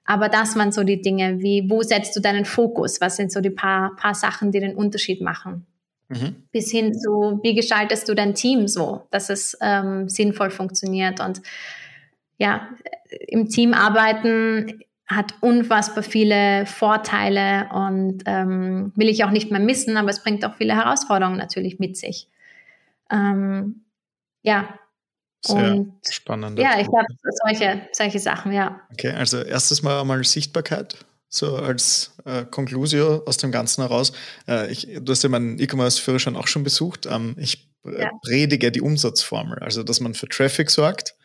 Aber 0.03 0.27
das 0.27 0.57
waren 0.57 0.73
so 0.73 0.83
die 0.83 1.01
Dinge, 1.01 1.39
wie, 1.39 1.69
wo 1.69 1.81
setzt 1.83 2.15
du 2.15 2.19
deinen 2.19 2.43
Fokus? 2.43 2.99
Was 2.99 3.15
sind 3.15 3.31
so 3.31 3.39
die 3.39 3.51
paar, 3.51 3.95
paar 3.95 4.15
Sachen, 4.15 4.51
die 4.51 4.59
den 4.59 4.75
Unterschied 4.75 5.21
machen? 5.21 5.65
Mhm. 6.09 6.35
Bis 6.51 6.71
hin 6.71 6.93
zu, 6.93 7.39
wie 7.43 7.55
gestaltest 7.55 8.09
du 8.09 8.15
dein 8.15 8.33
Team 8.33 8.67
so, 8.67 9.03
dass 9.11 9.29
es 9.29 9.57
ähm, 9.61 10.09
sinnvoll 10.09 10.49
funktioniert 10.49 11.21
und 11.21 11.41
ja, 12.37 12.67
im 13.27 13.49
Team 13.49 13.73
arbeiten 13.73 14.83
hat 15.11 15.33
unfassbar 15.41 16.03
viele 16.03 16.65
Vorteile 16.65 17.69
und 17.73 18.23
ähm, 18.25 18.93
will 18.95 19.09
ich 19.09 19.23
auch 19.25 19.31
nicht 19.31 19.51
mehr 19.51 19.59
missen, 19.59 19.97
aber 19.97 20.09
es 20.09 20.23
bringt 20.23 20.45
auch 20.45 20.55
viele 20.55 20.75
Herausforderungen 20.75 21.37
natürlich 21.37 21.79
mit 21.79 21.97
sich. 21.97 22.29
Ähm, 23.11 23.83
ja. 24.41 24.79
Sehr 25.43 25.73
und, 25.73 25.93
spannend. 26.09 26.59
Ja, 26.59 26.79
ich 26.79 26.87
glaube, 26.87 27.07
solche, 27.43 27.81
solche 27.91 28.19
Sachen, 28.19 28.53
ja. 28.53 28.79
Okay, 28.93 29.11
also 29.11 29.41
erstes 29.41 29.81
Mal 29.81 29.99
einmal 29.99 30.23
Sichtbarkeit, 30.23 30.97
so 31.29 31.57
als 31.57 32.15
äh, 32.25 32.45
Conclusio 32.45 33.23
aus 33.25 33.37
dem 33.37 33.51
Ganzen 33.51 33.81
heraus. 33.81 34.13
Äh, 34.47 34.71
ich, 34.71 34.87
du 35.01 35.11
hast 35.11 35.23
ja 35.23 35.29
meinen 35.29 35.59
E-Commerce-Führerschein 35.59 36.35
auch 36.35 36.47
schon 36.47 36.63
besucht. 36.63 37.07
Ähm, 37.07 37.35
ich 37.37 37.67
äh, 37.85 38.03
ja. 38.03 38.11
predige 38.23 38.71
die 38.71 38.81
Umsatzformel, 38.81 39.59
also 39.59 39.83
dass 39.83 39.99
man 39.99 40.13
für 40.13 40.29
Traffic 40.29 40.69
sorgt, 40.69 41.15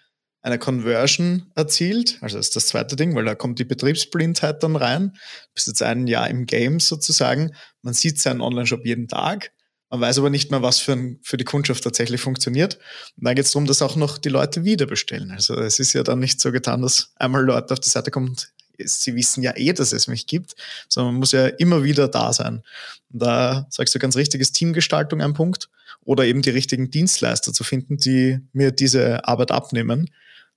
eine 0.43 0.59
Conversion 0.59 1.51
erzielt, 1.55 2.18
also 2.20 2.37
das 2.37 2.47
ist 2.47 2.57
das 2.57 2.66
zweite 2.68 2.95
Ding, 2.95 3.14
weil 3.16 3.24
da 3.24 3.34
kommt 3.34 3.59
die 3.59 3.64
Betriebsblindheit 3.64 4.62
dann 4.62 4.76
rein. 4.76 5.11
Du 5.12 5.55
bist 5.55 5.66
jetzt 5.66 5.82
ein 5.82 6.07
Jahr 6.07 6.28
im 6.28 6.47
Game 6.47 6.78
sozusagen. 6.78 7.53
Man 7.82 7.95
sieht 7.95 8.20
seinen 8.20 8.41
Online-Shop 8.41 8.84
jeden 8.84 9.09
Tag. 9.09 9.51
Man 9.91 10.01
weiß 10.01 10.18
aber 10.18 10.30
nicht 10.30 10.51
mehr, 10.51 10.62
was 10.62 10.78
für, 10.78 10.93
ein, 10.93 11.18
für 11.22 11.37
die 11.37 11.45
Kundschaft 11.45 11.82
tatsächlich 11.82 12.20
funktioniert. 12.20 12.76
Und 13.16 13.24
dann 13.24 13.34
geht 13.34 13.45
es 13.45 13.53
darum, 13.53 13.66
dass 13.66 13.82
auch 13.82 13.97
noch 13.97 14.18
die 14.18 14.28
Leute 14.28 14.64
wieder 14.64 14.87
bestellen. 14.87 15.30
Also 15.30 15.55
es 15.55 15.78
ist 15.78 15.93
ja 15.93 16.03
dann 16.03 16.18
nicht 16.18 16.41
so 16.41 16.53
getan, 16.53 16.82
dass 16.82 17.12
einmal 17.16 17.45
Leute 17.45 17.72
auf 17.72 17.80
die 17.80 17.89
Seite 17.89 18.11
kommen 18.11 18.30
und 18.30 18.53
sie 18.78 19.14
wissen 19.14 19.43
ja 19.43 19.57
eh, 19.57 19.72
dass 19.72 19.93
es 19.93 20.07
mich 20.07 20.26
gibt, 20.26 20.55
sondern 20.89 21.14
man 21.14 21.20
muss 21.20 21.32
ja 21.32 21.47
immer 21.47 21.84
wieder 21.84 22.09
da 22.09 22.32
sein. 22.32 22.62
Und 23.12 23.22
da 23.22 23.66
sagst 23.70 23.95
du 23.95 23.99
ganz 23.99 24.16
richtig, 24.16 24.41
ist 24.41 24.53
Teamgestaltung 24.53 25.20
ein 25.20 25.34
Punkt 25.34 25.68
oder 26.05 26.24
eben 26.24 26.43
die 26.43 26.51
richtigen 26.51 26.91
Dienstleister 26.91 27.53
zu 27.53 27.64
finden, 27.64 27.97
die 27.97 28.41
mir 28.53 28.72
diese 28.72 29.26
Arbeit 29.26 29.51
abnehmen. 29.51 30.11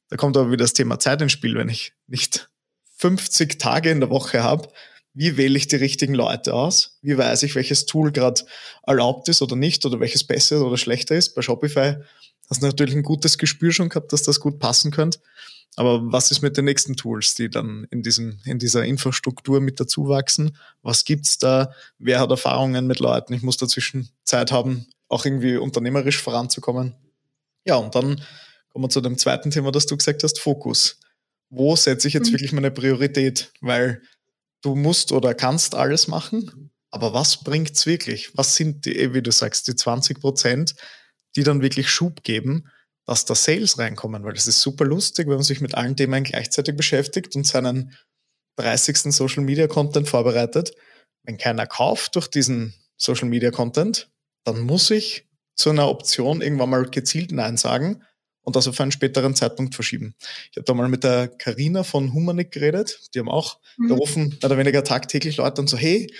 Da 0.10 0.18
kommt 0.18 0.36
aber 0.38 0.48
wieder 0.52 0.64
das 0.64 0.74
Thema 0.74 1.00
Zeit 1.00 1.22
ins 1.22 1.32
Spiel, 1.32 1.56
wenn 1.56 1.70
ich 1.70 1.94
nicht 2.08 2.50
50 2.98 3.60
Tage 3.60 3.92
in 3.92 4.00
der 4.00 4.10
Woche 4.10 4.44
habe, 4.44 4.70
wie 5.14 5.38
wähle 5.38 5.58
ich 5.58 5.68
die 5.68 5.76
richtigen 5.76 6.14
Leute 6.14 6.54
aus? 6.54 6.98
Wie 7.02 7.18
weiß 7.18 7.44
ich, 7.44 7.56
welches 7.56 7.86
Tool 7.86 8.12
gerade 8.12 8.42
erlaubt 8.86 9.28
ist 9.28 9.42
oder 9.42 9.56
nicht 9.56 9.86
oder 9.86 10.00
welches 10.00 10.24
besser 10.24 10.66
oder 10.66 10.78
schlechter 10.78 11.16
ist? 11.16 11.36
Bei 11.36 11.42
Shopify 11.42 11.96
hast 12.50 12.62
du 12.62 12.68
natürlich 12.68 12.96
ein 12.96 13.04
gutes 13.04 13.38
Gespür 13.38 13.72
schon 13.72 13.90
gehabt, 13.90 14.14
dass 14.14 14.24
das 14.24 14.40
gut 14.40 14.60
passen 14.60 14.92
könnte. 14.92 15.20
Aber 15.76 16.02
was 16.12 16.32
ist 16.32 16.42
mit 16.42 16.58
den 16.58 16.66
nächsten 16.66 16.96
Tools, 16.96 17.36
die 17.36 17.50
dann 17.50 17.88
in, 17.90 18.02
diesem, 18.02 18.40
in 18.46 18.60
dieser 18.60 18.86
Infrastruktur 18.86 19.62
mit 19.62 19.80
dazu 19.80 20.10
wachsen? 20.10 20.58
Was 20.82 21.06
gibt's 21.06 21.38
da? 21.38 21.74
Wer 21.98 22.20
hat 22.20 22.32
Erfahrungen 22.32 22.88
mit 22.88 23.00
Leuten? 23.00 23.34
Ich 23.34 23.44
muss 23.44 23.58
dazwischen 23.58 24.10
Zeit 24.24 24.52
haben, 24.52 24.88
auch 25.08 25.26
irgendwie 25.26 25.58
unternehmerisch 25.58 26.22
voranzukommen. 26.22 26.96
Ja, 27.66 27.76
und 27.76 27.96
dann 27.96 28.22
kommen 28.80 28.86
wir 28.86 28.94
zu 28.94 29.02
dem 29.02 29.18
zweiten 29.18 29.52
Thema, 29.52 29.74
das 29.74 29.88
du 29.88 29.98
gesagt 29.98 30.24
hast, 30.24 30.40
Fokus. 30.40 31.02
Wo 31.50 31.76
setze 31.76 32.08
ich 32.08 32.14
jetzt 32.14 32.30
mhm. 32.30 32.36
wirklich 32.36 32.54
meine 32.54 32.72
Priorität? 32.72 33.52
Weil 33.60 34.02
du 34.62 34.74
musst 34.74 35.12
oder 35.12 35.34
kannst 35.34 35.76
alles 35.76 36.08
machen, 36.08 36.72
aber 36.90 37.14
was 37.14 37.44
bringt's 37.44 37.86
wirklich? 37.86 38.38
Was 38.38 38.56
sind 38.56 38.86
die, 38.86 38.98
eh, 38.98 39.14
wie 39.14 39.22
du 39.22 39.34
sagst, 39.34 39.68
die 39.68 39.76
20 39.76 40.22
Prozent, 40.22 40.76
die 41.36 41.44
dann 41.44 41.62
wirklich 41.62 41.90
Schub 41.90 42.24
geben, 42.24 42.70
dass 43.06 43.26
da 43.26 43.36
Sales 43.36 43.78
reinkommen? 43.78 44.24
Weil 44.24 44.32
das 44.32 44.48
ist 44.48 44.62
super 44.62 44.86
lustig, 44.86 45.28
wenn 45.28 45.36
man 45.36 45.44
sich 45.44 45.60
mit 45.60 45.76
allen 45.76 45.98
Themen 45.98 46.24
gleichzeitig 46.24 46.78
beschäftigt 46.78 47.36
und 47.36 47.46
seinen 47.46 47.98
30. 48.56 49.14
Social 49.14 49.44
Media 49.44 49.68
Content 49.68 50.08
vorbereitet. 50.08 50.72
Wenn 51.24 51.38
keiner 51.38 51.68
kauft 51.68 52.16
durch 52.16 52.30
diesen 52.30 52.74
Social 52.96 53.28
Media 53.28 53.52
Content, 53.52 54.10
dann 54.46 54.62
muss 54.62 54.90
ich 54.90 55.28
zu 55.56 55.70
einer 55.70 55.90
Option 55.90 56.42
irgendwann 56.42 56.70
mal 56.70 56.90
gezielt 56.90 57.34
Nein 57.34 57.58
sagen 57.58 58.04
und 58.50 58.56
das 58.56 58.68
auf 58.68 58.82
einen 58.82 58.92
späteren 58.92 59.36
Zeitpunkt 59.36 59.76
verschieben. 59.76 60.16
Ich 60.50 60.58
habe 60.58 60.66
da 60.66 60.74
mal 60.74 60.90
mit 60.90 61.04
der 61.04 61.28
Karina 61.28 61.84
von 61.84 62.14
Humanik 62.14 62.52
geredet, 62.52 63.00
die 63.14 63.20
haben 63.20 63.30
auch, 63.30 63.60
mhm. 63.78 63.90
da 63.90 63.96
rufen 63.96 64.30
mehr 64.30 64.46
oder 64.46 64.58
weniger 64.58 64.84
tagtäglich 64.84 65.38
Leute 65.38 65.62
und 65.62 65.70
so, 65.70 65.78
hey, 65.78 66.12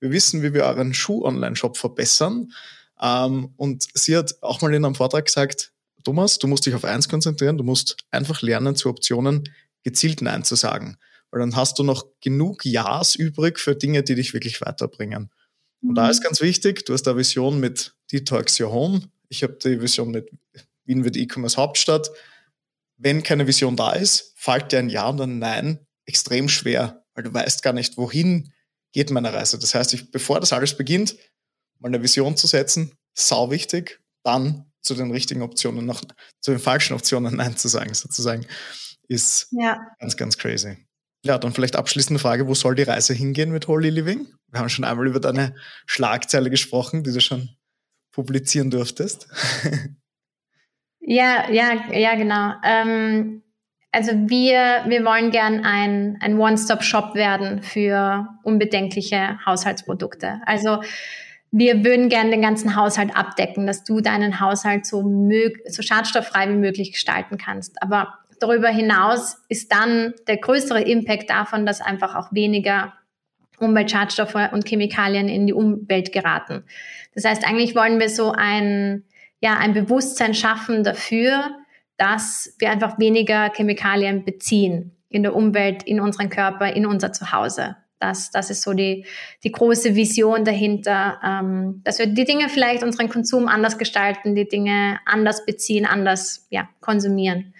wir 0.00 0.10
wissen, 0.10 0.42
wie 0.42 0.54
wir 0.54 0.64
euren 0.64 0.94
Schuh-Online-Shop 0.94 1.76
verbessern. 1.76 2.52
Ähm, 2.98 3.52
und 3.58 3.86
sie 3.92 4.16
hat 4.16 4.34
auch 4.40 4.62
mal 4.62 4.72
in 4.72 4.82
einem 4.82 4.94
Vortrag 4.94 5.26
gesagt, 5.26 5.72
Thomas, 6.04 6.38
du 6.38 6.46
musst 6.46 6.64
dich 6.64 6.74
auf 6.74 6.86
eins 6.86 7.06
konzentrieren, 7.06 7.58
du 7.58 7.64
musst 7.64 7.98
einfach 8.10 8.40
lernen, 8.40 8.76
zu 8.76 8.88
Optionen 8.88 9.44
gezielt 9.82 10.22
Nein 10.22 10.42
zu 10.42 10.54
sagen. 10.54 10.96
Weil 11.30 11.40
dann 11.40 11.54
hast 11.54 11.78
du 11.78 11.82
noch 11.82 12.06
genug 12.22 12.64
Ja's 12.64 13.14
übrig 13.14 13.60
für 13.60 13.76
Dinge, 13.76 14.02
die 14.02 14.14
dich 14.14 14.32
wirklich 14.32 14.62
weiterbringen. 14.62 15.30
Und 15.82 15.90
mhm. 15.90 15.94
da 15.96 16.08
ist 16.08 16.22
ganz 16.22 16.40
wichtig, 16.40 16.86
du 16.86 16.94
hast 16.94 17.06
eine 17.06 17.18
Vision 17.18 17.60
mit 17.60 17.94
Detox 18.10 18.58
Your 18.58 18.72
Home. 18.72 19.02
Ich 19.28 19.42
habe 19.42 19.58
die 19.62 19.82
Vision 19.82 20.10
mit 20.10 20.30
Wien 20.84 21.04
wird 21.04 21.16
E-Commerce 21.16 21.56
Hauptstadt. 21.56 22.10
Wenn 22.96 23.22
keine 23.22 23.46
Vision 23.46 23.76
da 23.76 23.92
ist, 23.92 24.32
fällt 24.36 24.72
dir 24.72 24.78
ein 24.78 24.88
Ja 24.88 25.08
und 25.08 25.20
ein 25.20 25.38
Nein 25.38 25.86
extrem 26.06 26.48
schwer, 26.48 27.04
weil 27.14 27.24
du 27.24 27.32
weißt 27.32 27.62
gar 27.62 27.72
nicht, 27.72 27.96
wohin 27.96 28.52
geht 28.92 29.10
meine 29.10 29.32
Reise. 29.32 29.58
Das 29.58 29.74
heißt, 29.74 29.94
ich, 29.94 30.10
bevor 30.10 30.40
das 30.40 30.52
alles 30.52 30.76
beginnt, 30.76 31.16
mal 31.80 31.88
eine 31.88 32.02
Vision 32.02 32.36
zu 32.36 32.46
setzen, 32.46 32.92
sau 33.14 33.50
wichtig, 33.50 34.00
dann 34.22 34.70
zu 34.80 34.94
den 34.94 35.10
richtigen 35.10 35.42
Optionen 35.42 35.86
noch, 35.86 36.02
zu 36.40 36.50
den 36.50 36.60
falschen 36.60 36.94
Optionen 36.94 37.36
Nein 37.36 37.56
zu 37.56 37.68
sagen, 37.68 37.94
sozusagen, 37.94 38.46
ist 39.08 39.48
ja. 39.50 39.80
ganz, 39.98 40.16
ganz 40.16 40.38
crazy. 40.38 40.76
Ja, 41.24 41.38
dann 41.38 41.54
vielleicht 41.54 41.76
abschließende 41.76 42.20
Frage, 42.20 42.46
wo 42.46 42.54
soll 42.54 42.74
die 42.74 42.82
Reise 42.82 43.14
hingehen 43.14 43.50
mit 43.50 43.66
Holy 43.66 43.88
Living? 43.88 44.26
Wir 44.50 44.60
haben 44.60 44.68
schon 44.68 44.84
einmal 44.84 45.06
über 45.06 45.20
deine 45.20 45.54
Schlagzeile 45.86 46.50
gesprochen, 46.50 47.02
die 47.02 47.12
du 47.12 47.20
schon 47.20 47.48
publizieren 48.12 48.70
durftest. 48.70 49.26
Ja, 51.06 51.50
ja, 51.50 51.92
ja, 51.92 52.14
genau. 52.14 52.52
Ähm, 52.64 53.42
also 53.92 54.12
wir, 54.12 54.84
wir 54.86 55.04
wollen 55.04 55.30
gern 55.30 55.64
ein, 55.64 56.18
ein 56.20 56.38
One-Stop-Shop 56.38 57.14
werden 57.14 57.62
für 57.62 58.26
unbedenkliche 58.42 59.38
Haushaltsprodukte. 59.44 60.40
Also 60.46 60.80
wir 61.52 61.84
würden 61.84 62.08
gerne 62.08 62.30
den 62.30 62.42
ganzen 62.42 62.74
Haushalt 62.74 63.14
abdecken, 63.14 63.66
dass 63.66 63.84
du 63.84 64.00
deinen 64.00 64.40
Haushalt 64.40 64.86
so, 64.86 65.02
mög 65.02 65.60
so 65.68 65.82
schadstofffrei 65.82 66.48
wie 66.48 66.56
möglich 66.56 66.92
gestalten 66.92 67.38
kannst. 67.38 67.80
Aber 67.82 68.14
darüber 68.40 68.68
hinaus 68.68 69.36
ist 69.48 69.70
dann 69.70 70.14
der 70.26 70.38
größere 70.38 70.80
Impact 70.80 71.28
davon, 71.30 71.66
dass 71.66 71.80
einfach 71.82 72.16
auch 72.16 72.32
weniger 72.32 72.94
Umweltschadstoffe 73.58 74.50
und 74.52 74.66
Chemikalien 74.66 75.28
in 75.28 75.46
die 75.46 75.52
Umwelt 75.52 76.12
geraten. 76.12 76.64
Das 77.14 77.24
heißt, 77.24 77.46
eigentlich 77.46 77.76
wollen 77.76 78.00
wir 78.00 78.08
so 78.08 78.32
ein 78.32 79.04
ja, 79.44 79.58
ein 79.58 79.74
Bewusstsein 79.74 80.32
schaffen 80.32 80.84
dafür, 80.84 81.50
dass 81.98 82.54
wir 82.58 82.70
einfach 82.70 82.98
weniger 82.98 83.52
Chemikalien 83.54 84.24
beziehen 84.24 84.96
in 85.10 85.22
der 85.22 85.36
Umwelt, 85.36 85.82
in 85.82 86.00
unseren 86.00 86.30
Körper, 86.30 86.72
in 86.72 86.86
unser 86.86 87.12
Zuhause. 87.12 87.76
Das, 88.00 88.30
das 88.30 88.48
ist 88.48 88.62
so 88.62 88.72
die, 88.72 89.04
die 89.44 89.52
große 89.52 89.94
Vision 89.94 90.46
dahinter, 90.46 91.20
ähm, 91.22 91.82
dass 91.84 91.98
wir 91.98 92.06
die 92.06 92.24
Dinge 92.24 92.48
vielleicht 92.48 92.82
unseren 92.82 93.10
Konsum 93.10 93.46
anders 93.46 93.76
gestalten, 93.76 94.34
die 94.34 94.48
Dinge 94.48 94.98
anders 95.04 95.44
beziehen, 95.44 95.84
anders 95.84 96.46
ja, 96.48 96.70
konsumieren. 96.80 97.52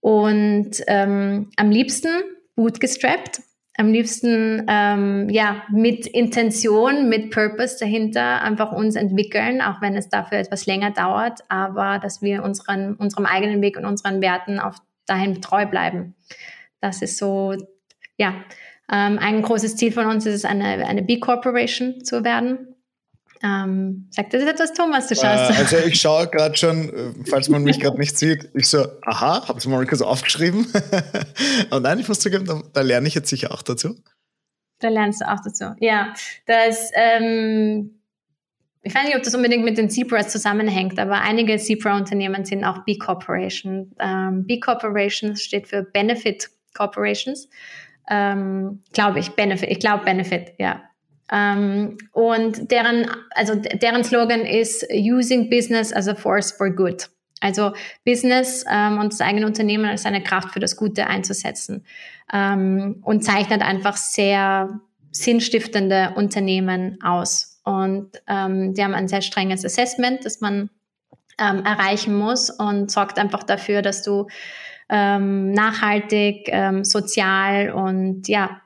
Und 0.00 0.82
ähm, 0.88 1.48
am 1.56 1.70
liebsten 1.70 2.10
bootgestrapped, 2.56 3.40
am 3.76 3.88
liebsten 3.90 4.64
ähm, 4.68 5.28
ja 5.30 5.62
mit 5.70 6.06
Intention, 6.06 7.08
mit 7.08 7.30
Purpose 7.30 7.76
dahinter 7.78 8.42
einfach 8.42 8.72
uns 8.72 8.94
entwickeln, 8.94 9.60
auch 9.60 9.80
wenn 9.80 9.96
es 9.96 10.08
dafür 10.08 10.38
etwas 10.38 10.66
länger 10.66 10.92
dauert, 10.92 11.40
aber 11.48 11.98
dass 11.98 12.22
wir 12.22 12.44
unseren 12.44 12.94
unserem 12.94 13.26
eigenen 13.26 13.60
Weg 13.62 13.76
und 13.76 13.84
unseren 13.84 14.20
Werten 14.20 14.60
auf 14.60 14.76
dahin 15.06 15.40
treu 15.40 15.66
bleiben. 15.66 16.14
Das 16.80 17.02
ist 17.02 17.18
so 17.18 17.54
ja 18.16 18.34
ähm, 18.92 19.18
ein 19.18 19.42
großes 19.42 19.76
Ziel 19.76 19.92
von 19.92 20.06
uns 20.06 20.24
ist 20.26 20.34
es 20.34 20.44
eine 20.44 20.86
eine 20.86 21.02
B 21.02 21.18
Corporation 21.18 22.04
zu 22.04 22.24
werden 22.24 22.73
ähm, 23.44 24.08
sagt 24.10 24.32
das 24.32 24.42
etwas, 24.42 24.72
Thomas? 24.72 25.06
Du 25.06 25.14
schaust. 25.14 25.50
Äh, 25.50 25.62
also 25.62 25.76
ich 25.76 26.00
schaue 26.00 26.28
gerade 26.28 26.56
schon, 26.56 26.88
äh, 26.88 27.12
falls 27.28 27.50
man 27.50 27.62
mich 27.62 27.78
gerade 27.78 27.98
nicht 27.98 28.16
sieht, 28.16 28.48
ich 28.54 28.66
so, 28.66 28.86
aha, 29.02 29.46
habe 29.46 29.58
es 29.58 29.66
mal 29.66 29.84
kurz 29.86 30.00
aufgeschrieben. 30.00 30.66
Aber 31.70 31.80
nein, 31.80 31.98
ich 31.98 32.08
muss 32.08 32.20
zugeben, 32.20 32.46
da, 32.46 32.62
da, 32.72 32.80
lerne 32.80 33.06
ich 33.06 33.14
jetzt 33.14 33.28
sicher 33.28 33.52
auch 33.52 33.62
dazu. 33.62 33.96
Da 34.78 34.88
lernst 34.88 35.20
du 35.20 35.30
auch 35.30 35.40
dazu, 35.44 35.74
ja. 35.78 36.14
Das, 36.46 36.90
ähm, 36.94 38.00
ich 38.82 38.94
weiß 38.94 39.04
nicht, 39.04 39.16
ob 39.16 39.22
das 39.22 39.34
unbedingt 39.34 39.64
mit 39.64 39.76
den 39.76 39.90
Zebras 39.90 40.28
zusammenhängt, 40.28 40.98
aber 40.98 41.20
einige 41.20 41.58
Zebra-Unternehmen 41.58 42.46
sind 42.46 42.64
auch 42.64 42.84
B 42.84 42.96
Corporation. 42.96 43.92
Ähm, 44.00 44.46
B 44.46 44.58
Corporations 44.58 45.42
steht 45.42 45.68
für 45.68 45.82
Benefit 45.82 46.48
Corporations. 46.74 47.48
Ähm, 48.08 48.82
glaube 48.92 49.18
ich, 49.18 49.30
Benefit, 49.30 49.70
ich 49.70 49.80
glaube 49.80 50.04
Benefit, 50.04 50.54
ja. 50.58 50.82
Ähm, 51.32 51.98
und 52.12 52.70
deren, 52.70 53.06
also 53.30 53.54
deren 53.54 54.04
Slogan 54.04 54.40
ist 54.40 54.86
Using 54.90 55.48
Business 55.50 55.92
as 55.92 56.08
a 56.08 56.14
Force 56.14 56.52
for 56.52 56.70
Good. 56.70 57.08
Also 57.40 57.72
Business 58.04 58.64
ähm, 58.70 58.98
und 58.98 59.12
das 59.12 59.20
eigene 59.20 59.46
Unternehmen 59.46 59.84
als 59.84 60.06
eine 60.06 60.22
Kraft 60.22 60.52
für 60.52 60.60
das 60.60 60.76
Gute 60.76 61.06
einzusetzen 61.06 61.84
ähm, 62.32 63.00
und 63.02 63.22
zeichnet 63.24 63.62
einfach 63.62 63.96
sehr 63.96 64.80
sinnstiftende 65.10 66.12
Unternehmen 66.16 66.98
aus. 67.02 67.60
Und 67.64 68.10
ähm, 68.26 68.74
die 68.74 68.82
haben 68.82 68.94
ein 68.94 69.08
sehr 69.08 69.22
strenges 69.22 69.64
Assessment, 69.64 70.24
das 70.24 70.40
man 70.40 70.70
erreichen 71.36 72.16
muss 72.16 72.48
und 72.48 72.92
sorgt 72.92 73.18
einfach 73.18 73.42
dafür, 73.42 73.82
dass 73.82 74.04
du 74.04 74.28
ähm, 74.88 75.50
nachhaltig, 75.50 76.48
ähm, 76.48 76.84
sozial 76.84 77.72
und 77.72 78.28
ja, 78.28 78.60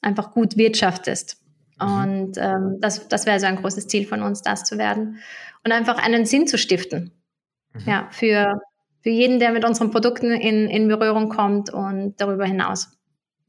einfach 0.00 0.32
gut 0.32 0.56
wirtschaftest. 0.56 1.41
Mhm. 1.84 2.02
Und 2.02 2.38
ähm, 2.38 2.78
das, 2.80 3.08
das 3.08 3.26
wäre 3.26 3.40
so 3.40 3.46
ein 3.46 3.56
großes 3.56 3.86
Ziel 3.88 4.06
von 4.06 4.22
uns, 4.22 4.42
das 4.42 4.64
zu 4.64 4.78
werden. 4.78 5.18
Und 5.64 5.72
einfach 5.72 6.02
einen 6.02 6.26
Sinn 6.26 6.46
zu 6.46 6.58
stiften. 6.58 7.12
Mhm. 7.72 7.80
Ja, 7.86 8.08
für, 8.10 8.60
für 9.02 9.10
jeden, 9.10 9.38
der 9.38 9.52
mit 9.52 9.64
unseren 9.64 9.90
Produkten 9.90 10.32
in, 10.32 10.68
in 10.68 10.88
Berührung 10.88 11.28
kommt 11.28 11.70
und 11.70 12.20
darüber 12.20 12.44
hinaus. 12.44 12.88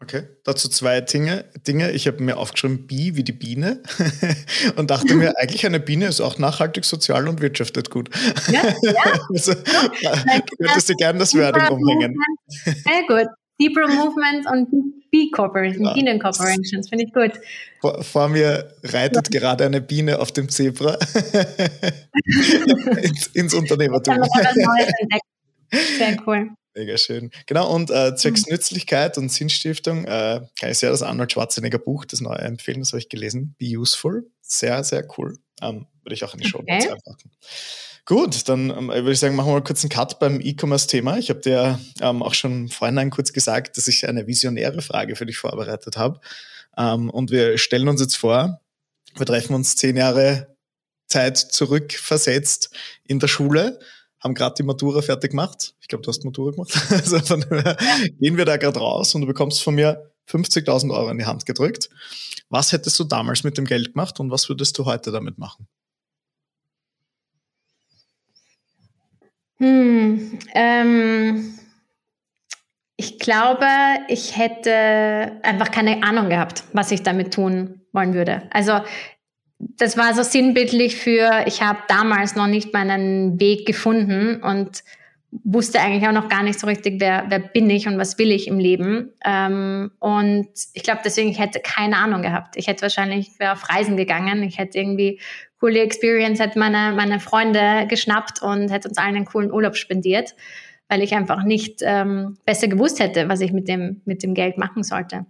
Okay, 0.03 0.23
dazu 0.43 0.67
zwei 0.67 0.99
Dinge. 0.99 1.45
Dinge. 1.65 1.91
Ich 1.91 2.07
habe 2.07 2.21
mir 2.21 2.35
aufgeschrieben, 2.35 2.87
Bi 2.87 3.15
wie 3.15 3.23
die 3.23 3.31
Biene 3.31 3.81
und 4.75 4.91
dachte 4.91 5.15
mir, 5.15 5.33
eigentlich 5.37 5.65
eine 5.65 5.79
Biene 5.79 6.07
ist 6.07 6.19
auch 6.19 6.37
nachhaltig, 6.37 6.83
sozial 6.83 7.25
und 7.29 7.39
wirtschaftet 7.39 7.89
gut. 7.89 8.09
Ja, 8.51 8.63
ja. 8.81 8.93
also, 9.29 9.53
du 9.53 10.57
könntest 10.57 10.89
dir 10.89 10.95
gerne 10.95 11.19
das 11.19 11.33
Wording 11.33 11.69
umhängen. 11.69 12.17
Sehr 12.49 13.07
gut. 13.07 13.29
Deeper 13.63 13.87
Movement 13.87 14.45
und 14.47 15.09
Bee 15.09 15.29
Corporation, 15.31 15.85
ja. 15.85 15.93
Bienen 15.93 16.19
Corporations, 16.19 16.89
finde 16.89 17.05
ich 17.05 17.13
gut. 17.13 17.31
Vor, 17.79 18.03
vor, 18.03 18.27
mir 18.27 18.75
reitet 18.83 19.33
ja. 19.33 19.39
gerade 19.39 19.65
eine 19.65 19.79
Biene 19.79 20.19
auf 20.19 20.31
dem 20.31 20.49
Zebra 20.49 20.95
ins, 23.01 23.27
ins 23.27 23.53
Unternehmertum. 23.53 24.17
Sehr 25.97 26.17
cool. 26.27 26.49
Mega 26.75 26.97
schön. 26.97 27.29
Genau, 27.45 27.73
und 27.73 27.91
äh, 27.91 28.15
zwecks 28.15 28.47
mhm. 28.47 28.53
Nützlichkeit 28.53 29.17
und 29.17 29.29
Sinnstiftung 29.29 30.05
äh, 30.05 30.41
kann 30.59 30.71
ich 30.71 30.79
sehr 30.79 30.89
das 30.89 31.03
Arnold 31.03 31.31
Schwarzenegger 31.31 31.77
Buch, 31.77 32.05
das 32.05 32.19
neue 32.19 32.39
empfehlen, 32.39 32.79
das 32.79 32.91
habe 32.91 32.99
ich 32.99 33.09
gelesen. 33.09 33.55
Be 33.59 33.77
Useful. 33.77 34.29
Sehr, 34.41 34.83
sehr 34.83 35.07
cool. 35.17 35.37
Ähm, 35.61 35.85
würde 36.03 36.15
ich 36.15 36.23
auch 36.23 36.33
in 36.33 36.39
die 36.39 36.47
Show 36.47 36.57
Notes 36.59 36.85
okay. 36.85 36.93
einpacken. 36.93 37.31
Gut, 38.05 38.49
dann 38.49 38.69
ähm, 38.69 38.87
würde 38.89 39.11
ich 39.11 39.19
sagen, 39.19 39.35
machen 39.35 39.47
wir 39.47 39.53
mal 39.53 39.63
kurz 39.63 39.83
einen 39.83 39.89
Cut 39.89 40.19
beim 40.19 40.41
E-Commerce-Thema. 40.41 41.17
Ich 41.17 41.29
habe 41.29 41.39
dir 41.39 41.79
ähm, 42.01 42.21
auch 42.21 42.33
schon 42.33 42.69
vorhin 42.69 43.09
kurz 43.09 43.31
gesagt, 43.31 43.77
dass 43.77 43.87
ich 43.87 44.07
eine 44.07 44.27
visionäre 44.27 44.81
Frage 44.81 45.15
für 45.15 45.25
dich 45.25 45.37
vorbereitet 45.37 45.97
habe. 45.97 46.19
Ähm, 46.77 47.09
und 47.09 47.31
wir 47.31 47.57
stellen 47.57 47.87
uns 47.87 48.01
jetzt 48.01 48.17
vor, 48.17 48.59
wir 49.15 49.25
treffen 49.25 49.53
uns 49.53 49.75
zehn 49.75 49.95
Jahre 49.95 50.55
Zeit 51.07 51.37
zurückversetzt 51.37 52.71
in 53.03 53.19
der 53.19 53.27
Schule 53.27 53.79
haben 54.23 54.33
gerade 54.33 54.55
die 54.57 54.63
Matura 54.63 55.01
fertig 55.01 55.31
gemacht. 55.31 55.75
Ich 55.81 55.89
glaube, 55.89 56.01
du 56.01 56.09
hast 56.09 56.23
Matura 56.23 56.51
gemacht. 56.51 56.71
Also 56.89 57.19
von 57.19 57.45
ja. 57.51 57.75
gehen 58.19 58.37
wir 58.37 58.45
da 58.45 58.57
gerade 58.57 58.79
raus 58.79 59.13
und 59.13 59.21
du 59.21 59.27
bekommst 59.27 59.61
von 59.61 59.75
mir 59.75 60.11
50.000 60.29 60.91
Euro 60.93 61.09
in 61.09 61.17
die 61.17 61.25
Hand 61.25 61.45
gedrückt. 61.45 61.89
Was 62.49 62.71
hättest 62.71 62.97
du 62.99 63.03
damals 63.03 63.43
mit 63.43 63.57
dem 63.57 63.65
Geld 63.65 63.93
gemacht 63.93 64.19
und 64.19 64.31
was 64.31 64.47
würdest 64.47 64.77
du 64.77 64.85
heute 64.85 65.11
damit 65.11 65.37
machen? 65.37 65.67
Hm, 69.63 70.39
ähm, 70.55 71.57
ich 72.97 73.17
glaube, 73.17 73.65
ich 74.09 74.37
hätte 74.37 75.39
einfach 75.41 75.71
keine 75.71 76.03
Ahnung 76.03 76.27
gehabt, 76.27 76.65
was 76.73 76.91
ich 76.91 77.01
damit 77.01 77.33
tun 77.33 77.79
wollen 77.93 78.13
würde. 78.13 78.43
Also 78.51 78.81
das 79.59 79.95
war 79.95 80.13
so 80.13 80.23
sinnbildlich 80.23 80.97
für, 80.97 81.45
ich 81.45 81.61
habe 81.61 81.79
damals 81.87 82.35
noch 82.35 82.47
nicht 82.47 82.73
meinen 82.73 83.39
Weg 83.39 83.65
gefunden 83.65 84.43
und 84.43 84.83
wusste 85.45 85.79
eigentlich 85.79 86.05
auch 86.09 86.13
noch 86.13 86.27
gar 86.27 86.43
nicht 86.43 86.59
so 86.59 86.67
richtig, 86.67 86.99
wer, 86.99 87.25
wer 87.29 87.39
bin 87.39 87.69
ich 87.69 87.87
und 87.87 87.97
was 87.97 88.19
will 88.19 88.31
ich 88.31 88.49
im 88.49 88.59
Leben. 88.59 89.13
Ähm, 89.23 89.91
und 89.99 90.49
ich 90.73 90.83
glaube, 90.83 91.01
deswegen, 91.05 91.29
ich 91.29 91.39
hätte 91.39 91.61
keine 91.61 91.95
Ahnung 91.95 92.21
gehabt. 92.21 92.57
Ich 92.57 92.67
hätte 92.67 92.81
wahrscheinlich 92.81 93.29
auf 93.39 93.69
Reisen 93.69 93.95
gegangen. 93.95 94.43
Ich 94.43 94.57
hätte 94.57 94.77
irgendwie 94.77 95.21
coole 95.63 95.79
Experience, 95.79 96.41
hätte 96.41 96.59
meine, 96.59 96.93
meine 96.93 97.21
Freunde 97.21 97.87
geschnappt 97.87 98.41
und 98.41 98.69
hätte 98.69 98.89
uns 98.89 98.97
allen 98.97 99.15
einen 99.15 99.23
coolen 99.23 99.49
Urlaub 99.49 99.77
spendiert, 99.77 100.35
weil 100.89 101.01
ich 101.01 101.15
einfach 101.15 101.45
nicht 101.45 101.79
ähm, 101.83 102.37
besser 102.45 102.67
gewusst 102.67 102.99
hätte, 102.99 103.29
was 103.29 103.39
ich 103.39 103.53
mit 103.53 103.69
dem, 103.69 104.01
mit 104.03 104.23
dem 104.23 104.33
Geld 104.33 104.57
machen 104.57 104.83
sollte. 104.83 105.25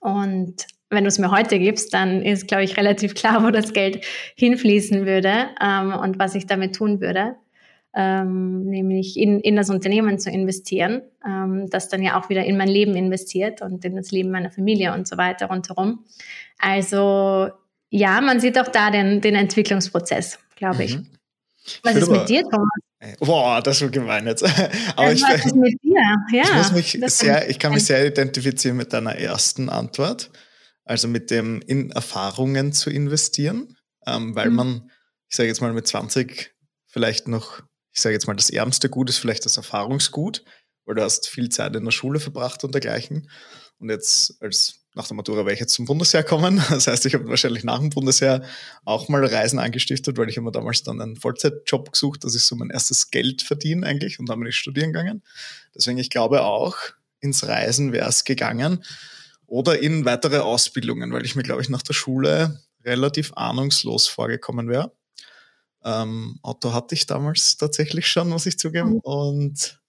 Und 0.00 0.54
wenn 0.88 1.04
du 1.04 1.08
es 1.08 1.18
mir 1.18 1.30
heute 1.30 1.58
gibst, 1.58 1.92
dann 1.92 2.22
ist, 2.22 2.48
glaube 2.48 2.64
ich, 2.64 2.78
relativ 2.78 3.14
klar, 3.14 3.44
wo 3.44 3.50
das 3.50 3.74
Geld 3.74 4.02
hinfließen 4.36 5.04
würde 5.04 5.50
ähm, 5.62 5.92
und 5.92 6.18
was 6.18 6.34
ich 6.34 6.46
damit 6.46 6.74
tun 6.74 7.02
würde. 7.02 7.36
Ähm, 7.94 8.64
nämlich 8.64 9.18
in, 9.18 9.38
in 9.40 9.54
das 9.54 9.68
Unternehmen 9.68 10.18
zu 10.18 10.30
investieren, 10.30 11.02
ähm, 11.26 11.68
das 11.68 11.90
dann 11.90 12.02
ja 12.02 12.18
auch 12.18 12.30
wieder 12.30 12.46
in 12.46 12.56
mein 12.56 12.68
Leben 12.68 12.96
investiert 12.96 13.60
und 13.60 13.84
in 13.84 13.96
das 13.96 14.12
Leben 14.12 14.30
meiner 14.30 14.50
Familie 14.50 14.94
und 14.94 15.06
so 15.06 15.18
weiter 15.18 15.48
rundherum. 15.48 16.06
Also 16.58 17.50
ja, 17.90 18.20
man 18.20 18.40
sieht 18.40 18.58
auch 18.58 18.68
da 18.68 18.90
den, 18.90 19.20
den 19.20 19.34
Entwicklungsprozess, 19.34 20.38
glaube 20.56 20.84
ich. 20.84 20.96
Mhm. 20.96 21.06
Was 21.82 21.96
ist 21.96 22.10
mit 22.10 22.28
dir, 22.28 22.42
Thomas? 22.42 23.18
Boah, 23.20 23.60
das 23.62 23.82
ist 23.82 23.92
gemein 23.92 24.26
jetzt. 24.26 24.42
Aber 24.96 25.12
ich, 25.12 25.22
was 25.22 25.46
ist 25.46 25.54
mit 25.54 25.74
dir? 25.82 26.00
Ja, 26.32 26.42
ich, 26.42 26.54
muss 26.54 26.72
mich 26.72 26.98
sehr, 27.14 27.48
ich 27.48 27.58
kann 27.58 27.72
mich 27.72 27.84
sehr 27.84 28.06
identifizieren 28.06 28.76
mit 28.76 28.92
deiner 28.92 29.14
ersten 29.14 29.68
Antwort 29.68 30.30
also 30.88 31.06
mit 31.06 31.30
dem 31.30 31.60
in 31.66 31.90
Erfahrungen 31.90 32.72
zu 32.72 32.90
investieren, 32.90 33.76
ähm, 34.06 34.34
weil 34.34 34.48
mhm. 34.48 34.56
man, 34.56 34.90
ich 35.28 35.36
sage 35.36 35.48
jetzt 35.48 35.60
mal 35.60 35.72
mit 35.72 35.86
20 35.86 36.54
vielleicht 36.86 37.28
noch, 37.28 37.60
ich 37.92 38.00
sage 38.00 38.14
jetzt 38.14 38.26
mal, 38.26 38.34
das 38.34 38.50
ärmste 38.50 38.88
Gut 38.88 39.10
ist 39.10 39.18
vielleicht 39.18 39.44
das 39.44 39.58
Erfahrungsgut, 39.58 40.44
weil 40.86 40.94
du 40.94 41.02
hast 41.02 41.28
viel 41.28 41.50
Zeit 41.50 41.76
in 41.76 41.84
der 41.84 41.90
Schule 41.90 42.20
verbracht 42.20 42.64
und 42.64 42.72
dergleichen. 42.72 43.30
Und 43.78 43.90
jetzt 43.90 44.42
als 44.42 44.86
nach 44.98 45.06
der 45.06 45.16
Matura 45.16 45.38
werde 45.38 45.54
ich 45.54 45.60
jetzt 45.60 45.74
zum 45.74 45.86
Bundesheer 45.86 46.24
kommen. 46.24 46.60
Das 46.70 46.88
heißt, 46.88 47.06
ich 47.06 47.14
habe 47.14 47.28
wahrscheinlich 47.28 47.64
nach 47.64 47.78
dem 47.78 47.88
Bundesheer 47.88 48.42
auch 48.84 49.08
mal 49.08 49.24
Reisen 49.24 49.58
angestiftet, 49.58 50.18
weil 50.18 50.28
ich 50.28 50.36
immer 50.36 50.50
damals 50.50 50.82
dann 50.82 51.00
einen 51.00 51.16
Vollzeitjob 51.16 51.92
gesucht, 51.92 52.24
dass 52.24 52.34
ich 52.34 52.42
so 52.42 52.56
mein 52.56 52.70
erstes 52.70 53.10
Geld 53.10 53.42
verdiene 53.42 53.86
eigentlich 53.86 54.18
und 54.18 54.28
dann 54.28 54.40
bin 54.40 54.48
ich 54.48 54.56
studieren 54.56 54.92
gegangen. 54.92 55.22
Deswegen, 55.74 55.98
ich 55.98 56.10
glaube 56.10 56.42
auch, 56.42 56.76
ins 57.20 57.46
Reisen 57.46 57.92
wäre 57.92 58.08
es 58.08 58.24
gegangen 58.24 58.84
oder 59.46 59.80
in 59.80 60.04
weitere 60.04 60.38
Ausbildungen, 60.38 61.12
weil 61.12 61.24
ich 61.24 61.36
mir, 61.36 61.44
glaube 61.44 61.62
ich, 61.62 61.68
nach 61.68 61.82
der 61.82 61.94
Schule 61.94 62.60
relativ 62.84 63.32
ahnungslos 63.34 64.08
vorgekommen 64.08 64.68
wäre. 64.68 64.92
Ähm, 65.84 66.40
Auto 66.42 66.72
hatte 66.72 66.96
ich 66.96 67.06
damals 67.06 67.56
tatsächlich 67.56 68.08
schon, 68.08 68.28
muss 68.28 68.46
ich 68.46 68.58
zugeben. 68.58 68.94
Mhm. 68.94 68.98
Und 68.98 69.80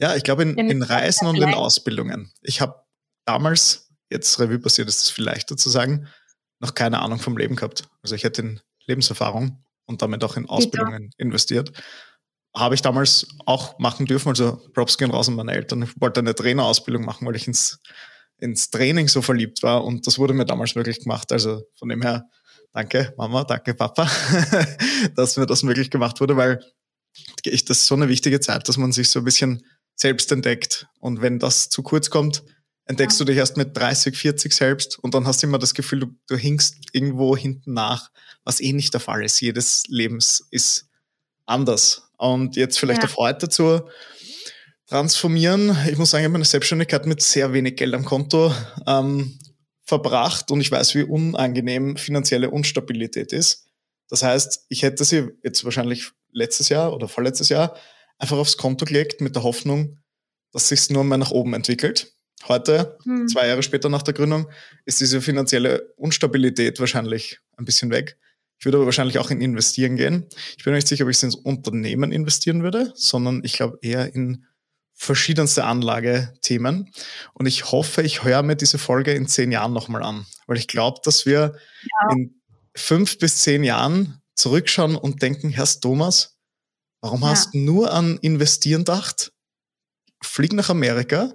ja, 0.00 0.16
ich 0.16 0.24
glaube 0.24 0.42
in, 0.42 0.58
in 0.58 0.82
Reisen 0.82 1.28
und 1.28 1.36
in 1.36 1.54
Ausbildungen. 1.54 2.32
Ich 2.42 2.60
habe 2.60 2.84
damals, 3.24 3.83
jetzt 4.14 4.40
Revue 4.40 4.58
passiert 4.58 4.88
ist 4.88 5.04
es 5.04 5.10
viel 5.10 5.24
leichter 5.24 5.56
zu 5.56 5.68
sagen, 5.68 6.08
noch 6.60 6.74
keine 6.74 7.00
Ahnung 7.00 7.18
vom 7.18 7.36
Leben 7.36 7.56
gehabt. 7.56 7.84
Also 8.02 8.14
ich 8.14 8.24
hätte 8.24 8.42
in 8.42 8.60
Lebenserfahrung 8.86 9.62
und 9.86 10.00
damit 10.00 10.24
auch 10.24 10.36
in 10.36 10.48
Ausbildungen 10.48 11.10
investiert. 11.18 11.72
Habe 12.56 12.74
ich 12.74 12.82
damals 12.82 13.26
auch 13.44 13.78
machen 13.78 14.06
dürfen. 14.06 14.28
Also 14.28 14.62
Props 14.72 14.96
gehen 14.96 15.10
raus 15.10 15.28
an 15.28 15.34
meine 15.34 15.52
Eltern. 15.52 15.82
Ich 15.82 16.00
wollte 16.00 16.20
eine 16.20 16.34
Trainerausbildung 16.34 17.04
machen, 17.04 17.26
weil 17.26 17.36
ich 17.36 17.46
ins 17.46 17.80
ins 18.38 18.70
Training 18.70 19.08
so 19.08 19.22
verliebt 19.22 19.62
war 19.62 19.84
und 19.84 20.06
das 20.06 20.18
wurde 20.18 20.34
mir 20.34 20.44
damals 20.44 20.74
möglich 20.74 21.00
gemacht. 21.00 21.32
Also 21.32 21.62
von 21.76 21.88
dem 21.88 22.02
her, 22.02 22.28
danke 22.72 23.14
Mama, 23.16 23.44
danke 23.44 23.74
Papa, 23.74 24.10
dass 25.16 25.36
mir 25.36 25.46
das 25.46 25.62
möglich 25.62 25.90
gemacht 25.90 26.20
wurde, 26.20 26.36
weil 26.36 26.60
ich, 27.44 27.64
das 27.64 27.78
ist 27.78 27.86
so 27.86 27.94
eine 27.94 28.08
wichtige 28.08 28.40
Zeit, 28.40 28.68
dass 28.68 28.76
man 28.76 28.92
sich 28.92 29.08
so 29.08 29.20
ein 29.20 29.24
bisschen 29.24 29.64
selbst 29.94 30.32
entdeckt. 30.32 30.88
Und 30.98 31.22
wenn 31.22 31.38
das 31.38 31.68
zu 31.68 31.82
kurz 31.82 32.10
kommt, 32.10 32.42
entdeckst 32.86 33.18
ja. 33.18 33.24
du 33.24 33.32
dich 33.32 33.38
erst 33.38 33.56
mit 33.56 33.76
30, 33.76 34.16
40 34.16 34.52
selbst 34.52 34.98
und 34.98 35.14
dann 35.14 35.26
hast 35.26 35.42
du 35.42 35.46
immer 35.46 35.58
das 35.58 35.74
Gefühl, 35.74 36.00
du, 36.00 36.06
du 36.26 36.36
hinkst 36.36 36.76
irgendwo 36.92 37.36
hinten 37.36 37.72
nach, 37.74 38.10
was 38.44 38.60
eh 38.60 38.72
nicht 38.72 38.92
der 38.92 39.00
Fall 39.00 39.24
ist. 39.24 39.40
Jedes 39.40 39.84
Lebens 39.88 40.46
ist 40.50 40.88
anders. 41.46 42.10
Und 42.16 42.56
jetzt 42.56 42.78
vielleicht 42.78 43.02
ja. 43.02 43.08
auf 43.08 43.16
heute 43.16 43.48
zur 43.48 43.90
transformieren. 44.86 45.76
Ich 45.88 45.96
muss 45.96 46.10
sagen, 46.10 46.22
ich 46.22 46.26
habe 46.26 46.32
meine 46.32 46.44
Selbstständigkeit 46.44 47.06
mit 47.06 47.22
sehr 47.22 47.52
wenig 47.52 47.76
Geld 47.76 47.94
am 47.94 48.04
Konto 48.04 48.54
ähm, 48.86 49.38
verbracht 49.82 50.50
und 50.50 50.60
ich 50.60 50.70
weiß, 50.70 50.94
wie 50.94 51.02
unangenehm 51.02 51.96
finanzielle 51.96 52.50
Unstabilität 52.50 53.32
ist. 53.32 53.66
Das 54.08 54.22
heißt, 54.22 54.66
ich 54.68 54.82
hätte 54.82 55.04
sie 55.04 55.30
jetzt 55.42 55.64
wahrscheinlich 55.64 56.10
letztes 56.32 56.68
Jahr 56.68 56.92
oder 56.92 57.08
vorletztes 57.08 57.48
Jahr 57.48 57.76
einfach 58.18 58.36
aufs 58.36 58.56
Konto 58.56 58.84
gelegt 58.84 59.20
mit 59.20 59.34
der 59.34 59.42
Hoffnung, 59.42 59.98
dass 60.52 60.68
sich 60.68 60.90
nur 60.90 61.04
mal 61.04 61.16
nach 61.16 61.30
oben 61.30 61.54
entwickelt. 61.54 62.13
Heute, 62.46 62.98
hm. 63.04 63.28
zwei 63.28 63.46
Jahre 63.46 63.62
später 63.62 63.88
nach 63.88 64.02
der 64.02 64.14
Gründung, 64.14 64.48
ist 64.84 65.00
diese 65.00 65.20
finanzielle 65.20 65.92
Unstabilität 65.96 66.78
wahrscheinlich 66.80 67.40
ein 67.56 67.64
bisschen 67.64 67.90
weg. 67.90 68.18
Ich 68.58 68.66
würde 68.66 68.78
aber 68.78 68.86
wahrscheinlich 68.86 69.18
auch 69.18 69.30
in 69.30 69.40
Investieren 69.40 69.96
gehen. 69.96 70.26
Ich 70.56 70.64
bin 70.64 70.74
nicht 70.74 70.88
sicher, 70.88 71.04
ob 71.04 71.10
ich 71.10 71.22
ins 71.22 71.34
Unternehmen 71.34 72.12
investieren 72.12 72.62
würde, 72.62 72.92
sondern 72.94 73.42
ich 73.44 73.54
glaube 73.54 73.78
eher 73.82 74.14
in 74.14 74.46
verschiedenste 74.94 75.64
Anlagethemen. 75.64 76.90
Und 77.34 77.46
ich 77.46 77.72
hoffe, 77.72 78.02
ich 78.02 78.24
höre 78.24 78.42
mir 78.42 78.56
diese 78.56 78.78
Folge 78.78 79.12
in 79.12 79.26
zehn 79.26 79.50
Jahren 79.50 79.72
nochmal 79.72 80.02
an. 80.02 80.24
Weil 80.46 80.56
ich 80.56 80.68
glaube, 80.68 81.00
dass 81.04 81.26
wir 81.26 81.56
ja. 81.82 82.14
in 82.14 82.40
fünf 82.74 83.18
bis 83.18 83.40
zehn 83.40 83.64
Jahren 83.64 84.20
zurückschauen 84.34 84.96
und 84.96 85.22
denken, 85.22 85.50
Herr 85.50 85.66
Thomas, 85.66 86.36
warum 87.00 87.22
ja. 87.22 87.28
hast 87.28 87.54
du 87.54 87.58
nur 87.58 87.92
an 87.92 88.18
Investieren 88.18 88.84
gedacht? 88.84 89.32
Flieg 90.22 90.52
nach 90.52 90.70
Amerika, 90.70 91.34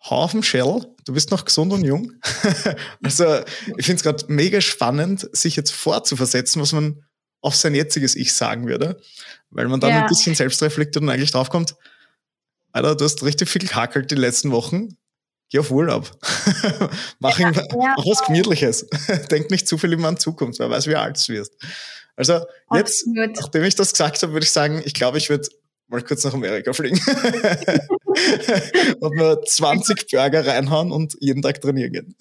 hau 0.00 0.22
auf 0.22 0.32
den 0.32 0.42
Shell, 0.42 0.86
du 1.04 1.12
bist 1.12 1.30
noch 1.30 1.44
gesund 1.44 1.72
und 1.72 1.84
jung. 1.84 2.12
also 3.02 3.40
ich 3.76 3.86
finde 3.86 3.96
es 3.96 4.02
gerade 4.02 4.24
mega 4.28 4.60
spannend, 4.60 5.28
sich 5.32 5.56
jetzt 5.56 5.72
vorzuversetzen, 5.72 6.62
was 6.62 6.72
man 6.72 7.04
auf 7.40 7.54
sein 7.54 7.74
jetziges 7.74 8.16
Ich 8.16 8.32
sagen 8.32 8.66
würde, 8.66 9.00
weil 9.50 9.68
man 9.68 9.80
dann 9.80 9.90
ja. 9.90 10.02
ein 10.02 10.08
bisschen 10.08 10.34
selbst 10.34 10.62
reflektiert 10.62 11.02
und 11.02 11.10
eigentlich 11.10 11.30
draufkommt, 11.30 11.76
Alter, 12.72 12.94
du 12.94 13.04
hast 13.04 13.22
richtig 13.22 13.48
viel 13.48 13.66
gehackelt 13.66 14.10
die 14.10 14.16
letzten 14.16 14.50
Wochen. 14.50 14.96
Geh 15.50 15.60
auf 15.60 15.70
Urlaub. 15.70 16.10
mach, 17.18 17.38
ja, 17.38 17.50
ja, 17.50 17.64
mach 17.70 18.04
was 18.06 18.22
Gemütliches. 18.26 18.86
Denk 19.30 19.50
nicht 19.50 19.66
zu 19.66 19.78
viel 19.78 19.94
immer 19.94 20.08
an 20.08 20.18
Zukunft, 20.18 20.58
wer 20.58 20.68
weiß, 20.68 20.86
wie 20.86 20.94
alt 20.94 21.16
du 21.26 21.32
wirst. 21.32 21.54
Also 22.16 22.44
jetzt, 22.74 23.06
Absolut. 23.06 23.36
nachdem 23.36 23.64
ich 23.64 23.74
das 23.74 23.92
gesagt 23.92 24.22
habe, 24.22 24.32
würde 24.32 24.44
ich 24.44 24.50
sagen, 24.50 24.82
ich 24.84 24.92
glaube, 24.92 25.18
ich 25.18 25.30
würde 25.30 25.48
mal 25.88 26.02
kurz 26.02 26.24
nach 26.24 26.34
Amerika 26.34 26.72
fliegen 26.72 27.00
und 29.00 29.14
mir 29.14 29.40
20 29.42 30.10
Burger 30.10 30.46
reinhauen 30.46 30.92
und 30.92 31.16
jeden 31.20 31.42
Tag 31.42 31.60
trainieren 31.60 31.92
gehen. 31.92 32.16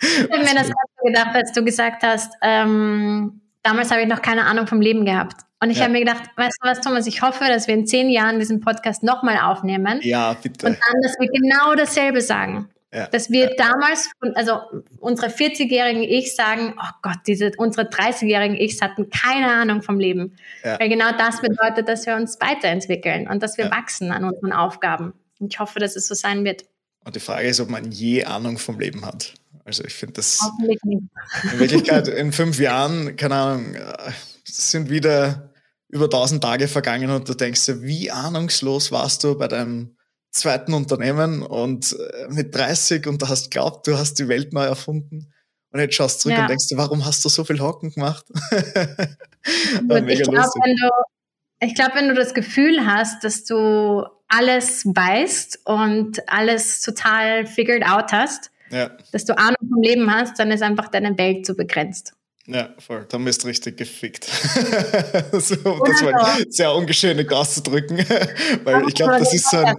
ich 0.00 0.30
habe 0.30 0.38
mir 0.38 0.54
das 0.54 0.68
gerade 0.68 1.04
gedacht, 1.04 1.34
als 1.34 1.52
du 1.52 1.64
gesagt 1.64 2.02
hast, 2.02 2.32
ähm, 2.42 3.40
damals 3.62 3.90
habe 3.90 4.02
ich 4.02 4.08
noch 4.08 4.22
keine 4.22 4.46
Ahnung 4.46 4.66
vom 4.66 4.80
Leben 4.80 5.04
gehabt. 5.04 5.42
Und 5.62 5.70
ich 5.70 5.76
ja. 5.76 5.84
habe 5.84 5.92
mir 5.92 6.00
gedacht, 6.00 6.22
weißt 6.36 6.58
du 6.62 6.68
was, 6.68 6.80
Thomas, 6.80 7.06
ich 7.06 7.20
hoffe, 7.20 7.44
dass 7.46 7.66
wir 7.66 7.74
in 7.74 7.86
zehn 7.86 8.08
Jahren 8.08 8.38
diesen 8.38 8.60
Podcast 8.60 9.02
nochmal 9.02 9.38
aufnehmen. 9.38 10.00
Ja, 10.02 10.32
bitte. 10.32 10.66
Und 10.66 10.78
dann, 10.78 11.02
dass 11.02 11.16
wir 11.18 11.28
genau 11.28 11.74
dasselbe 11.74 12.22
sagen. 12.22 12.70
Ja. 12.92 13.06
Dass 13.06 13.30
wir 13.30 13.50
ja. 13.50 13.56
damals, 13.56 14.10
also 14.34 14.60
unsere 14.98 15.28
40-jährigen 15.28 16.02
Ich 16.02 16.34
sagen, 16.34 16.74
oh 16.76 16.90
Gott, 17.02 17.18
diese, 17.26 17.52
unsere 17.56 17.88
30-jährigen 17.88 18.56
Ichs 18.56 18.82
hatten 18.82 19.10
keine 19.10 19.52
Ahnung 19.52 19.82
vom 19.82 20.00
Leben. 20.00 20.36
Ja. 20.64 20.78
Weil 20.80 20.88
genau 20.88 21.12
das 21.16 21.40
bedeutet, 21.40 21.88
dass 21.88 22.06
wir 22.06 22.16
uns 22.16 22.40
weiterentwickeln 22.40 23.28
und 23.28 23.42
dass 23.42 23.58
wir 23.58 23.70
wachsen 23.70 24.10
an 24.10 24.24
unseren 24.24 24.52
Aufgaben. 24.52 25.12
Und 25.38 25.52
ich 25.52 25.60
hoffe, 25.60 25.78
dass 25.78 25.94
es 25.94 26.08
so 26.08 26.14
sein 26.14 26.44
wird. 26.44 26.64
Und 27.04 27.14
die 27.14 27.20
Frage 27.20 27.46
ist, 27.46 27.60
ob 27.60 27.70
man 27.70 27.92
je 27.92 28.24
Ahnung 28.24 28.58
vom 28.58 28.78
Leben 28.80 29.06
hat. 29.06 29.34
Also 29.64 29.84
ich 29.84 29.94
finde 29.94 30.14
das 30.14 30.40
in 30.82 31.58
Wirklichkeit 31.58 32.08
in 32.08 32.32
fünf 32.32 32.58
Jahren, 32.58 33.14
keine 33.14 33.34
Ahnung, 33.36 33.74
äh, 33.74 34.10
sind 34.44 34.90
wieder 34.90 35.50
über 35.88 36.10
tausend 36.10 36.42
Tage 36.42 36.66
vergangen 36.66 37.10
und 37.10 37.28
du 37.28 37.34
denkst 37.34 37.66
dir, 37.66 37.82
wie 37.82 38.10
ahnungslos 38.10 38.90
warst 38.90 39.22
du 39.22 39.36
bei 39.36 39.48
deinem 39.48 39.96
zweiten 40.30 40.74
Unternehmen 40.74 41.42
und 41.42 41.96
äh, 41.98 42.28
mit 42.28 42.54
30 42.54 43.06
und 43.06 43.22
du 43.22 43.28
hast 43.28 43.50
glaubt, 43.50 43.86
du 43.86 43.98
hast 43.98 44.18
die 44.18 44.28
Welt 44.28 44.52
neu 44.52 44.64
erfunden. 44.64 45.32
Und 45.72 45.80
jetzt 45.80 45.94
schaust 45.94 46.18
du 46.18 46.22
zurück 46.22 46.36
ja. 46.36 46.42
und 46.42 46.50
denkst 46.50 46.68
dir, 46.68 46.78
warum 46.78 47.04
hast 47.04 47.24
du 47.24 47.28
so 47.28 47.44
viel 47.44 47.60
Hocken 47.60 47.92
gemacht? 47.92 48.24
ich 48.50 49.88
glaube, 49.88 50.06
wenn, 50.06 50.76
du, 50.76 51.74
glaub, 51.74 51.94
wenn 51.94 52.08
du 52.08 52.14
das 52.14 52.34
Gefühl 52.34 52.86
hast, 52.86 53.22
dass 53.22 53.44
du 53.44 54.04
alles 54.26 54.84
weißt 54.84 55.60
und 55.64 56.28
alles 56.28 56.80
total 56.80 57.46
figured 57.46 57.84
out 57.86 58.12
hast, 58.12 58.50
ja. 58.70 58.90
dass 59.12 59.24
du 59.24 59.36
Ahnung 59.36 59.56
vom 59.60 59.82
Leben 59.82 60.12
hast, 60.12 60.38
dann 60.38 60.50
ist 60.50 60.62
einfach 60.62 60.88
deine 60.88 61.16
Welt 61.18 61.46
zu 61.46 61.54
begrenzt. 61.54 62.14
Ja, 62.52 62.74
voll. 62.78 63.06
Dann 63.08 63.24
bist 63.24 63.42
du 63.42 63.48
richtig 63.48 63.76
gefickt. 63.76 64.24
so, 65.32 65.54
das 65.54 66.02
war 66.02 66.34
eine 66.34 66.46
sehr 66.50 66.74
ungeschöne 66.74 67.26
auszudrücken, 67.30 67.98
weil 68.64 68.88
ich 68.88 68.94
glaube, 68.94 69.18
das 69.18 69.32
ist 69.32 69.50
so 69.50 69.58
ein, 69.58 69.76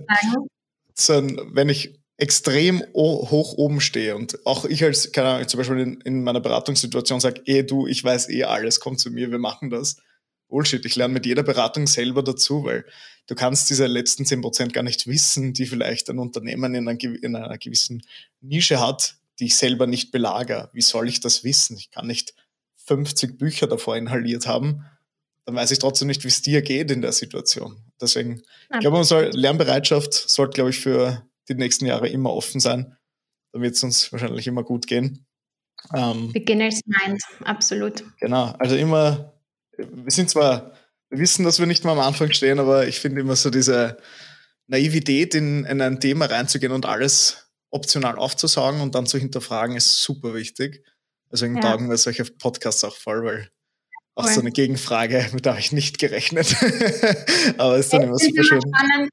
so 0.94 1.14
ein, 1.14 1.42
wenn 1.54 1.70
ich 1.70 2.00
extrem 2.18 2.84
hoch 2.94 3.54
oben 3.58 3.82
stehe 3.82 4.16
und 4.16 4.46
auch 4.46 4.66
ich 4.66 4.84
als, 4.84 5.12
keine 5.12 5.30
Ahnung, 5.30 5.48
zum 5.48 5.58
Beispiel 5.58 5.80
in, 5.80 6.02
in 6.02 6.24
meiner 6.24 6.40
Beratungssituation 6.40 7.20
sage, 7.20 7.42
eh 7.46 7.64
du, 7.64 7.88
ich 7.88 8.04
weiß 8.04 8.30
eh 8.30 8.44
alles, 8.44 8.80
komm 8.80 8.98
zu 8.98 9.10
mir, 9.10 9.32
wir 9.32 9.40
machen 9.40 9.70
das. 9.70 9.98
Bullshit, 10.48 10.86
ich 10.86 10.96
lerne 10.96 11.14
mit 11.14 11.26
jeder 11.26 11.44
Beratung 11.44 11.88
selber 11.88 12.24
dazu, 12.24 12.64
weil 12.64 12.86
du 13.28 13.36
kannst 13.36 13.70
diese 13.70 13.88
letzten 13.88 14.24
10% 14.24 14.72
gar 14.72 14.84
nicht 14.84 15.08
wissen, 15.08 15.54
die 15.54 15.66
vielleicht 15.66 16.10
ein 16.10 16.20
Unternehmen 16.20 16.76
in, 16.76 16.88
einer, 16.88 17.02
in 17.02 17.36
einer 17.36 17.58
gewissen 17.58 18.04
Nische 18.42 18.80
hat, 18.80 19.16
die 19.40 19.46
ich 19.46 19.56
selber 19.56 19.88
nicht 19.88 20.12
belagere. 20.12 20.70
Wie 20.74 20.82
soll 20.82 21.08
ich 21.08 21.22
das 21.22 21.44
wissen? 21.44 21.78
Ich 21.78 21.90
kann 21.90 22.06
nicht 22.06 22.36
50 22.86 23.38
Bücher 23.38 23.68
davor 23.68 23.98
inhaliert 23.98 24.48
haben, 24.48 24.86
dann 25.46 25.56
weiß 25.56 25.72
ich 25.72 25.80
trotzdem 25.80 26.08
nicht, 26.08 26.24
wie 26.24 26.30
es 26.30 26.42
dir 26.42 26.62
geht 26.62 26.92
in 26.92 27.02
der 27.02 27.12
Situation. 27.12 27.78
Deswegen, 28.00 28.42
ich 28.74 28.80
glaube, 28.80 28.98
man 28.98 29.04
soll, 29.04 29.32
Lernbereitschaft 29.34 30.14
sollte, 30.14 30.56
glaube 30.56 30.70
ich, 30.70 30.80
für 30.80 31.26
die 31.50 31.56
nächsten 31.56 31.86
Jahre 31.86 32.08
immer 32.08 32.32
offen 32.32 32.60
sein. 32.60 32.96
Dann 33.52 33.62
wird 33.62 33.76
es 33.76 33.84
uns 33.84 34.12
wahrscheinlich 34.12 34.48
immer 34.48 34.64
gut 34.64 34.88
gehen. 34.88 35.26
Ähm, 35.94 36.32
Beginner's 36.32 36.82
Mind, 36.86 37.22
absolut. 37.44 38.04
Genau, 38.20 38.54
also 38.60 38.76
immer, 38.76 39.34
wir 39.78 40.12
sind 40.12 40.30
zwar, 40.30 40.74
wir 41.10 41.20
wissen, 41.20 41.44
dass 41.44 41.60
wir 41.60 41.66
nicht 41.66 41.84
mal 41.84 41.94
am 41.94 42.00
Anfang 42.00 42.32
stehen, 42.32 42.60
aber 42.60 42.88
ich 42.88 43.00
finde 43.00 43.22
immer 43.22 43.36
so 43.36 43.50
diese 43.50 43.98
Naivität 44.68 45.36
in, 45.36 45.66
in 45.66 45.82
ein 45.82 46.00
Thema 46.00 46.26
reinzugehen 46.26 46.72
und 46.72 46.86
alles 46.86 47.50
optional 47.72 48.18
aufzusagen 48.18 48.82
und 48.82 48.96
dann 48.96 49.08
zu 49.08 49.18
hinterfragen, 49.18 49.76
ist 49.76 50.04
super 50.04 50.34
wichtig. 50.34 50.86
Deswegen 51.32 51.56
ja. 51.56 51.62
taugen 51.62 51.90
wir 51.90 51.98
solche 51.98 52.26
Podcasts 52.26 52.84
auch 52.84 52.96
voll, 52.96 53.24
weil 53.24 53.50
auch 54.16 54.26
cool. 54.26 54.32
so 54.32 54.42
eine 54.42 54.52
Gegenfrage, 54.52 55.26
mit 55.34 55.46
der 55.46 55.54
habe 55.54 55.62
ich 55.62 55.72
nicht 55.72 56.00
gerechnet. 56.00 56.56
Aber 57.58 57.78
ist 57.78 57.94
dann 57.94 58.04
immer 58.04 58.18
super 58.18 58.44
schön. 58.44 58.62
Spannend. 58.62 59.10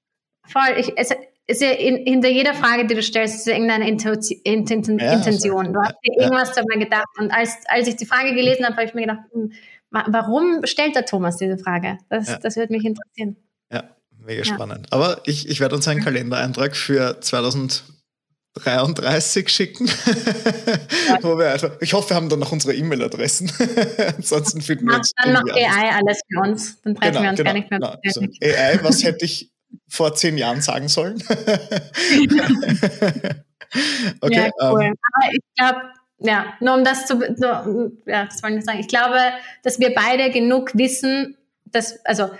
Voll. 0.46 0.78
Ich, 0.78 0.92
es 0.96 1.10
ist 1.46 1.62
ja 1.62 1.70
in, 1.70 2.06
hinter 2.06 2.28
jeder 2.28 2.54
Frage, 2.54 2.86
die 2.86 2.94
du 2.94 3.02
stellst, 3.02 3.36
ist 3.36 3.46
ja 3.46 3.54
irgendeine 3.54 3.88
Intention. 3.88 4.98
Ja, 4.98 5.14
Intention. 5.14 5.72
Du 5.72 5.80
hast 5.80 5.94
dir 6.04 6.22
irgendwas 6.22 6.48
ja. 6.50 6.62
dabei 6.62 6.84
gedacht. 6.84 7.08
Und 7.18 7.30
als, 7.30 7.56
als 7.66 7.88
ich 7.88 7.96
die 7.96 8.06
Frage 8.06 8.34
gelesen 8.34 8.64
habe, 8.64 8.76
habe 8.76 8.86
ich 8.86 8.94
mir 8.94 9.02
gedacht, 9.02 9.20
hm, 9.32 9.52
warum 9.90 10.60
stellt 10.64 10.94
der 10.94 11.06
Thomas 11.06 11.36
diese 11.36 11.58
Frage? 11.58 11.98
Das, 12.08 12.28
ja. 12.28 12.38
das 12.38 12.56
würde 12.56 12.72
mich 12.72 12.84
interessieren. 12.84 13.36
Ja, 13.72 13.84
mega 14.18 14.44
spannend. 14.44 14.92
Aber 14.92 15.22
ich, 15.24 15.48
ich 15.48 15.60
werde 15.60 15.74
uns 15.74 15.88
einen 15.88 16.02
Kalendereintrag 16.02 16.76
für 16.76 17.20
2000 17.20 17.84
33 18.62 19.48
schicken. 19.48 19.88
Wo 21.22 21.38
wir 21.38 21.52
einfach, 21.52 21.70
ich 21.80 21.92
hoffe, 21.92 22.10
wir 22.10 22.16
haben 22.16 22.28
dann 22.28 22.40
noch 22.40 22.52
unsere 22.52 22.74
E-Mail-Adressen. 22.74 23.50
Ansonsten 24.16 24.60
finden 24.60 24.86
wir 24.86 24.96
uns. 24.96 25.12
Dann 25.22 25.32
noch 25.32 25.42
AI 25.42 25.94
alles 25.96 26.20
für 26.30 26.40
uns. 26.40 26.80
Dann 26.82 26.94
treffen 26.94 27.12
genau, 27.12 27.22
wir 27.22 27.30
uns 27.30 27.38
genau, 27.38 27.50
gar 27.50 27.54
nicht 27.58 27.70
mehr. 27.70 27.78
Genau. 27.80 27.96
Also 28.04 28.20
AI, 28.42 28.78
was 28.82 29.02
hätte 29.02 29.24
ich 29.24 29.50
vor 29.88 30.14
zehn 30.14 30.38
Jahren 30.38 30.60
sagen 30.60 30.88
sollen? 30.88 31.22
okay. 34.20 34.34
Ja, 34.34 34.50
cool. 34.60 34.70
Um, 34.70 34.80
ähm. 34.80 34.94
Aber 35.12 35.32
ich 35.32 35.40
glaube, 35.56 35.80
ja, 36.20 36.54
nur 36.60 36.74
um 36.74 36.84
das 36.84 37.06
zu, 37.06 37.16
nur, 37.16 37.92
ja, 38.06 38.24
das 38.24 38.42
wollte 38.42 38.58
ich 38.58 38.64
sagen. 38.64 38.80
Ich 38.80 38.88
glaube, 38.88 39.18
dass 39.62 39.78
wir 39.78 39.94
beide 39.94 40.30
genug 40.30 40.76
wissen, 40.76 41.36
dass, 41.66 42.04
also 42.04 42.30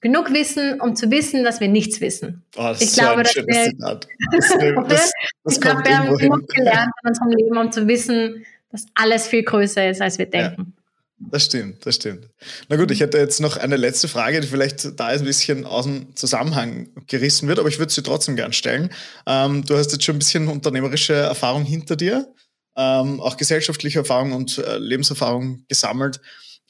genug 0.00 0.32
wissen, 0.32 0.80
um 0.80 0.96
zu 0.96 1.10
wissen, 1.10 1.44
dass 1.44 1.60
wir 1.60 1.68
nichts 1.68 2.00
wissen. 2.00 2.42
Oh, 2.56 2.74
ich 2.78 2.92
glaube, 2.92 3.22
dass 3.22 3.34
wir, 3.36 3.72
das, 3.78 4.00
das, 4.88 5.12
das 5.44 5.54
ich 5.54 5.60
glaube, 5.60 5.84
wir 5.84 5.98
haben 5.98 6.16
genug 6.16 6.48
gelernt 6.48 6.90
in 7.02 7.08
unserem 7.08 7.30
Leben, 7.30 7.56
um 7.56 7.72
zu 7.72 7.86
wissen, 7.86 8.44
dass 8.70 8.86
alles 8.94 9.26
viel 9.26 9.42
größer 9.42 9.90
ist, 9.90 10.00
als 10.00 10.18
wir 10.18 10.26
denken. 10.26 10.74
Ja, 11.20 11.26
das 11.30 11.44
stimmt, 11.46 11.84
das 11.84 11.96
stimmt. 11.96 12.28
Na 12.68 12.76
gut, 12.76 12.90
ich 12.90 13.00
hätte 13.00 13.18
jetzt 13.18 13.40
noch 13.40 13.56
eine 13.56 13.76
letzte 13.76 14.08
Frage, 14.08 14.40
die 14.40 14.46
vielleicht 14.46 14.98
da 15.00 15.06
ein 15.06 15.24
bisschen 15.24 15.64
aus 15.66 15.84
dem 15.84 16.14
Zusammenhang 16.14 16.88
gerissen 17.06 17.48
wird, 17.48 17.58
aber 17.58 17.68
ich 17.68 17.78
würde 17.78 17.92
sie 17.92 18.02
trotzdem 18.02 18.36
gern 18.36 18.52
stellen. 18.52 18.90
Ähm, 19.26 19.64
du 19.64 19.76
hast 19.76 19.92
jetzt 19.92 20.04
schon 20.04 20.16
ein 20.16 20.20
bisschen 20.20 20.48
unternehmerische 20.48 21.14
Erfahrung 21.14 21.64
hinter 21.64 21.96
dir, 21.96 22.32
ähm, 22.76 23.20
auch 23.20 23.36
gesellschaftliche 23.36 24.00
Erfahrung 24.00 24.32
und 24.32 24.58
äh, 24.58 24.78
Lebenserfahrung 24.78 25.64
gesammelt. 25.68 26.20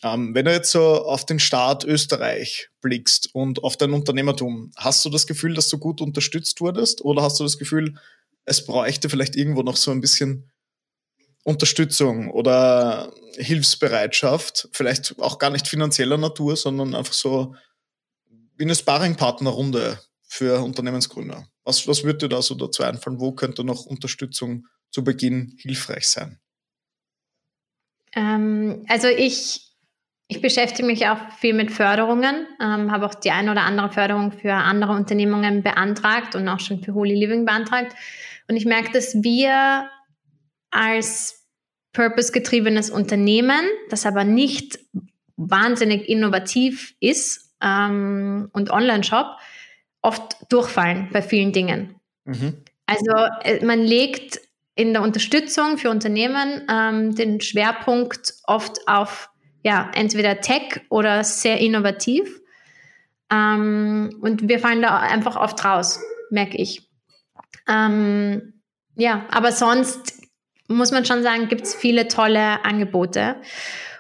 Ähm, 0.03 0.35
wenn 0.35 0.45
du 0.45 0.53
jetzt 0.53 0.71
so 0.71 1.05
auf 1.05 1.27
den 1.27 1.41
Staat 1.41 1.85
Österreich 1.85 2.69
blickst 2.81 3.35
und 3.35 3.65
auf 3.65 3.77
dein 3.77 3.93
Unternehmertum, 3.93 4.71
hast 4.77 5.05
du 5.05 5.11
das 5.11 5.27
Gefühl, 5.27 5.55
dass 5.55 5.69
du 5.69 5.79
gut 5.79 6.01
unterstützt 6.01 6.61
wurdest 6.61 7.05
oder 7.05 7.23
hast 7.23 7.41
du 7.41 7.45
das 7.45 7.59
Gefühl, 7.59 7.95
es 8.45 8.65
bräuchte 8.65 9.09
vielleicht 9.09 9.35
irgendwo 9.37 9.63
noch 9.63 9.77
so 9.77 9.91
ein 9.91 10.01
bisschen 10.01 10.51
Unterstützung 11.43 12.31
oder 12.31 13.13
Hilfsbereitschaft, 13.37 14.69
vielleicht 14.73 15.19
auch 15.21 15.39
gar 15.39 15.51
nicht 15.51 15.67
finanzieller 15.67 16.19
Natur, 16.19 16.57
sondern 16.57 16.95
einfach 16.95 17.13
so 17.13 17.55
wie 18.57 18.65
eine 18.65 18.75
Sparringpartnerrunde 18.75 20.01
für 20.23 20.63
Unternehmensgründer. 20.63 21.49
Was, 21.65 21.89
was 21.89 22.05
würde 22.05 22.19
dir 22.19 22.29
da 22.29 22.43
so 22.43 22.55
dazu 22.55 22.83
einfallen? 22.83 23.21
Wo 23.21 23.33
könnte 23.33 23.65
noch 23.65 23.87
Unterstützung 23.87 24.67
zu 24.91 25.03
Beginn 25.03 25.57
hilfreich 25.59 26.09
sein? 26.09 26.39
Ähm, 28.15 28.85
also 28.89 29.09
ich 29.09 29.68
ich 30.29 30.43
beschäftige 30.43 30.87
mich 30.87 31.09
auch 31.09 31.19
viel 31.39 31.55
mit 31.55 31.71
Förderungen, 31.71 32.47
ähm, 32.61 32.93
habe 32.93 33.07
auch 33.07 33.15
die 33.15 33.31
eine 33.31 33.51
oder 33.51 33.63
andere 33.63 33.91
Förderung 33.91 34.31
für 34.31 34.53
andere 34.53 34.93
Unternehmungen 34.93 35.63
beantragt 35.63 36.35
und 36.35 36.47
auch 36.49 36.61
schon 36.61 36.83
für 36.83 36.93
Holy 36.93 37.15
Living 37.15 37.47
beantragt. 37.47 37.97
Und 38.47 38.57
ich 38.57 38.67
merke, 38.67 38.93
dass 38.93 39.23
wir 39.23 39.89
als 40.71 41.47
purpose-getriebenes 41.95 42.91
Unternehmen, 42.91 43.61
das 43.89 44.05
aber 44.05 44.25
nicht 44.25 44.79
wahnsinnig 45.37 46.09
innovativ 46.09 46.95
ist 47.01 47.55
ähm, 47.63 48.51
und 48.53 48.71
Online-Shop, 48.71 49.27
oft 50.03 50.37
durchfallen 50.51 51.09
bei 51.11 51.23
vielen 51.23 51.53
Dingen. 51.53 51.95
Mhm. 52.25 52.59
Also 52.85 53.13
äh, 53.43 53.65
man 53.65 53.81
legt 53.81 54.41
in 54.75 54.93
der 54.93 55.03
Unterstützung 55.03 55.79
für 55.79 55.89
Unternehmen 55.89 56.67
ähm, 56.71 57.15
den 57.15 57.41
Schwerpunkt 57.41 58.35
oft 58.45 58.87
auf 58.87 59.31
ja, 59.63 59.91
entweder 59.95 60.41
Tech 60.41 60.81
oder 60.89 61.25
sehr 61.25 61.59
innovativ. 61.59 62.41
Ähm, 63.31 64.19
und 64.21 64.49
wir 64.49 64.59
fallen 64.59 64.83
da 64.83 64.99
einfach 64.99 65.37
oft 65.37 65.65
raus, 65.65 66.01
merke 66.31 66.57
ich. 66.57 66.89
Ähm, 67.69 68.55
ja, 68.97 69.27
aber 69.31 69.53
sonst 69.53 70.23
muss 70.69 70.93
man 70.93 71.05
schon 71.05 71.23
sagen, 71.23 71.49
gibt 71.49 71.63
es 71.63 71.75
viele 71.75 72.09
tolle 72.09 72.65
Angebote. 72.65 73.37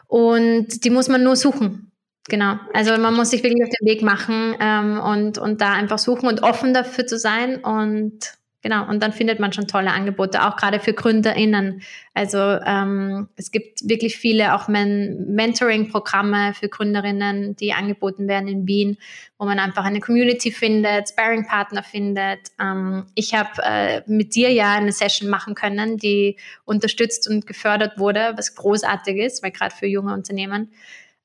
Und 0.06 0.84
die 0.84 0.90
muss 0.90 1.08
man 1.08 1.22
nur 1.22 1.36
suchen. 1.36 1.92
Genau. 2.28 2.56
Also 2.74 2.96
man 2.98 3.14
muss 3.14 3.30
sich 3.30 3.42
wirklich 3.42 3.62
auf 3.62 3.70
den 3.80 3.86
Weg 3.86 4.02
machen 4.02 4.54
ähm, 4.60 5.00
und, 5.00 5.38
und 5.38 5.60
da 5.60 5.72
einfach 5.72 5.98
suchen 5.98 6.28
und 6.28 6.42
offen 6.42 6.74
dafür 6.74 7.06
zu 7.06 7.18
sein. 7.18 7.62
Und 7.64 8.37
genau, 8.62 8.88
und 8.88 9.02
dann 9.02 9.12
findet 9.12 9.40
man 9.40 9.52
schon 9.52 9.66
tolle 9.66 9.92
Angebote, 9.92 10.44
auch 10.44 10.56
gerade 10.56 10.80
für 10.80 10.92
GründerInnen. 10.92 11.82
Also 12.14 12.38
ähm, 12.38 13.28
es 13.36 13.50
gibt 13.50 13.88
wirklich 13.88 14.16
viele 14.16 14.54
auch 14.54 14.68
Men 14.68 15.26
Mentoring-Programme 15.34 16.54
für 16.54 16.68
Gründerinnen, 16.68 17.56
die 17.56 17.72
angeboten 17.72 18.28
werden 18.28 18.48
in 18.48 18.66
Wien, 18.66 18.98
wo 19.38 19.44
man 19.44 19.58
einfach 19.58 19.84
eine 19.84 20.00
Community 20.00 20.50
findet, 20.50 21.08
Sparing-Partner 21.08 21.82
findet. 21.82 22.40
Ähm, 22.60 23.06
ich 23.14 23.34
habe 23.34 23.50
äh, 23.62 24.02
mit 24.06 24.34
dir 24.34 24.50
ja 24.52 24.74
eine 24.74 24.92
Session 24.92 25.30
machen 25.30 25.54
können, 25.54 25.96
die 25.96 26.36
unterstützt 26.64 27.28
und 27.28 27.46
gefördert 27.46 27.98
wurde, 27.98 28.32
was 28.36 28.54
großartig 28.54 29.16
ist, 29.18 29.42
weil 29.42 29.52
gerade 29.52 29.74
für 29.74 29.86
junge 29.86 30.12
Unternehmen 30.12 30.70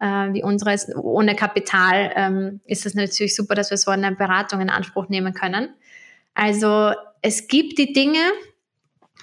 äh, 0.04 0.34
wie 0.34 0.44
unseres, 0.44 0.94
ohne 0.96 1.36
Kapital, 1.36 2.12
ähm, 2.16 2.60
ist 2.66 2.86
es 2.86 2.94
natürlich 2.94 3.36
super, 3.36 3.56
dass 3.56 3.70
wir 3.70 3.78
so 3.78 3.90
eine 3.90 4.12
Beratung 4.12 4.60
in 4.60 4.70
Anspruch 4.70 5.08
nehmen 5.08 5.34
können. 5.34 5.70
Also 6.34 6.94
es 7.24 7.48
gibt 7.48 7.80
die 7.80 7.94
Dinge, 7.94 8.20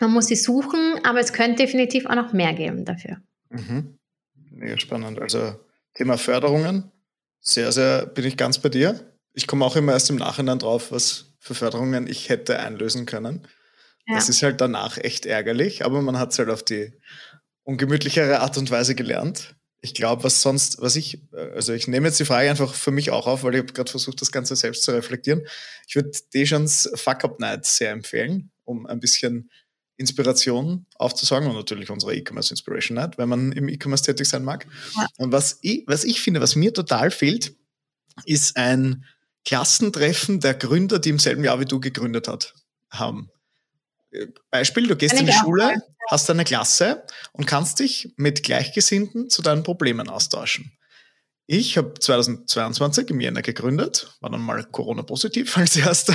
man 0.00 0.10
muss 0.10 0.26
sie 0.26 0.36
suchen, 0.36 0.98
aber 1.04 1.20
es 1.20 1.32
könnte 1.32 1.62
definitiv 1.62 2.06
auch 2.06 2.14
noch 2.14 2.32
mehr 2.32 2.54
geben 2.54 2.84
dafür. 2.84 3.18
Mhm. 3.50 3.98
Mega 4.50 4.78
spannend. 4.78 5.20
Also 5.20 5.54
Thema 5.94 6.16
Förderungen, 6.16 6.90
sehr, 7.40 7.70
sehr 7.70 8.06
bin 8.06 8.24
ich 8.24 8.36
ganz 8.36 8.58
bei 8.58 8.70
dir. 8.70 9.14
Ich 9.34 9.46
komme 9.46 9.64
auch 9.64 9.76
immer 9.76 9.92
erst 9.92 10.10
im 10.10 10.16
Nachhinein 10.16 10.58
drauf, 10.58 10.90
was 10.90 11.36
für 11.38 11.54
Förderungen 11.54 12.06
ich 12.06 12.30
hätte 12.30 12.58
einlösen 12.58 13.06
können. 13.06 13.46
Ja. 14.06 14.16
Das 14.16 14.28
ist 14.28 14.42
halt 14.42 14.60
danach 14.60 14.96
echt 14.96 15.26
ärgerlich, 15.26 15.84
aber 15.84 16.02
man 16.02 16.18
hat 16.18 16.32
es 16.32 16.38
halt 16.38 16.48
auf 16.48 16.62
die 16.62 16.92
ungemütlichere 17.64 18.40
Art 18.40 18.56
und 18.56 18.70
Weise 18.70 18.94
gelernt 18.94 19.54
ich 19.82 19.94
glaube, 19.94 20.24
was 20.24 20.42
sonst, 20.42 20.80
was 20.80 20.96
ich, 20.96 21.22
also 21.32 21.72
ich 21.72 21.88
nehme 21.88 22.08
jetzt 22.08 22.20
die 22.20 22.24
Frage 22.24 22.50
einfach 22.50 22.74
für 22.74 22.90
mich 22.90 23.10
auch 23.10 23.26
auf, 23.26 23.42
weil 23.42 23.54
ich 23.54 23.60
habe 23.62 23.72
gerade 23.72 23.90
versucht, 23.90 24.20
das 24.20 24.30
Ganze 24.30 24.54
selbst 24.56 24.82
zu 24.82 24.90
reflektieren. 24.90 25.46
Ich 25.88 25.96
würde 25.96 26.10
Dejans 26.34 26.90
Fuck 26.94 27.24
Up 27.24 27.40
Night 27.40 27.64
sehr 27.64 27.90
empfehlen, 27.90 28.50
um 28.64 28.86
ein 28.86 29.00
bisschen 29.00 29.50
Inspiration 29.96 30.86
aufzusagen 30.96 31.48
und 31.48 31.56
natürlich 31.56 31.90
unsere 31.90 32.14
E-Commerce 32.14 32.52
Inspiration 32.52 32.96
Night, 32.96 33.18
wenn 33.18 33.28
man 33.28 33.52
im 33.52 33.68
E-Commerce 33.68 34.04
tätig 34.04 34.28
sein 34.28 34.44
mag. 34.44 34.66
Ja. 34.96 35.06
Und 35.18 35.32
was 35.32 35.58
ich, 35.62 35.84
was 35.86 36.04
ich 36.04 36.20
finde, 36.20 36.40
was 36.40 36.56
mir 36.56 36.72
total 36.72 37.10
fehlt, 37.10 37.54
ist 38.24 38.56
ein 38.56 39.04
Klassentreffen 39.44 40.40
der 40.40 40.54
Gründer, 40.54 40.98
die 40.98 41.10
im 41.10 41.18
selben 41.18 41.44
Jahr 41.44 41.60
wie 41.60 41.64
du 41.64 41.80
gegründet 41.80 42.28
hat, 42.28 42.54
haben. 42.90 43.30
Beispiel, 44.50 44.86
du 44.86 44.96
gehst 44.96 45.14
in 45.14 45.26
die 45.26 45.32
Schule, 45.32 45.82
hast 46.08 46.28
eine 46.30 46.44
Klasse 46.44 47.04
und 47.32 47.46
kannst 47.46 47.78
dich 47.78 48.12
mit 48.16 48.42
Gleichgesinnten 48.42 49.30
zu 49.30 49.42
deinen 49.42 49.62
Problemen 49.62 50.08
austauschen. 50.08 50.72
Ich 51.46 51.76
habe 51.76 51.94
2022 51.98 53.10
im 53.10 53.20
Jänner 53.20 53.42
gegründet, 53.42 54.16
war 54.20 54.30
dann 54.30 54.40
mal 54.40 54.62
Corona-positiv 54.64 55.56
als 55.56 55.76
erster, 55.76 56.14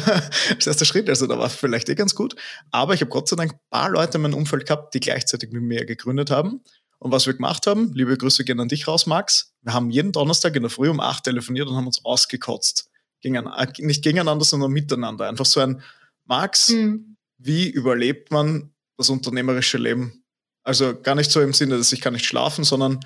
als 0.49 0.65
erster 0.65 0.85
Schritt, 0.85 1.09
also 1.09 1.27
da 1.27 1.37
war 1.37 1.49
vielleicht 1.49 1.89
eh 1.89 1.95
ganz 1.95 2.15
gut. 2.15 2.35
Aber 2.71 2.93
ich 2.93 3.01
habe 3.01 3.09
Gott 3.09 3.27
sei 3.27 3.35
Dank 3.35 3.53
ein 3.53 3.59
paar 3.69 3.89
Leute 3.89 4.17
in 4.17 4.21
meinem 4.21 4.35
Umfeld 4.35 4.65
gehabt, 4.65 4.93
die 4.93 5.01
gleichzeitig 5.01 5.51
mit 5.51 5.63
mir 5.63 5.85
gegründet 5.85 6.31
haben. 6.31 6.61
Und 6.99 7.11
was 7.11 7.25
wir 7.25 7.33
gemacht 7.33 7.67
haben, 7.67 7.91
liebe 7.93 8.17
Grüße 8.17 8.45
gehen 8.45 8.59
an 8.61 8.69
dich 8.69 8.87
raus, 8.87 9.05
Max. 9.07 9.53
Wir 9.61 9.73
haben 9.73 9.89
jeden 9.89 10.13
Donnerstag 10.13 10.55
in 10.55 10.63
der 10.63 10.69
Früh 10.69 10.89
um 10.89 11.01
acht 11.01 11.25
telefoniert 11.25 11.67
und 11.67 11.75
haben 11.75 11.87
uns 11.87 12.03
ausgekotzt. 12.05 12.89
Gegen, 13.19 13.43
nicht 13.79 14.03
gegeneinander, 14.03 14.45
sondern 14.45 14.71
miteinander. 14.71 15.27
Einfach 15.27 15.45
so 15.45 15.59
ein 15.59 15.81
Max, 16.25 16.69
mhm 16.69 17.14
wie 17.37 17.69
überlebt 17.69 18.31
man 18.31 18.73
das 18.97 19.09
unternehmerische 19.09 19.77
Leben? 19.77 20.23
Also 20.63 20.99
gar 20.99 21.15
nicht 21.15 21.31
so 21.31 21.41
im 21.41 21.53
Sinne, 21.53 21.77
dass 21.77 21.91
ich 21.91 22.01
kann 22.01 22.13
nicht 22.13 22.25
schlafen, 22.25 22.63
sondern 22.63 22.99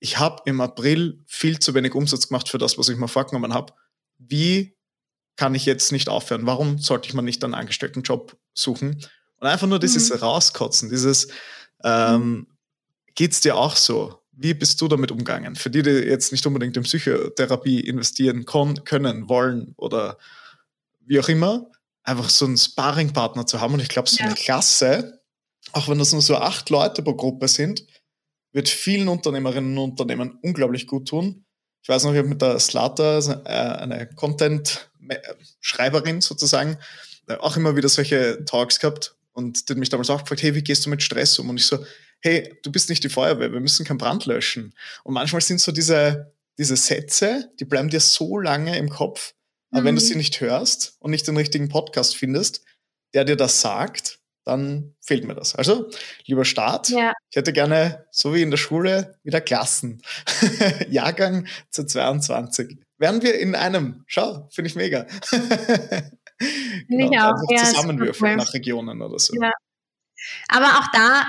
ich 0.00 0.18
habe 0.18 0.42
im 0.46 0.60
April 0.60 1.22
viel 1.26 1.58
zu 1.58 1.74
wenig 1.74 1.94
Umsatz 1.94 2.28
gemacht 2.28 2.48
für 2.48 2.58
das, 2.58 2.78
was 2.78 2.88
ich 2.88 2.96
mir 2.96 3.08
vorgenommen 3.08 3.54
habe. 3.54 3.72
Wie 4.18 4.76
kann 5.36 5.54
ich 5.54 5.66
jetzt 5.66 5.92
nicht 5.92 6.08
aufhören? 6.08 6.46
Warum 6.46 6.78
sollte 6.78 7.08
ich 7.08 7.14
mir 7.14 7.22
nicht 7.22 7.44
einen 7.44 7.54
Angestelltenjob 7.54 8.36
suchen? 8.54 9.02
Und 9.38 9.46
einfach 9.46 9.66
nur 9.66 9.78
dieses 9.78 10.10
mhm. 10.10 10.16
Rauskotzen, 10.16 10.88
dieses 10.88 11.28
ähm, 11.84 12.46
geht's 13.14 13.40
dir 13.40 13.56
auch 13.56 13.76
so? 13.76 14.20
Wie 14.32 14.54
bist 14.54 14.80
du 14.80 14.88
damit 14.88 15.10
umgegangen? 15.10 15.56
Für 15.56 15.70
die, 15.70 15.82
die 15.82 15.90
jetzt 15.90 16.32
nicht 16.32 16.46
unbedingt 16.46 16.76
in 16.76 16.82
Psychotherapie 16.82 17.80
investieren 17.80 18.44
können, 18.44 19.28
wollen 19.28 19.74
oder 19.76 20.18
wie 21.00 21.20
auch 21.20 21.28
immer, 21.28 21.70
einfach 22.06 22.30
so 22.30 22.46
einen 22.46 22.56
Sparringpartner 22.56 23.46
zu 23.46 23.60
haben. 23.60 23.74
Und 23.74 23.80
ich 23.80 23.88
glaube, 23.88 24.08
so 24.08 24.18
ja. 24.18 24.26
eine 24.26 24.34
Klasse, 24.34 25.20
auch 25.72 25.88
wenn 25.88 25.98
das 25.98 26.12
nur 26.12 26.22
so 26.22 26.36
acht 26.36 26.70
Leute 26.70 27.02
pro 27.02 27.14
Gruppe 27.14 27.48
sind, 27.48 27.84
wird 28.52 28.68
vielen 28.68 29.08
Unternehmerinnen 29.08 29.76
und 29.76 29.90
Unternehmen 29.90 30.38
unglaublich 30.42 30.86
gut 30.86 31.08
tun. 31.08 31.44
Ich 31.82 31.88
weiß 31.88 32.04
noch, 32.04 32.12
ich 32.12 32.18
habe 32.18 32.28
mit 32.28 32.42
der 32.42 32.58
Slata, 32.58 33.18
äh, 33.44 33.82
eine 33.82 34.08
Content-Schreiberin 34.08 36.20
sozusagen, 36.20 36.78
äh, 37.28 37.36
auch 37.36 37.56
immer 37.56 37.76
wieder 37.76 37.88
solche 37.88 38.44
Talks 38.44 38.80
gehabt 38.80 39.14
und 39.32 39.68
die 39.68 39.72
hat 39.72 39.78
mich 39.78 39.90
damals 39.90 40.08
auch 40.08 40.22
gefragt, 40.22 40.42
hey, 40.42 40.54
wie 40.54 40.62
gehst 40.62 40.86
du 40.86 40.90
mit 40.90 41.02
Stress 41.02 41.38
um? 41.38 41.50
Und 41.50 41.58
ich 41.58 41.66
so, 41.66 41.84
hey, 42.20 42.58
du 42.62 42.72
bist 42.72 42.88
nicht 42.88 43.04
die 43.04 43.10
Feuerwehr, 43.10 43.52
wir 43.52 43.60
müssen 43.60 43.84
keinen 43.84 43.98
Brand 43.98 44.24
löschen. 44.24 44.72
Und 45.04 45.12
manchmal 45.12 45.42
sind 45.42 45.60
so 45.60 45.72
diese, 45.72 46.32
diese 46.58 46.76
Sätze, 46.76 47.52
die 47.60 47.66
bleiben 47.66 47.90
dir 47.90 48.00
so 48.00 48.38
lange 48.38 48.78
im 48.78 48.88
Kopf, 48.88 49.34
aber 49.70 49.82
mhm. 49.82 49.84
wenn 49.86 49.96
du 49.96 50.02
mhm. 50.02 50.06
sie 50.06 50.16
nicht 50.16 50.40
hörst 50.40 50.96
und 51.00 51.10
nicht 51.10 51.26
den 51.26 51.36
richtigen 51.36 51.68
Podcast 51.68 52.16
findest, 52.16 52.64
der 53.14 53.24
dir 53.24 53.36
das 53.36 53.60
sagt, 53.60 54.20
dann 54.44 54.94
fehlt 55.00 55.24
mir 55.24 55.34
das. 55.34 55.56
Also, 55.56 55.90
lieber 56.24 56.44
Start, 56.44 56.88
ja. 56.90 57.12
ich 57.30 57.36
hätte 57.36 57.52
gerne, 57.52 58.06
so 58.12 58.32
wie 58.32 58.42
in 58.42 58.50
der 58.50 58.58
Schule, 58.58 59.18
wieder 59.24 59.40
Klassen. 59.40 60.02
Jahrgang 60.88 61.46
zu 61.70 61.84
22. 61.84 62.78
Wären 62.96 63.22
wir 63.22 63.38
in 63.38 63.54
einem. 63.54 64.04
Schau, 64.06 64.48
finde 64.52 64.68
ich 64.70 64.76
mega. 64.76 65.06
genau, 66.88 67.10
ich 67.10 67.18
auch. 67.18 67.42
Ja, 67.50 67.64
zusammenwürfeln 67.64 68.36
nach 68.36 68.54
Regionen 68.54 69.02
oder 69.02 69.18
so. 69.18 69.34
Ja. 69.34 69.50
Aber 70.48 70.78
auch 70.78 70.86
da 70.92 71.26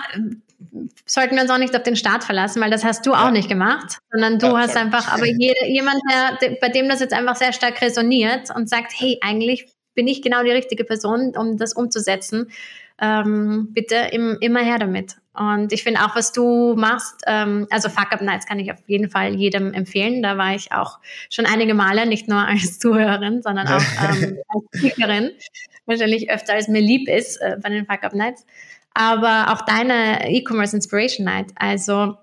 sollten 1.06 1.36
wir 1.36 1.44
uns 1.44 1.52
auch 1.52 1.58
nicht 1.58 1.76
auf 1.76 1.84
den 1.84 1.96
Start 1.96 2.24
verlassen, 2.24 2.62
weil 2.62 2.72
das 2.72 2.84
hast 2.84 3.06
du 3.06 3.12
ja. 3.12 3.28
auch 3.28 3.32
nicht 3.32 3.50
gemacht, 3.50 4.00
sondern 4.12 4.40
du 4.40 4.48
ja, 4.48 4.58
hast 4.60 4.76
einfach, 4.76 5.12
aber 5.12 5.26
jede, 5.26 5.68
jemand, 5.68 6.02
der, 6.42 6.58
bei 6.60 6.70
dem 6.70 6.90
das 6.90 7.00
jetzt 7.00 7.14
einfach 7.14 7.36
sehr 7.36 7.54
stark 7.54 7.82
resoniert 7.82 8.50
und 8.56 8.70
sagt, 8.70 8.94
hey, 8.96 9.20
eigentlich 9.22 9.68
bin 9.94 10.08
ich 10.08 10.22
genau 10.22 10.44
die 10.44 10.52
richtige 10.52 10.84
Person, 10.84 11.36
um 11.38 11.58
das 11.58 11.74
umzusetzen, 11.74 12.52
ähm, 13.00 13.70
bitte 13.72 13.96
im, 14.12 14.38
immer 14.42 14.62
her 14.62 14.80
damit. 14.80 15.18
Und 15.34 15.72
ich 15.72 15.84
finde 15.84 16.02
auch, 16.02 16.16
was 16.16 16.32
du 16.32 16.74
machst, 16.76 17.22
ähm, 17.28 17.68
also 17.70 17.90
Fuck 17.90 18.12
Up 18.12 18.22
Nights 18.22 18.48
kann 18.48 18.58
ich 18.58 18.72
auf 18.72 18.80
jeden 18.88 19.10
Fall 19.10 19.36
jedem 19.36 19.72
empfehlen. 19.74 20.24
Da 20.24 20.38
war 20.38 20.56
ich 20.56 20.72
auch 20.72 20.98
schon 21.30 21.46
einige 21.46 21.76
Male, 21.76 22.08
nicht 22.08 22.28
nur 22.28 22.40
als 22.48 22.80
Zuhörerin, 22.80 23.44
sondern 23.44 23.68
auch 23.68 23.84
ähm, 24.02 24.38
als 24.48 24.64
Speakerin. 24.76 25.32
Wahrscheinlich 25.86 26.32
öfter 26.32 26.54
als 26.54 26.68
mir 26.68 26.82
lieb 26.82 27.08
ist 27.08 27.38
äh, 27.38 27.58
bei 27.62 27.70
den 27.70 27.86
Fuck 27.86 28.04
Up 28.04 28.14
Nights 28.14 28.46
aber 28.98 29.54
auch 29.54 29.62
deine 29.62 30.28
E-Commerce 30.28 30.76
Inspiration 30.76 31.26
Night. 31.26 31.52
Also 31.56 32.16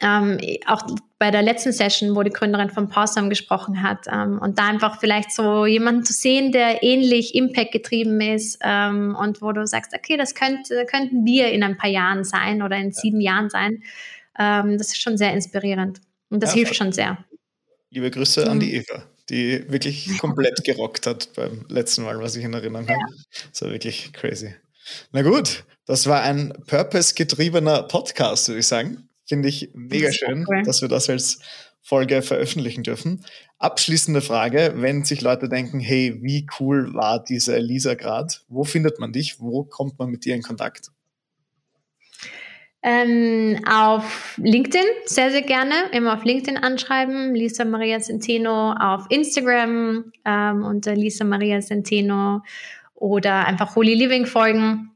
ähm, 0.00 0.38
auch 0.66 0.82
bei 1.18 1.30
der 1.30 1.42
letzten 1.42 1.72
Session, 1.72 2.16
wo 2.16 2.22
die 2.22 2.30
Gründerin 2.30 2.70
von 2.70 2.88
Possum 2.88 3.28
gesprochen 3.28 3.82
hat 3.82 4.06
ähm, 4.10 4.38
und 4.38 4.58
da 4.58 4.66
einfach 4.68 4.98
vielleicht 4.98 5.30
so 5.30 5.66
jemanden 5.66 6.04
zu 6.04 6.14
sehen, 6.14 6.52
der 6.52 6.82
ähnlich 6.82 7.34
Impact 7.34 7.72
getrieben 7.72 8.18
ist 8.22 8.58
ähm, 8.62 9.14
und 9.18 9.42
wo 9.42 9.52
du 9.52 9.66
sagst, 9.66 9.92
okay, 9.94 10.16
das 10.16 10.34
könnte, 10.34 10.86
könnten 10.90 11.26
wir 11.26 11.50
in 11.52 11.62
ein 11.62 11.76
paar 11.76 11.90
Jahren 11.90 12.24
sein 12.24 12.62
oder 12.62 12.76
in 12.76 12.92
sieben 12.92 13.20
ja. 13.20 13.32
Jahren 13.32 13.50
sein. 13.50 13.82
Ähm, 14.38 14.78
das 14.78 14.88
ist 14.88 15.02
schon 15.02 15.18
sehr 15.18 15.34
inspirierend 15.34 16.00
und 16.30 16.42
das 16.42 16.50
ja, 16.50 16.56
hilft 16.56 16.76
schon 16.76 16.92
sehr. 16.92 17.18
Liebe 17.90 18.10
Grüße 18.10 18.42
mhm. 18.42 18.50
an 18.50 18.60
die 18.60 18.74
Eva, 18.74 19.02
die 19.28 19.70
wirklich 19.70 20.16
komplett 20.18 20.64
gerockt 20.64 21.06
hat 21.06 21.30
beim 21.36 21.66
letzten 21.68 22.04
Mal, 22.04 22.18
was 22.20 22.36
ich 22.36 22.44
in 22.44 22.54
Erinnerung 22.54 22.88
habe. 22.88 23.14
Das 23.50 23.60
war 23.62 23.70
wirklich 23.70 24.12
crazy. 24.14 24.54
Na 25.12 25.22
gut, 25.22 25.64
das 25.86 26.06
war 26.06 26.22
ein 26.22 26.52
purpose-getriebener 26.66 27.84
Podcast, 27.84 28.48
würde 28.48 28.60
ich 28.60 28.66
sagen. 28.66 29.08
Finde 29.24 29.48
ich 29.48 29.70
mega 29.74 30.12
schön, 30.12 30.44
cool. 30.48 30.62
dass 30.64 30.82
wir 30.82 30.88
das 30.88 31.08
als 31.08 31.38
Folge 31.80 32.22
veröffentlichen 32.22 32.82
dürfen. 32.82 33.24
Abschließende 33.58 34.20
Frage, 34.20 34.74
wenn 34.76 35.04
sich 35.04 35.20
Leute 35.20 35.48
denken, 35.48 35.78
hey, 35.78 36.18
wie 36.20 36.46
cool 36.58 36.92
war 36.94 37.22
diese 37.22 37.56
Lisa 37.58 37.94
gerade? 37.94 38.34
Wo 38.48 38.64
findet 38.64 38.98
man 38.98 39.12
dich? 39.12 39.40
Wo 39.40 39.62
kommt 39.62 39.98
man 39.98 40.10
mit 40.10 40.24
dir 40.24 40.34
in 40.34 40.42
Kontakt? 40.42 40.90
Ähm, 42.82 43.60
auf 43.68 44.36
LinkedIn 44.36 44.84
sehr, 45.06 45.30
sehr 45.30 45.42
gerne. 45.42 45.74
Immer 45.92 46.14
auf 46.14 46.24
LinkedIn 46.24 46.56
anschreiben. 46.56 47.34
Lisa 47.34 47.64
Maria 47.64 48.00
Centeno 48.00 48.72
auf 48.72 49.06
Instagram 49.08 50.12
ähm, 50.24 50.64
unter 50.64 50.94
Lisa 50.94 51.24
Maria 51.24 51.60
Centeno 51.60 52.42
oder 52.94 53.46
einfach 53.46 53.74
Holy 53.76 53.94
Living 53.94 54.26
folgen. 54.26 54.90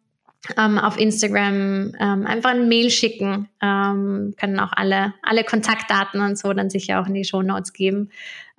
Ähm, 0.57 0.79
auf 0.79 0.99
Instagram 0.99 1.93
ähm, 2.01 2.27
einfach 2.27 2.51
ein 2.51 2.69
Mail 2.69 2.91
schicken. 2.91 3.49
Ähm, 3.63 4.35
können 4.39 4.59
auch 4.61 4.73
alle, 4.73 5.15
alle 5.23 5.45
Kontaktdaten 5.45 6.21
und 6.21 6.39
so 6.39 6.53
dann 6.53 6.71
sicher 6.71 7.01
auch 7.01 7.07
in 7.07 7.15
die 7.15 7.25
Show 7.25 7.43
Notes 7.43 7.73
geben. 7.73 8.11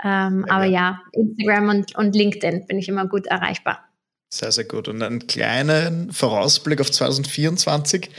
Ähm, 0.03 0.45
aber 0.49 0.65
ja, 0.65 1.01
Instagram 1.13 1.69
und, 1.69 1.95
und 1.95 2.15
LinkedIn 2.15 2.67
bin 2.67 2.77
ich 2.77 2.89
immer 2.89 3.07
gut 3.07 3.27
erreichbar. 3.27 3.87
Sehr, 4.33 4.51
sehr 4.51 4.63
gut. 4.63 4.87
Und 4.87 5.01
einen 5.01 5.27
kleinen 5.27 6.11
Vorausblick 6.11 6.79
auf 6.79 6.89
2024, 6.89 8.09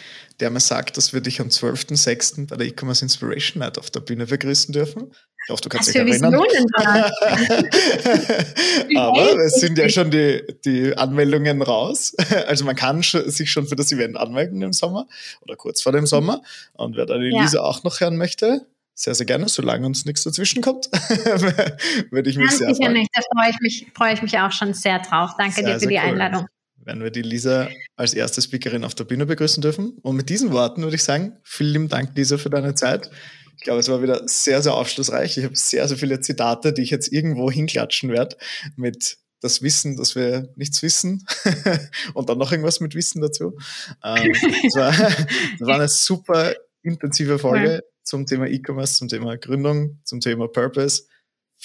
der 0.41 0.51
mir 0.51 0.61
sagt, 0.61 0.97
dass 0.97 1.13
wir 1.13 1.21
dich 1.21 1.41
am 1.41 1.49
12.06. 1.49 2.49
bei 2.49 2.57
der 2.57 2.67
E-Commerce 2.67 3.05
Inspiration 3.05 3.61
Night 3.61 3.79
auf 3.79 3.91
der 3.91 4.01
Bühne 4.01 4.27
begrüßen 4.27 4.73
dürfen. 4.73 5.13
Ich 5.45 5.51
hoffe, 5.51 5.63
du 5.63 5.69
kannst 5.69 5.89
Was 5.89 5.93
dich 5.93 6.03
erinnern. 6.03 6.35
Aber 8.97 9.37
es 9.45 9.55
sind 9.55 9.77
ja 9.77 9.89
schon 9.89 10.11
die, 10.11 10.43
die 10.65 10.97
Anmeldungen 10.97 11.63
raus. 11.63 12.15
Also 12.47 12.65
man 12.65 12.77
kann 12.77 13.03
sich 13.03 13.51
schon 13.51 13.67
für 13.67 13.77
das 13.77 13.93
Event 13.93 14.17
anmelden 14.17 14.63
im 14.63 14.73
Sommer 14.73 15.07
oder 15.41 15.57
kurz 15.57 15.83
vor 15.83 15.93
dem 15.93 16.07
Sommer. 16.07 16.43
Und 16.75 16.97
wer 16.97 17.07
da 17.07 17.19
die 17.19 17.31
ja. 17.31 17.43
Lisa 17.43 17.61
auch 17.61 17.83
noch 17.83 18.01
hören 18.01 18.17
möchte, 18.17 18.67
sehr, 18.95 19.15
sehr 19.15 19.27
gerne, 19.27 19.49
solange 19.49 19.87
uns 19.87 20.05
nichts 20.05 20.23
dazwischen 20.23 20.63
kommt, 20.63 20.87
würde 22.11 22.31
ich 22.31 22.37
mich 22.37 22.49
Ganz 22.49 22.59
sehr 22.59 22.75
sicher 22.75 22.85
freuen. 22.85 22.99
nicht, 22.99 23.11
da 23.15 23.23
freue 23.35 23.51
ich, 23.51 23.61
mich, 23.61 23.87
freue 23.95 24.15
ich 24.15 24.23
mich 24.23 24.39
auch 24.39 24.53
schon 24.53 24.75
sehr 24.75 24.99
drauf. 24.99 25.31
Danke 25.39 25.55
sehr, 25.55 25.65
dir 25.65 25.81
für 25.81 25.87
die 25.87 25.95
cool. 25.95 26.01
Einladung. 26.01 26.47
Wenn 26.85 27.03
wir 27.03 27.11
die 27.11 27.23
Lisa 27.23 27.69
als 27.97 28.15
erste 28.15 28.43
Speakerin 28.43 28.85
auf 28.85 28.95
der 28.95 29.05
Bühne 29.05 29.27
begrüßen 29.27 29.61
dürfen. 29.61 29.99
Und 30.03 30.17
mit 30.17 30.29
diesen 30.29 30.53
Worten 30.53 30.83
würde 30.83 30.97
ich 30.97 31.05
sagen, 31.05 31.39
vielen 31.45 31.89
Dank, 31.89 32.17
Lisa, 32.17 32.39
für 32.39 32.51
deine 32.51 32.75
Zeit. 32.75 33.11
Ich 33.57 33.65
glaube, 33.65 33.81
es 33.81 33.89
war 33.89 34.03
wieder 34.03 34.23
sehr, 34.27 34.63
sehr 34.63 34.75
aufschlussreich. 34.75 35.39
Ich 35.39 35.45
habe 35.45 35.57
sehr, 35.57 35.87
sehr 35.87 35.97
viele 35.97 36.21
Zitate, 36.21 36.73
die 36.73 36.83
ich 36.83 36.91
jetzt 36.91 37.13
irgendwo 37.13 37.51
hinklatschen 37.51 38.11
werde 38.11 38.37
mit 38.77 39.19
das 39.41 39.63
Wissen, 39.63 39.97
dass 39.97 40.15
wir 40.15 40.53
nichts 40.57 40.83
wissen 40.83 41.27
und 42.15 42.29
dann 42.29 42.39
noch 42.39 42.53
irgendwas 42.53 42.81
mit 42.81 42.95
Wissen 42.95 43.21
dazu. 43.21 43.57
Ähm, 44.05 44.33
es, 44.65 44.77
war, 44.77 44.93
war 45.67 45.75
eine 45.77 45.89
super 45.89 46.55
intensive 46.83 47.39
Folge. 47.39 47.75
Ja 47.75 47.81
zum 48.05 48.27
Thema 48.27 48.47
E-Commerce, 48.47 48.97
zum 48.97 49.09
Thema 49.09 49.37
Gründung, 49.37 50.01
zum 50.05 50.21
Thema 50.21 50.49
Purpose. 50.49 51.05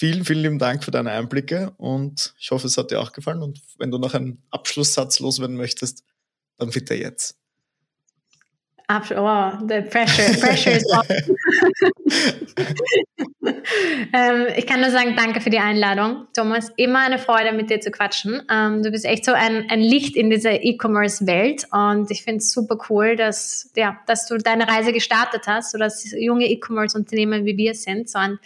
Vielen, 0.00 0.24
vielen 0.24 0.42
lieben 0.42 0.58
Dank 0.60 0.84
für 0.84 0.92
deine 0.92 1.10
Einblicke 1.10 1.72
und 1.76 2.32
ich 2.38 2.52
hoffe, 2.52 2.68
es 2.68 2.78
hat 2.78 2.92
dir 2.92 3.00
auch 3.00 3.10
gefallen. 3.10 3.42
Und 3.42 3.60
wenn 3.78 3.90
du 3.90 3.98
noch 3.98 4.14
einen 4.14 4.44
Abschlusssatz 4.48 5.18
loswerden 5.18 5.56
möchtest, 5.56 6.04
dann 6.56 6.70
bitte 6.70 6.94
jetzt. 6.94 7.36
Oh, 8.90 9.52
the 9.68 9.82
pressure, 9.82 10.40
pressure 10.40 10.72
is 10.72 10.84
on. 10.92 11.04
ähm, 14.14 14.46
ich 14.56 14.66
kann 14.66 14.80
nur 14.80 14.90
sagen, 14.90 15.14
danke 15.16 15.40
für 15.40 15.50
die 15.50 15.58
Einladung, 15.58 16.28
Thomas. 16.34 16.70
Immer 16.76 17.00
eine 17.00 17.18
Freude, 17.18 17.52
mit 17.52 17.68
dir 17.68 17.80
zu 17.80 17.90
quatschen. 17.90 18.42
Ähm, 18.50 18.82
du 18.82 18.90
bist 18.90 19.04
echt 19.04 19.24
so 19.24 19.32
ein, 19.32 19.68
ein 19.68 19.80
Licht 19.80 20.16
in 20.16 20.30
dieser 20.30 20.64
E-Commerce-Welt 20.64 21.66
und 21.72 22.10
ich 22.10 22.22
finde 22.22 22.38
es 22.38 22.52
super 22.52 22.78
cool, 22.88 23.16
dass, 23.16 23.70
ja, 23.76 23.98
dass 24.06 24.26
du 24.26 24.38
deine 24.38 24.68
Reise 24.68 24.92
gestartet 24.92 25.42
hast, 25.46 25.72
so 25.72 25.78
dass 25.78 26.10
junge 26.12 26.46
E-Commerce-Unternehmen 26.46 27.44
wie 27.44 27.58
wir 27.58 27.74
sind, 27.74 28.08
so 28.08 28.18
ein, 28.18 28.38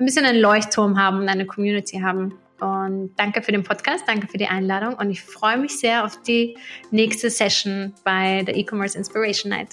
ein 0.00 0.06
bisschen 0.06 0.24
einen 0.24 0.40
Leuchtturm 0.40 0.98
haben 0.98 1.20
und 1.20 1.28
eine 1.28 1.46
Community 1.46 2.00
haben. 2.00 2.34
Und 2.60 3.12
danke 3.16 3.42
für 3.42 3.52
den 3.52 3.62
Podcast, 3.62 4.04
danke 4.06 4.26
für 4.26 4.36
die 4.36 4.46
Einladung 4.46 4.94
und 4.94 5.10
ich 5.10 5.22
freue 5.22 5.56
mich 5.56 5.78
sehr 5.78 6.04
auf 6.04 6.20
die 6.22 6.58
nächste 6.90 7.30
Session 7.30 7.94
bei 8.04 8.42
der 8.42 8.54
E-Commerce 8.54 8.98
Inspiration 8.98 9.50
Night 9.50 9.68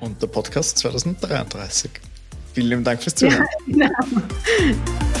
und 0.00 0.20
der 0.22 0.26
Podcast 0.26 0.78
2033. 0.78 1.90
Vielen 2.52 2.68
lieben 2.68 2.84
Dank 2.84 3.02
fürs 3.02 3.14
Zuhören. 3.14 3.46
Ja, 3.66 3.88
genau. 3.88 5.18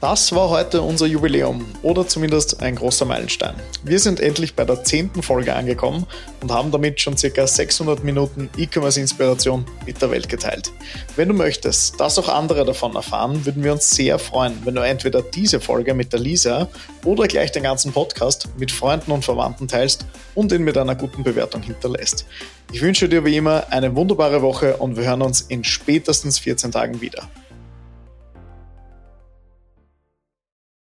Das 0.00 0.34
war 0.34 0.48
heute 0.48 0.80
unser 0.80 1.04
Jubiläum 1.04 1.62
oder 1.82 2.08
zumindest 2.08 2.62
ein 2.62 2.74
großer 2.74 3.04
Meilenstein. 3.04 3.54
Wir 3.84 3.98
sind 3.98 4.18
endlich 4.18 4.54
bei 4.54 4.64
der 4.64 4.82
zehnten 4.82 5.22
Folge 5.22 5.54
angekommen 5.54 6.06
und 6.40 6.50
haben 6.50 6.70
damit 6.70 7.02
schon 7.02 7.16
ca. 7.16 7.46
600 7.46 8.02
Minuten 8.02 8.48
E-Commerce-Inspiration 8.56 9.66
mit 9.84 10.00
der 10.00 10.10
Welt 10.10 10.30
geteilt. 10.30 10.72
Wenn 11.16 11.28
du 11.28 11.34
möchtest, 11.34 12.00
dass 12.00 12.18
auch 12.18 12.30
andere 12.30 12.64
davon 12.64 12.96
erfahren, 12.96 13.44
würden 13.44 13.62
wir 13.62 13.72
uns 13.72 13.90
sehr 13.90 14.18
freuen, 14.18 14.54
wenn 14.64 14.74
du 14.74 14.80
entweder 14.80 15.20
diese 15.20 15.60
Folge 15.60 15.92
mit 15.92 16.14
der 16.14 16.20
Lisa 16.20 16.68
oder 17.04 17.28
gleich 17.28 17.52
den 17.52 17.64
ganzen 17.64 17.92
Podcast 17.92 18.48
mit 18.56 18.72
Freunden 18.72 19.12
und 19.12 19.26
Verwandten 19.26 19.68
teilst 19.68 20.06
und 20.34 20.50
ihn 20.50 20.62
mit 20.62 20.78
einer 20.78 20.94
guten 20.94 21.24
Bewertung 21.24 21.60
hinterlässt. 21.60 22.24
Ich 22.72 22.80
wünsche 22.80 23.06
dir 23.06 23.26
wie 23.26 23.36
immer 23.36 23.66
eine 23.68 23.94
wunderbare 23.94 24.40
Woche 24.40 24.78
und 24.78 24.96
wir 24.96 25.04
hören 25.04 25.20
uns 25.20 25.42
in 25.42 25.62
spätestens 25.62 26.38
14 26.38 26.72
Tagen 26.72 27.02
wieder. 27.02 27.28